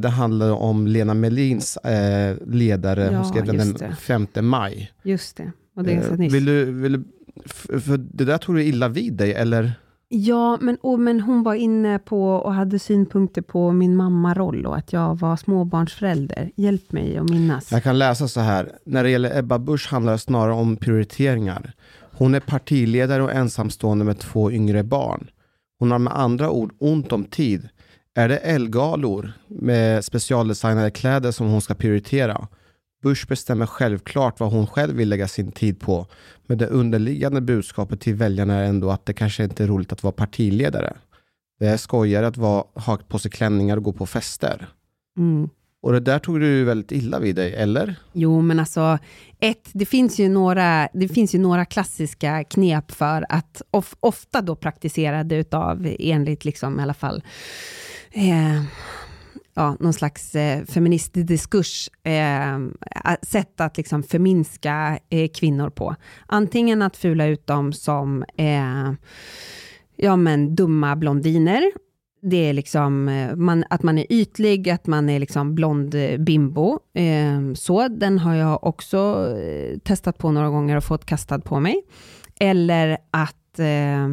[0.00, 1.78] Det handlade om Lena Melins
[2.46, 3.04] ledare.
[3.12, 3.96] Ja, Hon skrev den den det.
[4.00, 4.92] 5 maj.
[5.02, 5.52] Just det.
[5.76, 6.32] Och det är så nyss.
[6.34, 7.04] vill du, vill du,
[7.46, 9.72] för det där tog du illa vid dig, eller?
[10.12, 14.76] Ja, men, och, men hon var inne på och hade synpunkter på min mammaroll och
[14.76, 16.50] att jag var småbarnsförälder.
[16.56, 17.72] Hjälp mig att minnas.
[17.72, 18.72] Jag kan läsa så här.
[18.84, 21.72] När det gäller Ebba Busch handlar det snarare om prioriteringar.
[22.12, 25.30] Hon är partiledare och ensamstående med två yngre barn.
[25.78, 27.68] Hon har med andra ord ont om tid.
[28.14, 32.48] Är det Elgalor med specialdesignade kläder som hon ska prioritera?
[33.02, 36.06] Bush bestämmer självklart vad hon själv vill lägga sin tid på.
[36.46, 40.02] Men det underliggande budskapet till väljarna är ändå att det kanske inte är roligt att
[40.02, 40.96] vara partiledare.
[41.58, 44.68] Det är skojigare att vara, ha på sig klänningar och gå på fester.
[45.18, 45.48] Mm.
[45.82, 47.94] Och det där tog du väldigt illa vid dig, eller?
[48.12, 48.98] Jo, men alltså,
[49.40, 54.40] ett, det finns ju några, det finns ju några klassiska knep för att, of, ofta
[54.40, 57.22] då praktiserade utav, enligt liksom i alla fall,
[58.12, 58.62] eh,
[59.54, 62.58] ja, någon slags eh, feministisk diskurs, eh,
[63.22, 65.94] sätt att liksom förminska eh, kvinnor på.
[66.26, 68.92] Antingen att fula ut dem som eh,
[69.96, 71.62] ja, men dumma blondiner,
[72.22, 76.18] det är liksom eh, man, att man är ytlig, att man är liksom blond eh,
[76.18, 76.78] bimbo.
[76.94, 81.60] Eh, så, den har jag också eh, testat på några gånger och fått kastad på
[81.60, 81.82] mig.
[82.40, 84.04] Eller att eh,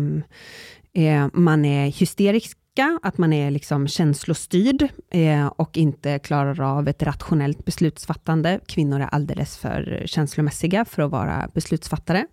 [1.03, 2.57] eh, man är hysterisk
[3.03, 8.59] att man är liksom känslostyrd eh, och inte klarar av ett rationellt beslutsfattande.
[8.67, 12.27] Kvinnor är alldeles för känslomässiga för att vara beslutsfattare.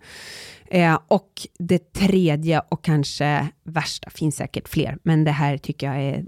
[0.66, 6.02] Eh, och det tredje och kanske värsta, finns säkert fler, men det här tycker jag
[6.02, 6.24] är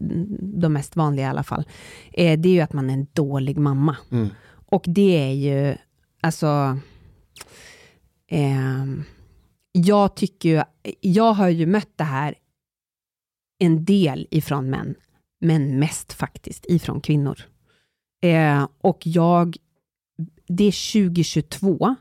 [0.60, 1.64] de mest vanliga i alla fall,
[2.12, 3.96] eh, det är ju att man är en dålig mamma.
[4.12, 4.28] Mm.
[4.68, 5.76] Och det är ju,
[6.20, 6.78] alltså,
[8.30, 8.84] eh,
[9.72, 10.62] jag tycker ju,
[11.00, 12.34] jag har ju mött det här
[13.58, 14.94] en del ifrån män,
[15.40, 17.38] men mest faktiskt ifrån kvinnor.
[18.22, 19.56] Eh, och jag,
[20.48, 21.96] det är 2022,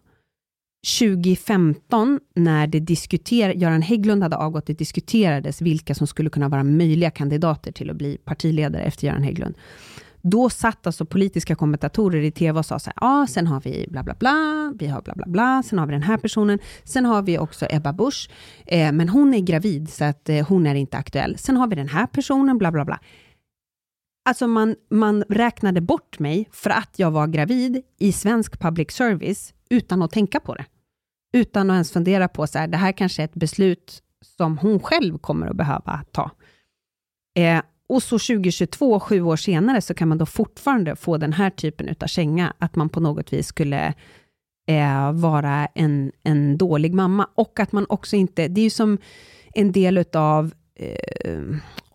[1.00, 6.64] 2015 när det diskuterades, Göran Hägglund hade avgått, det diskuterades vilka som skulle kunna vara
[6.64, 9.56] möjliga kandidater till att bli partiledare efter Göran Hägglund.
[10.28, 13.62] Då satt alltså politiska kommentatorer i tv och sa så här, ja, ah, sen har
[13.62, 16.60] vi bla bla bla, vi har bla bla bla, sen har vi den här personen,
[16.84, 18.30] sen har vi också Ebba Busch,
[18.66, 21.38] eh, men hon är gravid så att eh, hon är inte aktuell.
[21.38, 23.00] Sen har vi den här personen, bla bla bla.
[24.30, 29.54] Alltså man, man räknade bort mig för att jag var gravid i svensk public service
[29.70, 30.66] utan att tänka på det.
[31.34, 34.04] Utan att ens fundera på så här, det här kanske är ett beslut
[34.38, 36.32] som hon själv kommer att behöva ta.
[37.38, 41.50] Eh, och så 2022, sju år senare, så kan man då fortfarande få den här
[41.50, 43.94] typen av känga, att man på något vis skulle
[44.68, 47.28] eh, vara en, en dålig mamma.
[47.36, 48.98] Och att man också inte, det är ju som
[49.54, 51.44] en del utav eh,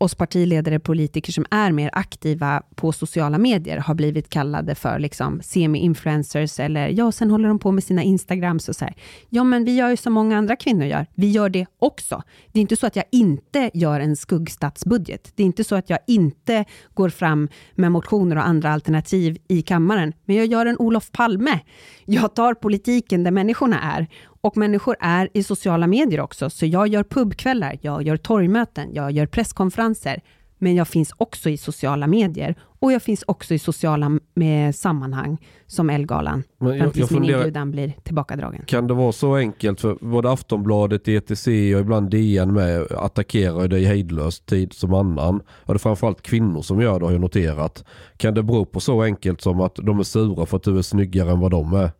[0.00, 4.98] oss partiledare, och politiker som är mer aktiva på sociala medier, har blivit kallade för
[4.98, 8.94] liksom semi-influencers, eller ja, sen håller de på med sina Instagrams och så här.
[9.28, 11.06] Ja, men vi gör ju som många andra kvinnor gör.
[11.14, 12.22] Vi gör det också.
[12.52, 15.32] Det är inte så att jag inte gör en skuggstatsbudget.
[15.34, 16.64] Det är inte så att jag inte
[16.94, 21.60] går fram med motioner och andra alternativ i kammaren, men jag gör en Olof Palme.
[22.04, 24.06] Jag tar politiken där människorna är
[24.40, 29.10] och människor är i sociala medier också, så jag gör pubkvällar, jag gör torgmöten, jag
[29.12, 30.20] gör presskonferenser,
[30.62, 35.38] men jag finns också i sociala medier och jag finns också i sociala med sammanhang
[35.66, 38.62] som Elgalan, Men jag- jag min inbjudan blir tillbakadragen.
[38.66, 39.80] Kan det vara så enkelt?
[39.80, 45.40] För både Aftonbladet, ETC och ibland DN med attackerar dig hejdlöst tid som annan.
[45.50, 47.84] Och det är framförallt kvinnor som gör det har jag noterat.
[48.16, 50.82] Kan det bero på så enkelt som att de är sura för att du är
[50.82, 51.90] snyggare än vad de är?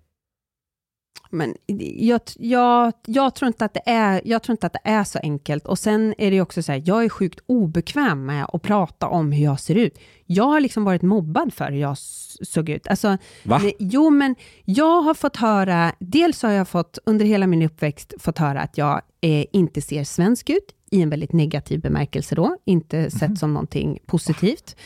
[1.31, 1.55] Men
[1.97, 5.19] jag, jag, jag, tror inte att det är, jag tror inte att det är så
[5.23, 5.67] enkelt.
[5.67, 9.33] Och sen är det också så här, jag är sjukt obekväm med att prata om
[9.33, 9.99] hur jag ser ut.
[10.27, 11.99] Jag har liksom varit mobbad för hur jag
[12.43, 12.87] såg ut.
[12.87, 13.59] Alltså, Va?
[13.63, 18.15] nej, Jo, men jag har fått höra, dels har jag fått under hela min uppväxt
[18.19, 22.57] fått höra att jag eh, inte ser svensk ut, i en väldigt negativ bemärkelse då,
[22.65, 24.77] inte sett som någonting positivt.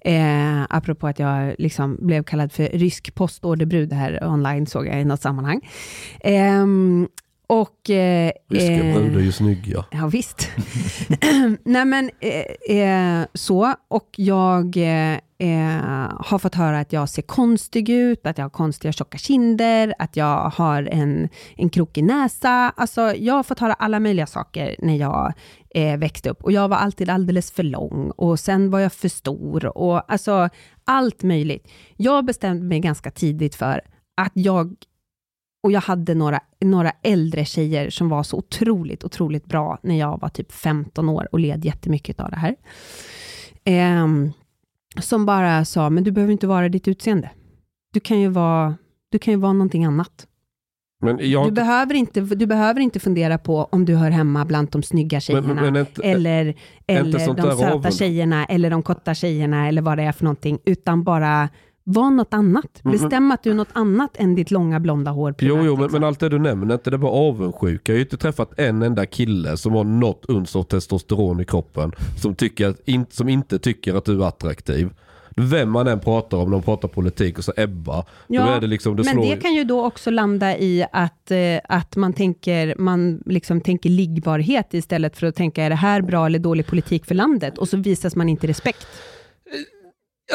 [0.00, 5.04] Eh, apropå att jag liksom blev kallad för rysk postorderbrud här online, såg jag i
[5.04, 5.68] något sammanhang.
[6.20, 7.08] Ehm,
[7.46, 7.90] och...
[7.90, 9.84] Eh, Ryska eh, brudar är ju snygga.
[9.90, 10.48] Ja, visst.
[11.62, 13.74] Nej, men eh, eh, så.
[13.88, 14.76] Och jag
[15.38, 19.94] eh, har fått höra att jag ser konstig ut, att jag har konstiga tjocka kinder,
[19.98, 22.72] att jag har en, en krokig näsa.
[22.76, 25.32] Alltså, jag har fått höra alla möjliga saker när jag
[25.74, 26.42] eh, växte upp.
[26.42, 30.48] Och jag var alltid alldeles för lång och sen var jag för stor och alltså
[30.84, 31.68] allt möjligt.
[31.96, 33.80] Jag bestämde mig ganska tidigt för
[34.16, 34.74] att jag
[35.62, 40.20] och jag hade några, några äldre tjejer som var så otroligt, otroligt bra när jag
[40.20, 42.56] var typ 15 år och led jättemycket av det här.
[43.64, 44.06] Eh,
[45.02, 47.30] som bara sa, men du behöver inte vara ditt utseende.
[47.92, 48.74] Du kan ju vara,
[49.12, 50.26] du kan ju vara någonting annat.
[51.20, 54.82] Jag Du behöver, inte, du behöver inte fundera på om du hör hemma bland de
[54.82, 56.54] snygga tjejerna, Men- men inte- eller,
[56.86, 61.02] eller de söta tjejerna, eller de korta tjejerna, eller vad det är för någonting, utan
[61.04, 61.48] bara
[61.88, 62.84] var något annat.
[62.84, 65.34] Mm, Bestäm att du är något annat än ditt långa blonda hår.
[65.38, 66.00] Jo, primärt, jo men, liksom.
[66.00, 67.92] men allt det du nämner, inte det bara avundsjuka.
[67.92, 71.44] Jag har ju inte träffat en enda kille som har något uns av testosteron i
[71.44, 71.92] kroppen.
[72.18, 74.90] Som, tycker att, in, som inte tycker att du är attraktiv.
[75.36, 78.04] Vem man än pratar om, de pratar politik och så Ebba.
[78.26, 81.60] då är det liksom, det men det kan ju då också landa i att, eh,
[81.68, 86.26] att man, tänker, man liksom tänker liggbarhet istället för att tänka, är det här bra
[86.26, 87.58] eller dålig politik för landet?
[87.58, 88.86] Och så visas man inte respekt.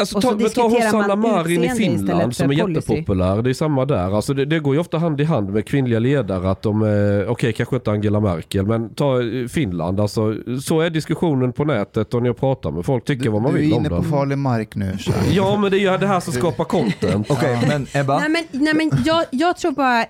[0.02, 2.80] Alltså, Och ta, ta hon diskuterar man Sanna Marin i Finland som är policy.
[2.94, 3.42] jättepopulär.
[3.42, 4.16] Det är samma där.
[4.16, 7.28] Alltså det, det går ju ofta hand i hand med kvinnliga ledare att de är,
[7.28, 10.00] okej kanske inte Angela Merkel, men ta eh, Finland.
[10.00, 13.52] Alltså, så är diskussionen på nätet och när jag pratar med folk, tycker vad man
[13.54, 14.04] Du är vill om inne på den.
[14.04, 14.98] farlig mark nu.
[14.98, 15.12] Så.
[15.32, 17.28] Ja men det är ju det här som skapar content.
[17.32, 18.20] Okej, men Ebba?
[18.20, 20.06] Nej men, nej, men jag, jag, tror bara,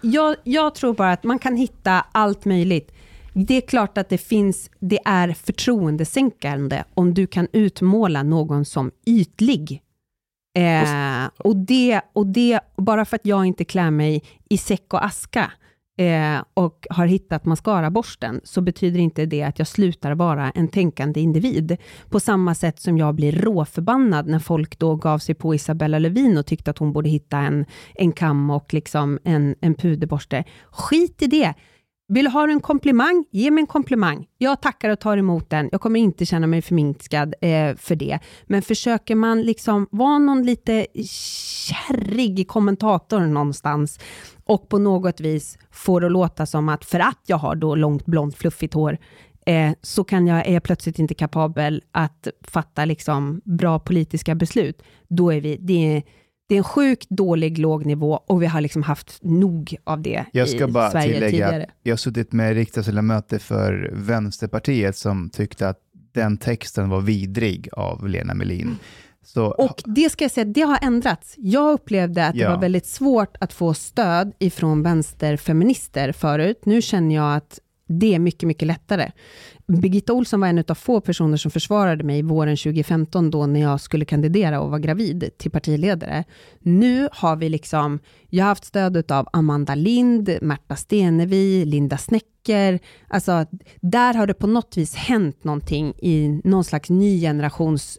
[0.00, 2.90] jag, jag tror bara att man kan hitta allt möjligt.
[3.34, 8.90] Det är klart att det finns, det är förtroendesänkande om du kan utmåla någon som
[9.06, 9.82] ytlig.
[10.56, 15.04] Eh, och, det, och det, bara för att jag inte klär mig i säck och
[15.04, 15.52] aska
[15.98, 21.20] eh, och har hittat mascaraborsten, så betyder inte det att jag slutar vara en tänkande
[21.20, 21.76] individ.
[22.08, 26.38] På samma sätt som jag blir råförbannad när folk då gav sig på Isabella Lövin
[26.38, 30.44] och tyckte att hon borde hitta en, en kam och liksom en, en puderborste.
[30.70, 31.54] Skit i det.
[32.08, 33.24] Vill du ha en komplimang?
[33.30, 34.26] Ge mig en komplimang.
[34.38, 35.68] Jag tackar och tar emot den.
[35.72, 38.18] Jag kommer inte känna mig förminskad eh, för det.
[38.46, 44.00] Men försöker man liksom vara någon lite kärrig kommentator någonstans
[44.44, 47.74] och på något vis få det att låta som att för att jag har då
[47.74, 48.98] långt blont fluffigt hår
[49.46, 54.82] eh, så kan jag, är jag plötsligt inte kapabel att fatta liksom bra politiska beslut.
[55.08, 56.02] Då är vi, det är,
[56.48, 60.24] det är en sjukt dålig låg nivå och vi har liksom haft nog av det
[60.32, 61.66] Jag ska i bara Sverige tillägga tidigare.
[61.82, 65.78] jag har suttit med riksdagsledamöter för Vänsterpartiet som tyckte att
[66.12, 68.76] den texten var vidrig av Lena Melin.
[69.24, 71.34] Så, Och det ska jag säga, det har ändrats.
[71.38, 72.46] Jag upplevde att Ja.
[72.48, 76.60] det var väldigt svårt att få stöd ifrån vänsterfeminister förut.
[76.64, 77.58] Nu känner jag att
[77.88, 79.10] det är mycket, mycket lättare.
[79.66, 83.80] Birgitta Olsson var en av få personer som försvarade mig våren 2015, då när jag
[83.80, 86.24] skulle kandidera och var gravid till partiledare.
[86.58, 87.98] Nu har vi liksom,
[88.30, 92.80] jag har haft stöd av Amanda Lind, Märta Stenevi, Linda Snäcker.
[93.08, 93.46] Alltså,
[93.80, 97.98] där har det på något vis hänt någonting i någon slags ny generations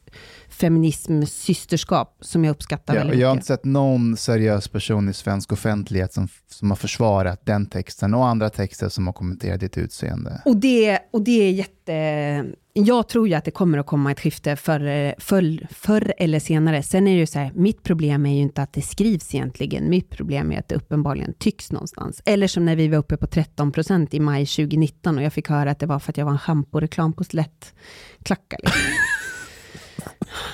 [0.55, 3.43] feminism, systerskap, som jag uppskattar ja, väldigt jag har mycket.
[3.43, 8.27] inte sett någon seriös person i svensk offentlighet som, som har försvarat den texten och
[8.27, 10.41] andra texter som har kommenterat ditt utseende.
[10.45, 12.45] Och det, och det är jätte...
[12.77, 16.83] Jag tror ju att det kommer att komma ett skifte förr, förr, förr eller senare.
[16.83, 19.89] Sen är det ju så här, mitt problem är ju inte att det skrivs egentligen.
[19.89, 22.21] Mitt problem är att det uppenbarligen tycks någonstans.
[22.25, 25.49] Eller som när vi var uppe på 13 procent i maj 2019 och jag fick
[25.49, 28.57] höra att det var för att jag var en schamporeklam på Slättklacka.
[28.63, 28.81] Liksom.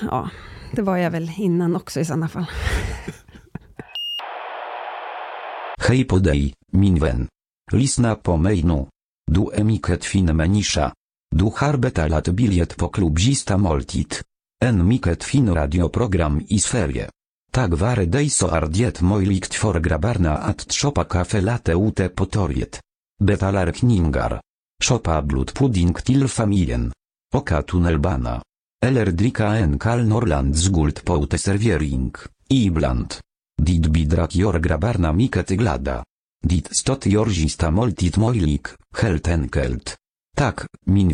[0.02, 0.30] Ja,
[0.72, 2.46] det var jag väl innan också i sådana fall.
[5.88, 7.28] Hej på dig, min vän.
[7.72, 8.88] Lyssna på mig nu.
[9.32, 10.94] Du är mycket fin människa.
[11.36, 14.16] Du har betalat biljett på klubbista måltid.
[14.64, 17.10] En mycket fin radioprogram i Sverige.
[17.52, 22.26] Tack vare dig så är det möjligt för grabbarna att köpa kaffe latte ute på
[22.26, 22.80] torget.
[23.24, 24.42] Betalar kningar.
[24.84, 26.92] Köpa blodpudding till familjen.
[27.36, 28.42] Åka tunnelbana.
[28.86, 32.14] Eller dricka en kall Norrlands guld på uteservering,
[32.50, 33.14] ibland.
[33.62, 36.04] Dit bidrag gör grabbarna mycket glada.
[36.44, 38.66] Dit stot gör sista måltid möjlig,
[39.02, 39.96] helt enkelt.
[40.38, 41.14] Tack, min